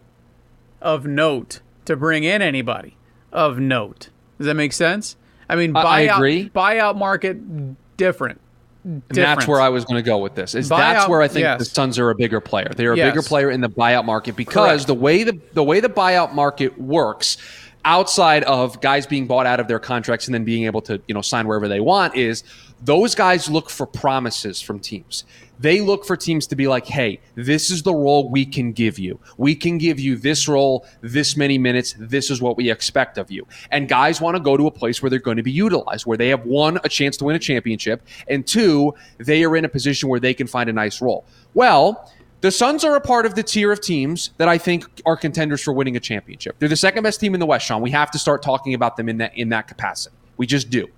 of 0.81 1.05
note 1.05 1.61
to 1.85 1.95
bring 1.95 2.23
in 2.23 2.41
anybody 2.41 2.97
of 3.31 3.59
note. 3.59 4.09
Does 4.37 4.47
that 4.47 4.55
make 4.55 4.73
sense? 4.73 5.15
I 5.49 5.55
mean, 5.55 5.75
I- 5.75 5.81
I 5.81 6.07
buyout 6.07 6.15
agree. 6.17 6.49
buyout 6.49 6.97
market 6.97 7.97
different. 7.97 8.39
And 8.83 9.01
that's 9.09 9.47
where 9.47 9.61
I 9.61 9.69
was 9.69 9.85
going 9.85 9.95
to 9.95 10.05
go 10.05 10.17
with 10.17 10.35
this. 10.35 10.55
Is 10.55 10.69
Buyout- 10.69 10.77
that's 10.77 11.07
where 11.09 11.21
I 11.21 11.27
think 11.27 11.43
yes. 11.43 11.59
the 11.59 11.65
Suns 11.65 11.97
are 11.99 12.09
a 12.09 12.15
bigger 12.15 12.39
player. 12.41 12.69
They're 12.75 12.93
a 12.93 12.97
Yes. 12.97 13.11
bigger 13.11 13.21
player 13.21 13.49
in 13.49 13.61
the 13.61 13.69
buyout 13.69 14.03
market 14.05 14.35
because 14.35 14.53
Correct. 14.85 14.87
the 14.87 14.93
way 14.95 15.23
the 15.23 15.39
the 15.53 15.63
way 15.63 15.79
the 15.79 15.89
buyout 15.89 16.33
market 16.33 16.79
works, 16.79 17.37
outside 17.85 18.43
of 18.43 18.79
guys 18.81 19.05
being 19.05 19.27
bought 19.27 19.45
out 19.45 19.59
of 19.59 19.67
their 19.67 19.79
contracts 19.79 20.27
and 20.27 20.33
then 20.33 20.43
being 20.43 20.65
able 20.65 20.81
to 20.81 21.01
you 21.07 21.13
know 21.13 21.21
sign 21.21 21.47
wherever 21.47 21.67
they 21.67 21.79
want, 21.79 22.15
is 22.15 22.43
those 22.81 23.15
guys 23.15 23.49
look 23.49 23.69
for 23.69 23.85
promises 23.85 24.61
from 24.61 24.79
teams. 24.79 25.23
They 25.59 25.79
look 25.79 26.03
for 26.03 26.17
teams 26.17 26.47
to 26.47 26.55
be 26.55 26.67
like, 26.67 26.85
hey, 26.85 27.21
this 27.35 27.69
is 27.71 27.83
the 27.83 27.93
role 27.93 28.29
we 28.29 28.45
can 28.45 28.73
give 28.73 28.99
you. 28.99 29.19
We 29.37 29.55
can 29.55 29.77
give 29.77 29.99
you 29.99 30.17
this 30.17 30.47
role, 30.47 30.85
this 31.01 31.37
many 31.37 31.57
minutes. 31.57 31.95
This 31.97 32.29
is 32.29 32.41
what 32.41 32.57
we 32.57 32.69
expect 32.69 33.17
of 33.17 33.31
you. 33.31 33.47
And 33.71 33.87
guys 33.87 34.19
want 34.19 34.35
to 34.35 34.41
go 34.41 34.57
to 34.57 34.67
a 34.67 34.71
place 34.71 35.01
where 35.01 35.09
they're 35.09 35.19
going 35.19 35.37
to 35.37 35.43
be 35.43 35.51
utilized, 35.51 36.05
where 36.05 36.17
they 36.17 36.29
have 36.29 36.45
one, 36.45 36.79
a 36.83 36.89
chance 36.89 37.15
to 37.17 37.25
win 37.25 37.35
a 37.35 37.39
championship, 37.39 38.01
and 38.27 38.45
two, 38.45 38.93
they 39.19 39.43
are 39.45 39.55
in 39.55 39.63
a 39.63 39.69
position 39.69 40.09
where 40.09 40.19
they 40.19 40.33
can 40.33 40.47
find 40.47 40.69
a 40.69 40.73
nice 40.73 41.01
role. 41.01 41.23
Well, 41.53 42.11
the 42.43 42.51
Suns 42.51 42.84
are 42.84 42.97
a 42.97 43.01
part 43.01 43.25
of 43.25 43.36
the 43.36 43.41
tier 43.41 43.71
of 43.71 43.79
teams 43.79 44.32
that 44.36 44.49
I 44.49 44.58
think 44.58 45.01
are 45.06 45.15
contenders 45.15 45.62
for 45.62 45.71
winning 45.71 45.95
a 45.95 45.99
championship. 46.01 46.58
They're 46.60 46.67
the 46.67 46.75
second 46.75 47.03
best 47.03 47.21
team 47.21 47.34
in 47.34 47.39
the 47.39 47.45
West, 47.45 47.65
Sean. 47.65 47.82
We 47.82 47.91
have 47.91 48.12
to 48.12 48.19
start 48.19 48.41
talking 48.41 48.73
about 48.73 48.97
them 48.97 49.08
in 49.08 49.17
that 49.19 49.38
in 49.38 49.47
that 49.49 49.69
capacity. 49.69 50.13
We 50.36 50.45
just 50.45 50.69
do. 50.69 50.89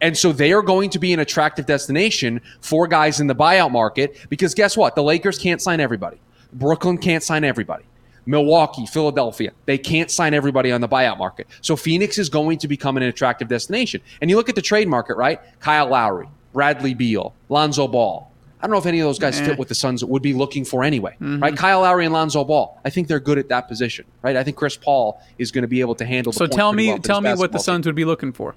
And 0.00 0.18
so 0.18 0.32
they 0.32 0.52
are 0.52 0.60
going 0.60 0.90
to 0.90 0.98
be 0.98 1.12
an 1.12 1.20
attractive 1.20 1.66
destination 1.66 2.40
for 2.60 2.88
guys 2.88 3.20
in 3.20 3.28
the 3.28 3.34
buyout 3.34 3.70
market 3.70 4.26
because 4.28 4.54
guess 4.54 4.76
what? 4.76 4.96
The 4.96 5.04
Lakers 5.04 5.38
can't 5.38 5.62
sign 5.62 5.78
everybody. 5.78 6.18
Brooklyn 6.52 6.98
can't 6.98 7.22
sign 7.22 7.44
everybody. 7.44 7.84
Milwaukee, 8.26 8.84
Philadelphia, 8.84 9.52
they 9.66 9.78
can't 9.78 10.10
sign 10.10 10.34
everybody 10.34 10.72
on 10.72 10.80
the 10.80 10.88
buyout 10.88 11.16
market. 11.16 11.46
So 11.60 11.76
Phoenix 11.76 12.18
is 12.18 12.28
going 12.28 12.58
to 12.58 12.66
become 12.66 12.96
an 12.96 13.04
attractive 13.04 13.46
destination. 13.46 14.00
And 14.20 14.30
you 14.30 14.36
look 14.36 14.48
at 14.48 14.56
the 14.56 14.62
trade 14.62 14.88
market, 14.88 15.16
right? 15.16 15.40
Kyle 15.60 15.88
Lowry, 15.88 16.28
Bradley 16.52 16.94
Beal, 16.94 17.34
Lonzo 17.48 17.86
Ball. 17.86 18.28
I 18.60 18.66
don't 18.66 18.72
know 18.72 18.78
if 18.78 18.86
any 18.86 18.98
of 19.00 19.06
those 19.06 19.18
guys 19.18 19.40
Eh. 19.40 19.46
fit 19.46 19.58
what 19.58 19.68
the 19.68 19.74
Suns 19.74 20.04
would 20.04 20.22
be 20.22 20.32
looking 20.34 20.64
for 20.64 20.82
anyway, 20.82 21.12
Mm-hmm. 21.20 21.42
right? 21.42 21.56
Kyle 21.56 21.80
Lowry 21.82 22.04
and 22.04 22.12
Lonzo 22.12 22.42
Ball. 22.44 22.80
I 22.84 22.90
think 22.90 23.06
they're 23.08 23.20
good 23.20 23.38
at 23.38 23.48
that 23.50 23.68
position, 23.68 24.04
right? 24.22 24.36
I 24.36 24.42
think 24.42 24.56
Chris 24.56 24.76
Paul 24.76 25.20
is 25.38 25.50
going 25.52 25.62
to 25.62 25.68
be 25.68 25.80
able 25.80 25.94
to 25.96 26.04
handle. 26.04 26.32
The 26.32 26.38
So 26.38 26.46
tell 26.46 26.72
me, 26.72 26.88
well 26.88 26.98
tell 26.98 27.20
me 27.20 27.30
what 27.34 27.52
the 27.52 27.58
team. 27.58 27.62
Suns 27.64 27.86
would 27.86 27.94
be 27.94 28.04
looking 28.04 28.32
for. 28.32 28.54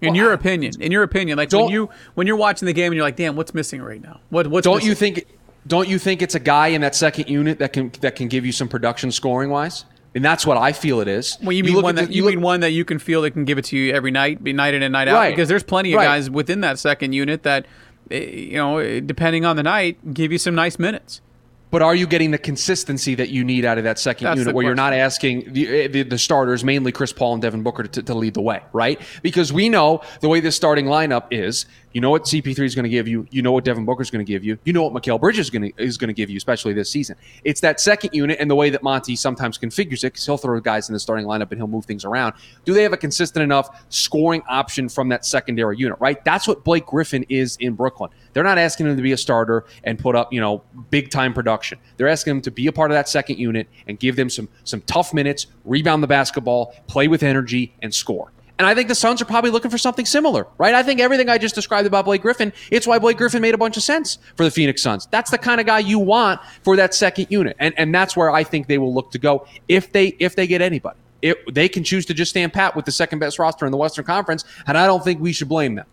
In 0.00 0.08
Well, 0.08 0.16
your 0.16 0.30
I- 0.32 0.34
opinion, 0.34 0.72
in 0.80 0.90
your 0.90 1.04
opinion, 1.04 1.38
like 1.38 1.52
when 1.52 1.68
you 1.68 1.88
when 2.14 2.26
you're 2.26 2.36
watching 2.36 2.66
the 2.66 2.72
game 2.72 2.86
and 2.86 2.94
you're 2.96 3.04
like, 3.04 3.14
damn, 3.16 3.36
what's 3.36 3.54
missing 3.54 3.80
right 3.80 4.02
now? 4.02 4.18
What 4.30 4.48
what's 4.48 4.64
Don't 4.64 4.76
missing? 4.76 4.88
you 4.88 4.94
think? 4.96 5.26
Don't 5.68 5.88
you 5.88 5.96
think 6.00 6.22
it's 6.22 6.34
a 6.34 6.40
guy 6.40 6.68
in 6.68 6.80
that 6.80 6.96
second 6.96 7.28
unit 7.28 7.60
that 7.60 7.72
can 7.72 7.92
that 8.00 8.16
can 8.16 8.26
give 8.26 8.44
you 8.44 8.50
some 8.50 8.68
production 8.68 9.12
scoring 9.12 9.50
wise? 9.50 9.84
And 10.14 10.22
that's 10.24 10.44
what 10.44 10.58
I 10.58 10.72
feel 10.72 11.00
it 11.00 11.06
is. 11.08 11.38
Well, 11.40 11.52
you 11.52 11.62
mean 11.62 11.74
look 11.74 11.84
one 11.84 11.94
that 11.94 12.08
the- 12.08 12.14
you 12.14 12.24
look- 12.24 12.34
mean 12.34 12.42
one 12.42 12.60
that 12.60 12.72
you 12.72 12.84
can 12.84 12.98
feel 12.98 13.22
that 13.22 13.30
can 13.30 13.44
give 13.44 13.56
it 13.58 13.64
to 13.66 13.76
you 13.78 13.94
every 13.94 14.10
night, 14.10 14.42
be 14.42 14.52
night 14.52 14.74
in 14.74 14.82
and 14.82 14.92
night 14.92 15.06
out. 15.08 15.14
Right. 15.14 15.30
Because 15.30 15.48
there's 15.48 15.62
plenty 15.62 15.92
of 15.92 15.98
Right. 15.98 16.04
guys 16.04 16.28
within 16.28 16.60
that 16.62 16.78
second 16.80 17.12
unit 17.14 17.44
that, 17.44 17.64
you 18.10 18.56
know, 18.56 18.78
eh, 18.78 19.00
depending 19.04 19.44
on 19.44 19.56
the 19.56 19.62
night, 19.62 20.14
give 20.14 20.32
you 20.32 20.38
some 20.38 20.54
nice 20.54 20.78
minutes. 20.78 21.20
But 21.72 21.80
are 21.80 21.94
you 21.94 22.06
getting 22.06 22.32
the 22.32 22.38
consistency 22.38 23.14
that 23.14 23.30
you 23.30 23.44
need 23.44 23.64
out 23.64 23.78
of 23.78 23.84
that 23.84 23.98
second 23.98 24.26
That's 24.26 24.38
unit 24.40 24.54
where 24.54 24.66
you're 24.66 24.74
not 24.74 24.92
asking 24.92 25.54
the, 25.54 25.86
the, 25.86 26.02
the 26.02 26.18
starters, 26.18 26.62
mainly 26.62 26.92
Chris 26.92 27.14
Paul 27.14 27.32
and 27.32 27.40
Devin 27.40 27.62
Booker, 27.62 27.84
to, 27.84 28.02
to 28.02 28.14
lead 28.14 28.34
the 28.34 28.42
way, 28.42 28.60
right? 28.74 29.00
Because 29.22 29.54
we 29.54 29.70
know 29.70 30.02
the 30.20 30.28
way 30.28 30.40
this 30.40 30.54
starting 30.54 30.84
lineup 30.84 31.28
is, 31.30 31.64
you 31.92 32.00
know 32.00 32.10
what 32.10 32.24
CP3 32.24 32.58
is 32.60 32.74
going 32.74 32.84
to 32.84 32.88
give 32.88 33.06
you, 33.06 33.26
you 33.30 33.42
know 33.42 33.52
what 33.52 33.64
Devin 33.64 33.84
Booker 33.84 34.02
is 34.02 34.10
going 34.10 34.24
to 34.24 34.30
give 34.30 34.44
you, 34.44 34.58
you 34.64 34.72
know 34.72 34.84
what 34.84 35.02
Mikal 35.02 35.20
Bridges 35.20 35.46
is 35.46 35.50
going 35.50 35.72
to 35.72 35.82
is 35.82 35.98
going 35.98 36.08
to 36.08 36.14
give 36.14 36.30
you, 36.30 36.36
especially 36.36 36.72
this 36.72 36.90
season. 36.90 37.16
It's 37.44 37.60
that 37.60 37.80
second 37.80 38.10
unit 38.14 38.38
and 38.40 38.50
the 38.50 38.54
way 38.54 38.70
that 38.70 38.82
Monty 38.82 39.16
sometimes 39.16 39.58
configures 39.58 40.04
it, 40.04 40.12
because 40.12 40.26
he'll 40.26 40.36
throw 40.36 40.58
guys 40.60 40.88
in 40.88 40.92
the 40.92 41.00
starting 41.00 41.26
lineup 41.26 41.50
and 41.50 41.58
he'll 41.58 41.66
move 41.66 41.84
things 41.84 42.04
around. 42.04 42.34
Do 42.64 42.74
they 42.74 42.82
have 42.82 42.92
a 42.92 42.96
consistent 42.96 43.42
enough 43.42 43.84
scoring 43.88 44.42
option 44.48 44.88
from 44.88 45.08
that 45.10 45.24
secondary 45.24 45.76
unit, 45.76 45.98
right? 46.00 46.22
That's 46.24 46.48
what 46.48 46.64
Blake 46.64 46.86
Griffin 46.86 47.24
is 47.28 47.56
in 47.58 47.74
Brooklyn. 47.74 48.10
They're 48.32 48.44
not 48.44 48.58
asking 48.58 48.86
him 48.86 48.96
to 48.96 49.02
be 49.02 49.12
a 49.12 49.16
starter 49.16 49.64
and 49.84 49.98
put 49.98 50.16
up, 50.16 50.32
you 50.32 50.40
know, 50.40 50.62
big 50.90 51.10
time 51.10 51.34
production. 51.34 51.78
They're 51.96 52.08
asking 52.08 52.36
him 52.36 52.42
to 52.42 52.50
be 52.50 52.66
a 52.66 52.72
part 52.72 52.90
of 52.90 52.94
that 52.94 53.08
second 53.08 53.38
unit 53.38 53.68
and 53.86 53.98
give 53.98 54.16
them 54.16 54.30
some 54.30 54.48
some 54.64 54.80
tough 54.82 55.12
minutes, 55.12 55.46
rebound 55.64 56.02
the 56.02 56.06
basketball, 56.06 56.74
play 56.86 57.08
with 57.08 57.22
energy, 57.22 57.74
and 57.82 57.94
score. 57.94 58.32
And 58.62 58.68
I 58.68 58.76
think 58.76 58.86
the 58.86 58.94
Suns 58.94 59.20
are 59.20 59.24
probably 59.24 59.50
looking 59.50 59.72
for 59.72 59.78
something 59.78 60.06
similar, 60.06 60.46
right? 60.56 60.72
I 60.72 60.84
think 60.84 61.00
everything 61.00 61.28
I 61.28 61.36
just 61.36 61.56
described 61.56 61.84
about 61.84 62.04
Blake 62.04 62.22
Griffin, 62.22 62.52
it's 62.70 62.86
why 62.86 63.00
Blake 63.00 63.16
Griffin 63.16 63.42
made 63.42 63.54
a 63.54 63.58
bunch 63.58 63.76
of 63.76 63.82
sense 63.82 64.18
for 64.36 64.44
the 64.44 64.52
Phoenix 64.52 64.80
Suns. 64.80 65.08
That's 65.10 65.32
the 65.32 65.38
kind 65.38 65.60
of 65.60 65.66
guy 65.66 65.80
you 65.80 65.98
want 65.98 66.40
for 66.62 66.76
that 66.76 66.94
second 66.94 67.26
unit. 67.28 67.56
And 67.58 67.74
and 67.76 67.92
that's 67.92 68.16
where 68.16 68.30
I 68.30 68.44
think 68.44 68.68
they 68.68 68.78
will 68.78 68.94
look 68.94 69.10
to 69.10 69.18
go 69.18 69.48
if 69.66 69.90
they 69.90 70.14
if 70.20 70.36
they 70.36 70.46
get 70.46 70.62
anybody. 70.62 70.96
It, 71.22 71.52
they 71.52 71.68
can 71.68 71.82
choose 71.82 72.06
to 72.06 72.14
just 72.14 72.30
stand 72.30 72.52
pat 72.52 72.76
with 72.76 72.84
the 72.84 72.92
second 72.92 73.18
best 73.18 73.40
roster 73.40 73.66
in 73.66 73.72
the 73.72 73.78
Western 73.78 74.04
Conference, 74.04 74.44
and 74.68 74.78
I 74.78 74.86
don't 74.86 75.02
think 75.02 75.20
we 75.20 75.32
should 75.32 75.48
blame 75.48 75.74
them. 75.74 75.86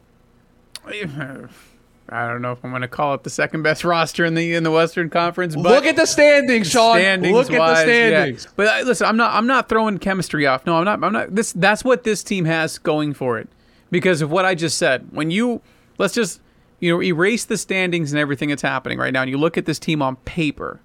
I 2.11 2.27
don't 2.27 2.41
know 2.41 2.51
if 2.51 2.63
I'm 2.63 2.71
going 2.71 2.81
to 2.81 2.87
call 2.87 3.13
it 3.13 3.23
the 3.23 3.29
second 3.29 3.61
best 3.61 3.83
roster 3.85 4.25
in 4.25 4.35
the 4.35 4.53
in 4.53 4.63
the 4.63 4.71
Western 4.71 5.09
Conference. 5.09 5.55
But 5.55 5.63
Look 5.63 5.85
at 5.85 5.95
the 5.95 6.05
standings, 6.05 6.69
Sean. 6.69 6.97
standings 6.97 7.33
Look 7.33 7.51
at 7.51 7.59
wise, 7.59 7.85
the 7.85 7.91
yeah. 7.91 8.09
standings. 8.09 8.47
But 8.55 8.67
uh, 8.67 8.85
listen, 8.85 9.07
I'm 9.07 9.17
not 9.17 9.33
I'm 9.33 9.47
not 9.47 9.69
throwing 9.69 9.97
chemistry 9.97 10.45
off. 10.45 10.65
No, 10.65 10.77
I'm 10.77 10.85
not. 10.85 11.03
I'm 11.03 11.13
not. 11.13 11.35
This 11.35 11.53
that's 11.53 11.83
what 11.83 12.03
this 12.03 12.23
team 12.23 12.45
has 12.45 12.77
going 12.77 13.13
for 13.13 13.37
it 13.37 13.49
because 13.91 14.21
of 14.21 14.31
what 14.31 14.45
I 14.45 14.55
just 14.55 14.77
said. 14.77 15.07
When 15.11 15.31
you 15.31 15.61
let's 15.97 16.13
just 16.13 16.41
you 16.79 16.91
know 16.91 17.01
erase 17.01 17.45
the 17.45 17.57
standings 17.57 18.11
and 18.11 18.19
everything 18.19 18.49
that's 18.49 18.61
happening 18.61 18.97
right 18.97 19.13
now, 19.13 19.21
and 19.21 19.29
you 19.29 19.37
look 19.37 19.57
at 19.57 19.65
this 19.65 19.79
team 19.79 20.01
on 20.01 20.15
paper. 20.17 20.79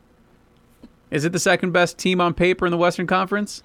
Is 1.11 1.25
it 1.25 1.33
the 1.33 1.39
second 1.39 1.71
best 1.71 1.97
team 1.97 2.21
on 2.21 2.35
paper 2.35 2.67
in 2.67 2.73
the 2.73 2.77
Western 2.77 3.07
Conference? 3.07 3.63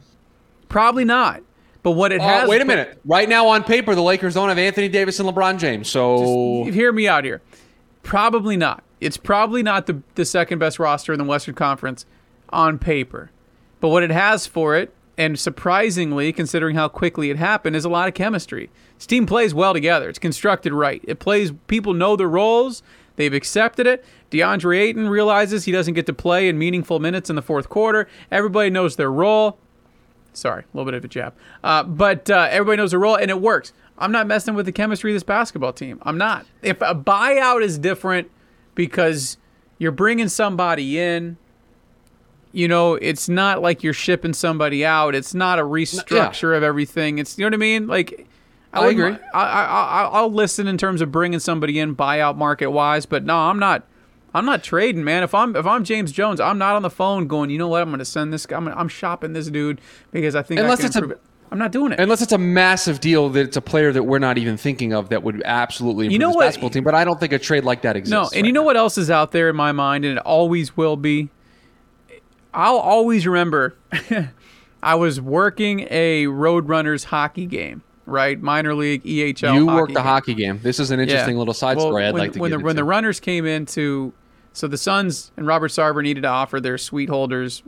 Probably 0.67 1.03
not. 1.03 1.41
But 1.81 1.91
what 1.91 2.11
it 2.11 2.19
Uh, 2.19 2.25
has. 2.25 2.49
wait 2.49 2.61
a 2.61 2.65
minute. 2.65 2.99
Right 3.05 3.29
now 3.29 3.47
on 3.47 3.63
paper, 3.63 3.95
the 3.95 4.01
Lakers 4.01 4.33
don't 4.33 4.49
have 4.49 4.57
Anthony 4.57 4.89
Davis 4.89 5.19
and 5.19 5.29
LeBron 5.29 5.59
James. 5.59 5.89
So 5.89 6.65
hear 6.65 6.91
me 6.91 7.07
out 7.07 7.23
here. 7.23 7.41
Probably 8.03 8.57
not. 8.57 8.83
It's 8.99 9.17
probably 9.17 9.63
not 9.63 9.85
the, 9.87 10.01
the 10.15 10.25
second 10.25 10.59
best 10.59 10.77
roster 10.79 11.13
in 11.13 11.19
the 11.19 11.25
Western 11.25 11.55
Conference 11.55 12.05
on 12.49 12.79
paper. 12.79 13.31
But 13.79 13.89
what 13.89 14.03
it 14.03 14.11
has 14.11 14.45
for 14.45 14.75
it, 14.75 14.93
and 15.17 15.39
surprisingly, 15.39 16.33
considering 16.33 16.75
how 16.75 16.89
quickly 16.89 17.29
it 17.29 17.37
happened, 17.37 17.75
is 17.77 17.85
a 17.85 17.89
lot 17.89 18.07
of 18.09 18.13
chemistry. 18.13 18.69
This 18.97 19.05
team 19.05 19.25
plays 19.25 19.53
well 19.53 19.73
together. 19.73 20.09
It's 20.09 20.19
constructed 20.19 20.73
right. 20.73 21.01
It 21.07 21.19
plays, 21.19 21.53
people 21.67 21.93
know 21.93 22.15
their 22.17 22.27
roles. 22.27 22.83
They've 23.15 23.33
accepted 23.33 23.87
it. 23.87 24.03
DeAndre 24.31 24.79
Ayton 24.79 25.07
realizes 25.09 25.63
he 25.65 25.71
doesn't 25.71 25.93
get 25.93 26.05
to 26.07 26.13
play 26.13 26.49
in 26.49 26.57
meaningful 26.57 26.99
minutes 26.99 27.29
in 27.29 27.35
the 27.37 27.41
fourth 27.41 27.69
quarter. 27.69 28.07
Everybody 28.31 28.69
knows 28.69 28.95
their 28.97 29.11
role. 29.11 29.57
Sorry, 30.33 30.63
a 30.63 30.77
little 30.77 30.85
bit 30.85 30.93
of 30.93 31.03
a 31.03 31.07
jab. 31.07 31.33
Uh, 31.63 31.83
but 31.83 32.29
uh, 32.29 32.47
everybody 32.51 32.77
knows 32.77 32.91
the 32.91 32.99
role, 32.99 33.15
and 33.15 33.29
it 33.31 33.41
works. 33.41 33.73
I'm 33.97 34.11
not 34.11 34.27
messing 34.27 34.53
with 34.55 34.65
the 34.65 34.71
chemistry 34.71 35.11
of 35.11 35.15
this 35.15 35.23
basketball 35.23 35.73
team. 35.73 35.99
I'm 36.03 36.17
not. 36.17 36.45
If 36.61 36.81
a 36.81 36.95
buyout 36.95 37.61
is 37.63 37.77
different 37.77 38.29
because 38.75 39.37
you're 39.77 39.91
bringing 39.91 40.29
somebody 40.29 40.99
in, 40.99 41.37
you 42.51 42.67
know, 42.67 42.95
it's 42.95 43.27
not 43.27 43.61
like 43.61 43.83
you're 43.83 43.93
shipping 43.93 44.33
somebody 44.33 44.85
out. 44.85 45.15
It's 45.15 45.33
not 45.33 45.59
a 45.59 45.63
restructure 45.63 46.55
of 46.55 46.63
everything. 46.63 47.17
It's 47.19 47.37
you 47.37 47.43
know 47.43 47.47
what 47.47 47.53
I 47.55 47.57
mean. 47.57 47.87
Like, 47.87 48.27
I 48.71 48.79
wouldn't- 48.85 48.99
agree. 48.99 49.25
I, 49.33 49.41
I, 49.43 49.63
I, 49.63 50.03
I'll 50.13 50.31
listen 50.31 50.67
in 50.67 50.77
terms 50.77 51.01
of 51.01 51.11
bringing 51.11 51.39
somebody 51.39 51.79
in 51.79 51.95
buyout 51.95 52.37
market 52.37 52.71
wise, 52.71 53.05
but 53.05 53.25
no, 53.25 53.35
I'm 53.35 53.59
not. 53.59 53.85
I'm 54.33 54.45
not 54.45 54.63
trading, 54.63 55.03
man. 55.03 55.23
If 55.23 55.33
I'm 55.33 55.55
if 55.55 55.65
I'm 55.65 55.83
James 55.83 56.11
Jones, 56.11 56.39
I'm 56.39 56.57
not 56.57 56.75
on 56.75 56.81
the 56.83 56.89
phone 56.89 57.27
going. 57.27 57.49
You 57.49 57.57
know 57.57 57.67
what? 57.67 57.81
I'm 57.81 57.89
going 57.89 57.99
to 57.99 58.05
send 58.05 58.31
this. 58.31 58.45
guy. 58.45 58.57
I'm, 58.57 58.65
gonna, 58.65 58.75
I'm 58.75 58.87
shopping 58.87 59.33
this 59.33 59.47
dude 59.49 59.81
because 60.11 60.35
I 60.35 60.41
think 60.43 60.59
I 60.59 60.63
Unless 60.63 60.79
can 60.79 60.85
it's 60.87 60.95
a- 60.97 61.09
it. 61.09 61.21
I'm 61.51 61.57
not 61.57 61.71
doing 61.71 61.91
it. 61.91 61.99
unless 61.99 62.21
it's 62.21 62.31
a 62.31 62.37
massive 62.37 62.99
deal 62.99 63.27
that 63.29 63.39
it's 63.39 63.57
a 63.57 63.61
player 63.61 63.91
that 63.91 64.03
we're 64.03 64.19
not 64.19 64.37
even 64.37 64.55
thinking 64.55 64.93
of 64.93 65.09
that 65.09 65.23
would 65.23 65.41
absolutely 65.45 66.05
improve 66.05 66.11
You 66.13 66.19
know 66.19 66.29
what? 66.29 66.45
basketball 66.45 66.69
team. 66.69 66.83
But 66.83 66.93
I 66.93 67.03
don't 67.03 67.19
think 67.19 67.33
a 67.33 67.39
trade 67.39 67.63
like 67.63 67.81
that 67.81 67.95
exists. 67.97 68.11
No, 68.11 68.21
and 68.25 68.43
right 68.43 68.45
you 68.45 68.51
know 68.51 68.61
now. 68.61 68.65
what 68.67 68.77
else 68.77 68.99
is 68.99 69.09
out 69.09 69.31
there 69.31 69.49
in 69.49 69.55
my 69.55 69.71
mind, 69.71 70.05
and 70.05 70.19
it 70.19 70.23
always 70.25 70.77
will 70.77 70.95
be. 70.95 71.29
I'll 72.53 72.77
always 72.77 73.25
remember. 73.27 73.75
I 74.83 74.95
was 74.95 75.19
working 75.19 75.87
a 75.89 76.25
Roadrunners 76.25 77.05
hockey 77.05 77.45
game, 77.47 77.81
right? 78.05 78.39
Minor 78.39 78.75
league 78.75 79.03
EHL. 79.03 79.55
You 79.55 79.65
worked 79.65 79.93
the 79.93 79.99
game. 79.99 80.05
hockey 80.05 80.33
game. 80.35 80.59
This 80.61 80.79
is 80.79 80.91
an 80.91 80.99
interesting 80.99 81.37
little 81.37 81.53
side 81.55 81.77
Well, 81.77 81.87
story 81.87 82.05
I'd 82.05 82.13
when, 82.13 82.21
like 82.23 82.33
to 82.33 82.39
when 82.39 82.51
get 82.51 82.57
the 82.59 82.63
when 82.63 82.75
the 82.75 82.83
runners 82.83 83.19
came 83.19 83.45
into 83.47 84.13
so 84.59 84.67
the 84.67 84.77
Suns 84.77 85.31
and 85.37 85.47
Robert 85.47 85.71
Sarver 85.71 86.03
needed 86.03 86.23
to 86.23 86.27
offer 86.27 86.59
their 86.59 86.77
suite 86.77 87.07
holders 87.07 87.63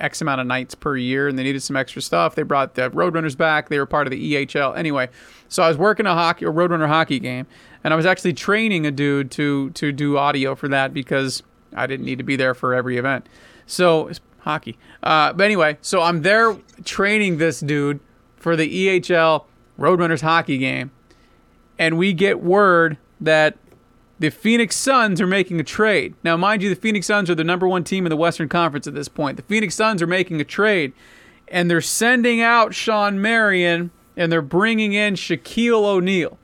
X 0.00 0.20
amount 0.20 0.40
of 0.40 0.46
nights 0.48 0.74
per 0.74 0.96
year, 0.96 1.28
and 1.28 1.38
they 1.38 1.44
needed 1.44 1.62
some 1.62 1.76
extra 1.76 2.02
stuff. 2.02 2.34
They 2.34 2.42
brought 2.42 2.74
the 2.74 2.90
Roadrunners 2.90 3.36
back. 3.36 3.68
They 3.68 3.78
were 3.78 3.86
part 3.86 4.08
of 4.08 4.10
the 4.10 4.34
EHL 4.34 4.76
anyway. 4.76 5.08
So 5.48 5.62
I 5.62 5.68
was 5.68 5.76
working 5.78 6.04
a 6.04 6.14
hockey 6.14 6.44
a 6.44 6.48
Roadrunner 6.50 6.88
hockey 6.88 7.20
game, 7.20 7.46
and 7.84 7.94
I 7.94 7.96
was 7.96 8.06
actually 8.06 8.32
training 8.32 8.86
a 8.86 8.90
dude 8.90 9.30
to 9.32 9.70
to 9.70 9.92
do 9.92 10.18
audio 10.18 10.56
for 10.56 10.66
that 10.66 10.92
because 10.92 11.44
I 11.76 11.86
didn't 11.86 12.06
need 12.06 12.18
to 12.18 12.24
be 12.24 12.34
there 12.34 12.54
for 12.54 12.74
every 12.74 12.98
event. 12.98 13.28
So 13.66 14.10
hockey. 14.40 14.76
Uh, 15.00 15.32
but 15.34 15.44
anyway, 15.44 15.78
so 15.80 16.02
I'm 16.02 16.22
there 16.22 16.56
training 16.84 17.38
this 17.38 17.60
dude 17.60 18.00
for 18.34 18.56
the 18.56 18.68
EHL 18.68 19.44
Roadrunners 19.78 20.22
hockey 20.22 20.58
game, 20.58 20.90
and 21.78 21.96
we 21.96 22.12
get 22.12 22.42
word 22.42 22.98
that 23.20 23.56
the 24.22 24.30
Phoenix 24.30 24.76
Suns 24.76 25.20
are 25.20 25.26
making 25.26 25.58
a 25.58 25.64
trade. 25.64 26.14
Now, 26.22 26.36
mind 26.36 26.62
you, 26.62 26.68
the 26.68 26.80
Phoenix 26.80 27.08
Suns 27.08 27.28
are 27.28 27.34
the 27.34 27.42
number 27.42 27.66
one 27.66 27.82
team 27.82 28.06
in 28.06 28.10
the 28.10 28.16
Western 28.16 28.48
Conference 28.48 28.86
at 28.86 28.94
this 28.94 29.08
point. 29.08 29.36
The 29.36 29.42
Phoenix 29.42 29.74
Suns 29.74 30.00
are 30.00 30.06
making 30.06 30.40
a 30.40 30.44
trade, 30.44 30.92
and 31.48 31.68
they're 31.68 31.80
sending 31.80 32.40
out 32.40 32.72
Shawn 32.72 33.20
Marion 33.20 33.90
and 34.16 34.30
they're 34.30 34.40
bringing 34.40 34.92
in 34.92 35.14
Shaquille 35.14 35.84
O'Neal. 35.84 36.38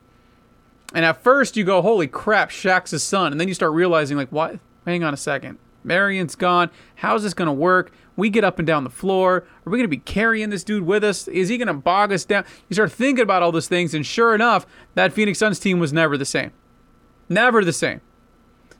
And 0.93 1.05
at 1.05 1.23
first 1.23 1.55
you 1.55 1.63
go, 1.63 1.81
holy 1.81 2.07
crap, 2.07 2.49
Shaq's 2.49 2.91
his 2.91 3.01
son. 3.01 3.31
And 3.31 3.39
then 3.39 3.47
you 3.47 3.53
start 3.53 3.71
realizing, 3.71 4.17
like, 4.17 4.31
what? 4.31 4.59
Hang 4.85 5.05
on 5.05 5.13
a 5.13 5.17
second. 5.17 5.57
Marion's 5.81 6.35
gone. 6.35 6.71
How's 6.95 7.23
this 7.23 7.33
going 7.33 7.47
to 7.47 7.53
work? 7.53 7.93
We 8.17 8.29
get 8.29 8.43
up 8.43 8.59
and 8.59 8.67
down 8.67 8.83
the 8.83 8.89
floor. 8.89 9.45
Are 9.65 9.69
we 9.69 9.77
going 9.77 9.83
to 9.83 9.87
be 9.87 9.99
carrying 9.99 10.49
this 10.49 10.65
dude 10.65 10.85
with 10.85 11.05
us? 11.05 11.29
Is 11.29 11.47
he 11.47 11.57
going 11.57 11.69
to 11.69 11.73
bog 11.73 12.11
us 12.11 12.25
down? 12.25 12.43
You 12.67 12.73
start 12.73 12.91
thinking 12.91 13.23
about 13.23 13.41
all 13.41 13.53
those 13.53 13.69
things, 13.69 13.93
and 13.93 14.05
sure 14.05 14.35
enough, 14.35 14.67
that 14.95 15.13
Phoenix 15.13 15.39
Suns 15.39 15.59
team 15.59 15.79
was 15.79 15.93
never 15.93 16.17
the 16.17 16.25
same. 16.25 16.51
Never 17.29 17.63
the 17.63 17.73
same. 17.73 18.01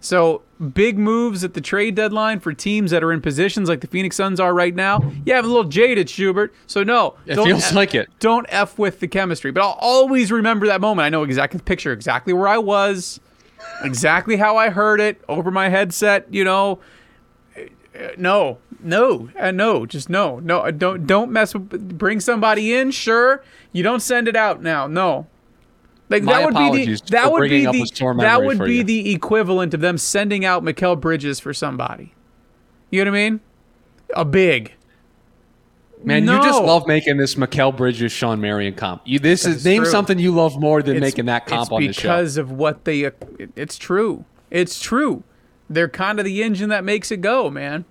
So 0.02 0.42
big 0.74 0.98
moves 0.98 1.44
at 1.44 1.54
the 1.56 1.62
trade 1.62 1.96
deadline 1.96 2.40
for 2.40 2.54
teams 2.54 2.92
that 2.92 3.04
are 3.04 3.12
in 3.12 3.20
positions 3.22 3.68
like 3.68 3.82
the 3.82 3.88
Phoenix 3.88 4.16
Suns 4.16 4.40
are 4.40 4.54
right 4.54 4.74
now. 4.74 5.12
Yeah, 5.26 5.40
I'm 5.40 5.46
a 5.46 5.48
little 5.48 5.66
jaded, 5.66 6.10
Schubert. 6.10 6.54
So 6.68 6.84
no, 6.84 7.16
It 7.26 7.36
don't 7.36 7.46
feels 7.46 7.64
F- 7.66 7.74
like 7.76 7.94
it. 7.94 8.10
Don't 8.20 8.46
f 8.50 8.78
with 8.80 9.02
the 9.02 9.08
chemistry. 9.10 9.52
But 9.52 9.62
I'll 9.64 9.78
always 9.82 10.32
remember 10.32 10.68
that 10.68 10.80
moment. 10.80 11.06
I 11.06 11.10
know 11.10 11.24
exactly 11.24 11.58
the 11.58 11.64
picture 11.66 11.92
exactly 11.92 12.32
where 12.32 12.48
I 12.48 12.58
was, 12.58 13.20
exactly 13.84 14.38
how 14.38 14.56
I 14.56 14.70
heard 14.70 15.02
it 15.02 15.22
over 15.28 15.52
my 15.52 15.68
headset. 15.68 16.28
You 16.34 16.46
know, 16.46 16.80
no, 18.18 18.60
no, 18.82 19.30
uh, 19.38 19.52
no, 19.52 19.86
just 19.86 20.10
no, 20.10 20.40
no. 20.40 20.60
uh, 20.62 20.72
Don't 20.72 21.06
don't 21.06 21.30
mess 21.32 21.54
with. 21.54 21.98
Bring 21.98 22.22
somebody 22.22 22.74
in, 22.74 22.92
sure. 22.92 23.44
You 23.74 23.84
don't 23.84 24.00
send 24.02 24.30
it 24.30 24.36
out 24.38 24.62
now. 24.64 24.88
No. 24.88 25.28
Like 26.10 26.24
My 26.24 26.34
that 26.42 26.46
would 26.46 26.74
be 26.74 26.86
the 26.96 27.02
that 27.12 27.32
would 27.32 27.50
be 27.50 27.66
the 27.66 28.16
that 28.20 28.44
would 28.44 28.60
be 28.64 28.78
you. 28.78 28.84
the 28.84 29.12
equivalent 29.14 29.74
of 29.76 29.80
them 29.82 29.98
sending 29.98 30.44
out 30.44 30.64
Mikal 30.64 31.00
Bridges 31.00 31.40
for 31.40 31.54
somebody. 31.54 32.14
You 32.90 33.06
know 33.06 33.12
what 33.12 33.18
I 33.20 33.30
mean? 33.30 33.40
A 34.16 34.26
big. 34.26 34.74
Man, 36.04 36.24
you 36.24 36.42
just 36.42 36.64
love 36.64 36.88
making 36.88 37.18
this 37.18 37.36
Mikal 37.36 37.76
Bridges, 37.76 38.12
Shawn 38.14 38.40
Marion 38.40 38.74
comp. 38.74 39.02
You, 39.06 39.20
this 39.20 39.46
is 39.46 39.56
That's 39.56 39.66
name 39.66 39.82
true. 39.84 39.92
something 39.92 40.18
you 40.18 40.32
love 40.32 40.58
more 40.60 40.82
than 40.82 40.96
It's- 40.96 41.12
making 41.12 41.26
that 41.26 41.46
comp 41.46 41.64
it's 41.64 41.72
on 41.72 41.82
the 41.86 41.92
show. 41.94 42.02
because 42.04 42.38
of 42.38 42.52
what 42.52 42.86
they. 42.86 43.02
it- 43.04 43.52
It's 43.56 43.78
true. 43.78 44.24
It's 44.50 44.80
true. 44.80 45.24
They're 45.70 45.90
kind 45.90 46.18
of 46.18 46.26
the 46.26 46.42
engine 46.42 46.70
that 46.70 46.84
makes 46.84 47.12
it 47.12 47.18
go, 47.22 47.50
man. 47.50 47.86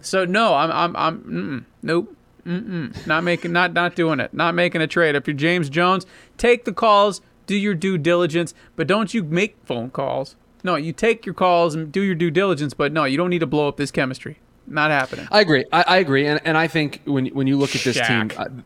So 0.00 0.24
no, 0.24 0.54
I'm 0.54 0.70
I'm 0.70 0.96
I'm 0.96 1.18
mm-mm, 1.20 1.64
nope. 1.82 2.16
Mm-mm, 2.46 3.06
not 3.06 3.24
making 3.24 3.52
not 3.52 3.72
not 3.72 3.94
doing 3.96 4.20
it. 4.20 4.32
Not 4.32 4.54
making 4.54 4.80
a 4.80 4.86
trade. 4.86 5.14
If 5.16 5.26
you're 5.26 5.34
James 5.36 5.68
Jones, 5.68 6.06
take 6.38 6.64
the 6.66 6.72
calls, 6.72 7.20
do 7.46 7.56
your 7.56 7.74
due 7.74 7.98
diligence, 7.98 8.54
but 8.76 8.86
don't 8.86 9.14
you 9.14 9.22
make 9.22 9.56
phone 9.64 9.90
calls. 9.90 10.36
No, 10.62 10.76
you 10.76 10.92
take 10.92 11.26
your 11.26 11.34
calls 11.34 11.74
and 11.74 11.92
do 11.92 12.00
your 12.00 12.14
due 12.14 12.30
diligence, 12.30 12.72
but 12.72 12.92
no, 12.92 13.04
you 13.04 13.18
don't 13.18 13.30
need 13.30 13.40
to 13.40 13.46
blow 13.46 13.68
up 13.68 13.76
this 13.76 13.90
chemistry. 13.90 14.38
Not 14.66 14.90
happening. 14.90 15.28
I 15.30 15.40
agree. 15.40 15.64
I, 15.72 15.84
I 15.86 15.96
agree, 15.98 16.26
and 16.26 16.40
and 16.44 16.56
I 16.56 16.68
think 16.68 17.02
when 17.04 17.26
when 17.26 17.46
you 17.46 17.58
look 17.58 17.74
at 17.76 17.82
this 17.82 17.96
team. 17.96 18.30
Shaq. 18.30 18.38
Uh, 18.38 18.62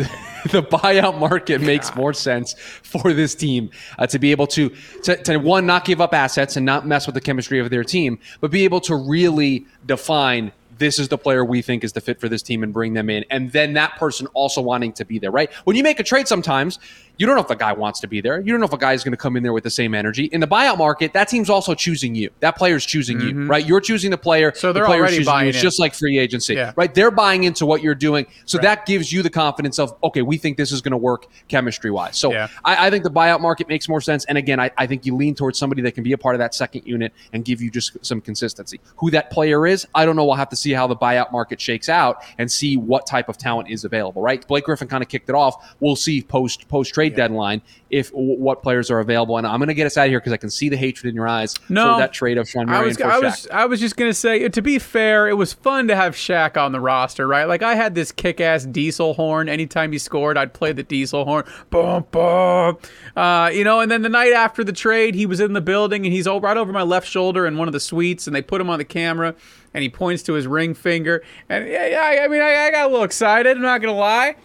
the 0.50 0.62
buyout 0.62 1.18
market 1.18 1.60
makes 1.60 1.94
more 1.94 2.14
sense 2.14 2.54
for 2.54 3.12
this 3.12 3.34
team 3.34 3.68
uh, 3.98 4.06
to 4.06 4.18
be 4.18 4.30
able 4.30 4.46
to, 4.46 4.70
to 5.02 5.22
to 5.24 5.36
one 5.36 5.66
not 5.66 5.84
give 5.84 6.00
up 6.00 6.14
assets 6.14 6.56
and 6.56 6.64
not 6.64 6.86
mess 6.86 7.06
with 7.06 7.14
the 7.14 7.20
chemistry 7.20 7.58
of 7.58 7.68
their 7.68 7.84
team, 7.84 8.18
but 8.40 8.50
be 8.50 8.64
able 8.64 8.80
to 8.80 8.94
really 8.94 9.66
define 9.84 10.52
this 10.78 10.98
is 10.98 11.08
the 11.08 11.18
player 11.18 11.44
we 11.44 11.60
think 11.60 11.84
is 11.84 11.92
the 11.92 12.00
fit 12.00 12.18
for 12.18 12.28
this 12.28 12.40
team 12.40 12.62
and 12.62 12.72
bring 12.72 12.94
them 12.94 13.10
in, 13.10 13.24
and 13.30 13.52
then 13.52 13.74
that 13.74 13.96
person 13.96 14.26
also 14.28 14.62
wanting 14.62 14.92
to 14.94 15.04
be 15.04 15.18
there. 15.18 15.30
Right 15.30 15.52
when 15.64 15.76
you 15.76 15.82
make 15.82 16.00
a 16.00 16.04
trade, 16.04 16.26
sometimes 16.26 16.78
you 17.20 17.26
don't 17.26 17.34
know 17.36 17.42
if 17.42 17.48
the 17.48 17.54
guy 17.54 17.74
wants 17.74 18.00
to 18.00 18.06
be 18.08 18.22
there. 18.22 18.40
You 18.40 18.50
don't 18.50 18.60
know 18.60 18.66
if 18.66 18.72
a 18.72 18.78
guy 18.78 18.94
is 18.94 19.04
going 19.04 19.12
to 19.12 19.18
come 19.18 19.36
in 19.36 19.42
there 19.42 19.52
with 19.52 19.64
the 19.64 19.70
same 19.70 19.94
energy. 19.94 20.24
In 20.24 20.40
the 20.40 20.46
buyout 20.48 20.78
market, 20.78 21.12
that 21.12 21.28
team's 21.28 21.50
also 21.50 21.74
choosing 21.74 22.14
you. 22.14 22.30
That 22.40 22.56
player's 22.56 22.86
choosing 22.86 23.20
you. 23.20 23.44
Right, 23.46 23.64
you're 23.66 23.82
choosing 23.82 24.10
the 24.10 24.16
player. 24.16 24.50
Mm-hmm. 24.52 24.58
So 24.58 24.68
the 24.68 24.78
they're 24.78 24.86
player's 24.86 25.00
already 25.00 25.16
choosing 25.18 25.30
you. 25.30 25.34
buying 25.34 25.48
It's 25.48 25.58
in. 25.58 25.62
just 25.62 25.78
like 25.78 25.92
free 25.92 26.18
agency. 26.18 26.54
Yeah. 26.54 26.72
Right, 26.76 26.94
they're 26.94 27.10
buying 27.10 27.44
into 27.44 27.66
what 27.66 27.82
you're 27.82 27.94
doing, 27.94 28.26
so 28.46 28.56
that 28.58 28.86
gives 28.86 29.12
you 29.12 29.22
the 29.22 29.28
confidence 29.28 29.78
of 29.78 29.94
okay, 30.02 30.22
we 30.22 30.38
think 30.38 30.56
this 30.56 30.72
is 30.72 30.80
going 30.80 30.92
to 30.92 30.96
work 30.96 31.26
chemistry 31.48 31.90
wise. 31.90 32.16
So 32.16 32.32
Yeah. 32.32 32.48
I, 32.64 32.86
I 32.86 32.90
think 32.90 33.04
the 33.04 33.10
buyout 33.10 33.42
market 33.42 33.68
makes 33.68 33.86
more 33.86 34.00
sense. 34.00 34.24
And 34.24 34.38
again, 34.38 34.58
I, 34.58 34.70
I 34.78 34.86
think 34.86 35.04
you 35.04 35.14
lean 35.14 35.34
towards 35.34 35.58
somebody 35.58 35.82
that 35.82 35.92
can 35.92 36.02
be 36.04 36.14
a 36.14 36.18
part 36.18 36.34
of 36.34 36.38
that 36.38 36.54
second 36.54 36.86
unit 36.86 37.12
and 37.34 37.44
give 37.44 37.60
you 37.60 37.70
just 37.70 37.98
some 38.02 38.22
consistency. 38.22 38.80
Who 38.96 39.10
that 39.10 39.30
player 39.30 39.66
is, 39.66 39.86
I 39.94 40.06
don't 40.06 40.16
know. 40.16 40.24
We'll 40.24 40.36
have 40.36 40.48
to 40.48 40.56
see 40.56 40.72
how 40.72 40.86
the 40.86 40.96
buyout 40.96 41.32
market 41.32 41.60
shakes 41.60 41.90
out 41.90 42.22
and 42.38 42.50
see 42.50 42.78
what 42.78 43.06
type 43.06 43.28
of 43.28 43.36
talent 43.36 43.68
is 43.68 43.84
available. 43.84 44.22
Right, 44.22 44.46
Blake 44.48 44.64
Griffin 44.64 44.88
kind 44.88 45.02
of 45.02 45.10
kicked 45.10 45.28
it 45.28 45.34
off. 45.34 45.76
We'll 45.80 45.96
see 45.96 46.22
post 46.22 46.66
post 46.68 46.94
trade 46.94 47.09
deadline 47.16 47.62
if 47.90 48.10
what 48.10 48.62
players 48.62 48.90
are 48.90 49.00
available. 49.00 49.36
And 49.38 49.46
I'm 49.46 49.58
going 49.58 49.68
to 49.68 49.74
get 49.74 49.86
us 49.86 49.96
out 49.96 50.04
of 50.06 50.10
here 50.10 50.20
because 50.20 50.32
I 50.32 50.36
can 50.36 50.50
see 50.50 50.68
the 50.68 50.76
hatred 50.76 51.08
in 51.10 51.14
your 51.14 51.26
eyes 51.26 51.54
No. 51.68 51.94
for 51.94 52.00
that 52.00 52.12
trade 52.12 52.38
of 52.38 52.48
Sean 52.48 52.68
I 52.68 52.72
Marion 52.72 52.88
was, 52.88 52.96
for 52.98 53.04
I 53.06 53.16
Shaq. 53.16 53.22
was, 53.22 53.48
I 53.52 53.64
was 53.66 53.80
just 53.80 53.96
gonna 53.96 54.14
say. 54.14 54.48
To 54.48 54.62
be 54.62 54.78
fair, 54.78 55.28
it 55.28 55.34
was 55.34 55.52
fun 55.52 55.88
to 55.88 55.96
have 55.96 56.14
Shaq 56.14 56.56
on 56.56 56.72
the 56.72 56.80
roster, 56.80 57.26
right? 57.26 57.44
Like 57.44 57.62
I 57.62 57.74
had 57.74 57.94
this 57.94 58.12
kick-ass 58.12 58.64
diesel 58.66 59.14
horn. 59.14 59.48
Anytime 59.48 59.92
he 59.92 59.98
scored, 59.98 60.36
I'd 60.38 60.52
play 60.52 60.72
the 60.72 60.82
diesel 60.82 61.24
horn, 61.24 61.44
boom, 61.70 62.04
boom. 62.10 62.78
Uh, 63.16 63.50
you 63.52 63.64
know. 63.64 63.80
And 63.80 63.90
then 63.90 64.02
the 64.02 64.08
night 64.08 64.32
after 64.32 64.62
the 64.62 64.72
trade, 64.72 65.14
he 65.14 65.26
was 65.26 65.40
in 65.40 65.52
the 65.52 65.60
building, 65.60 66.04
and 66.04 66.12
he's 66.12 66.26
right 66.28 66.56
over 66.56 66.72
my 66.72 66.82
left 66.82 67.08
shoulder 67.08 67.46
in 67.46 67.56
one 67.58 67.68
of 67.68 67.72
the 67.72 67.80
suites, 67.80 68.26
and 68.26 68.34
they 68.36 68.42
put 68.42 68.60
him 68.60 68.70
on 68.70 68.78
the 68.78 68.84
camera, 68.84 69.34
and 69.74 69.82
he 69.82 69.88
points 69.88 70.22
to 70.24 70.34
his 70.34 70.46
ring 70.46 70.74
finger, 70.74 71.22
and 71.48 71.66
yeah, 71.68 71.86
yeah 71.86 72.00
I, 72.00 72.24
I 72.24 72.28
mean, 72.28 72.40
I, 72.40 72.66
I 72.66 72.70
got 72.70 72.86
a 72.86 72.88
little 72.88 73.04
excited. 73.04 73.56
I'm 73.56 73.62
not 73.62 73.80
gonna 73.80 73.94
lie, 73.96 74.36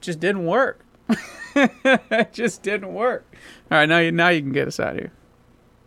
just 0.00 0.20
didn't 0.20 0.44
work. 0.46 0.80
it 1.84 2.32
just 2.32 2.62
didn't 2.62 2.92
work. 2.92 3.24
All 3.70 3.78
right, 3.78 3.88
now 3.88 3.98
you 3.98 4.12
now 4.12 4.28
you 4.28 4.40
can 4.40 4.52
get 4.52 4.68
us 4.68 4.80
out 4.80 4.94
of 4.94 4.98
here. 4.98 5.12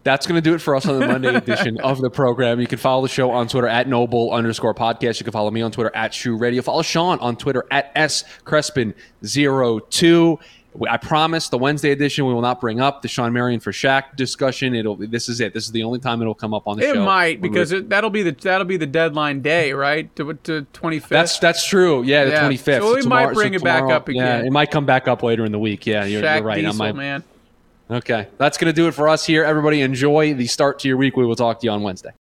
That's 0.03 0.27
going 0.27 0.35
to 0.35 0.41
do 0.47 0.53
it 0.53 0.61
for 0.61 0.75
us 0.75 0.85
on 0.87 0.99
the 0.99 1.07
Monday 1.07 1.33
edition 1.33 1.79
of 1.79 1.99
the 1.99 2.11
program. 2.11 2.59
You 2.59 2.67
can 2.67 2.77
follow 2.77 3.01
the 3.01 3.07
show 3.07 3.31
on 3.31 3.47
Twitter 3.47 3.67
at 3.67 3.87
No 3.87 4.05
Bull 4.05 4.31
underscore 4.31 4.75
podcast. 4.75 5.19
You 5.19 5.23
can 5.23 5.33
follow 5.33 5.49
me 5.49 5.63
on 5.63 5.71
Twitter 5.71 5.91
at 5.95 6.13
Shoe 6.13 6.37
Radio. 6.37 6.61
Follow 6.61 6.83
Sean 6.83 7.17
on 7.19 7.35
Twitter 7.37 7.65
at 7.71 7.91
S 7.95 8.23
Crespin02. 8.45 10.39
I 10.89 10.97
promise 10.97 11.49
the 11.49 11.57
Wednesday 11.57 11.91
edition 11.91 12.25
we 12.25 12.33
will 12.33 12.41
not 12.41 12.59
bring 12.59 12.79
up 12.81 13.01
the 13.01 13.07
Shawn 13.07 13.31
Marion 13.33 13.59
for 13.59 13.71
Shaq 13.71 14.15
discussion. 14.15 14.75
It'll 14.75 14.95
this 14.95 15.29
is 15.29 15.39
it. 15.39 15.53
This 15.53 15.65
is 15.65 15.71
the 15.71 15.83
only 15.83 15.99
time 15.99 16.21
it'll 16.21 16.33
come 16.35 16.53
up 16.53 16.67
on 16.67 16.77
the 16.77 16.83
It 16.83 16.93
show. 16.95 17.01
It 17.01 17.05
might 17.05 17.41
because 17.41 17.71
it, 17.71 17.89
that'll 17.89 18.09
be 18.09 18.23
the 18.23 18.31
that'll 18.31 18.65
be 18.65 18.77
the 18.77 18.85
deadline 18.85 19.41
day, 19.41 19.73
right? 19.73 20.13
To 20.17 20.33
to 20.33 20.61
twenty 20.73 20.99
fifth. 20.99 21.09
that's 21.09 21.39
that's 21.39 21.65
true. 21.65 22.03
Yeah, 22.03 22.25
the 22.25 22.31
Yeah. 22.31 22.39
twenty 22.41 22.57
fifth. 22.57 22.83
So 22.83 22.95
we 22.95 23.03
might 23.03 23.33
bring 23.33 23.53
it 23.53 23.63
back 23.63 23.83
up 23.83 24.09
Yeah, 24.09 24.23
again. 24.37 24.47
it 24.47 24.51
might 24.51 24.71
come 24.71 24.85
back 24.85 25.07
up 25.07 25.23
later 25.23 25.45
in 25.45 25.51
the 25.51 25.59
week. 25.59 25.85
Yeah, 25.85 26.05
you're, 26.05 26.21
Shaq 26.21 26.35
you're 26.37 26.43
right. 26.45 26.65
I 26.65 26.71
might- 26.73 26.95
man. 26.95 27.23
Okay, 27.89 28.27
that's 28.39 28.57
going 28.57 28.73
to 28.73 28.73
do 28.73 28.87
it 28.87 28.93
for 28.93 29.07
us 29.07 29.25
here. 29.27 29.43
Everybody, 29.43 29.81
enjoy 29.81 30.33
the 30.33 30.47
start 30.47 30.79
to 30.79 30.87
your 30.87 30.97
week. 30.97 31.15
We 31.15 31.23
will 31.25 31.35
talk 31.35 31.59
to 31.59 31.65
you 31.65 31.71
on 31.71 31.83
Wednesday. 31.83 32.13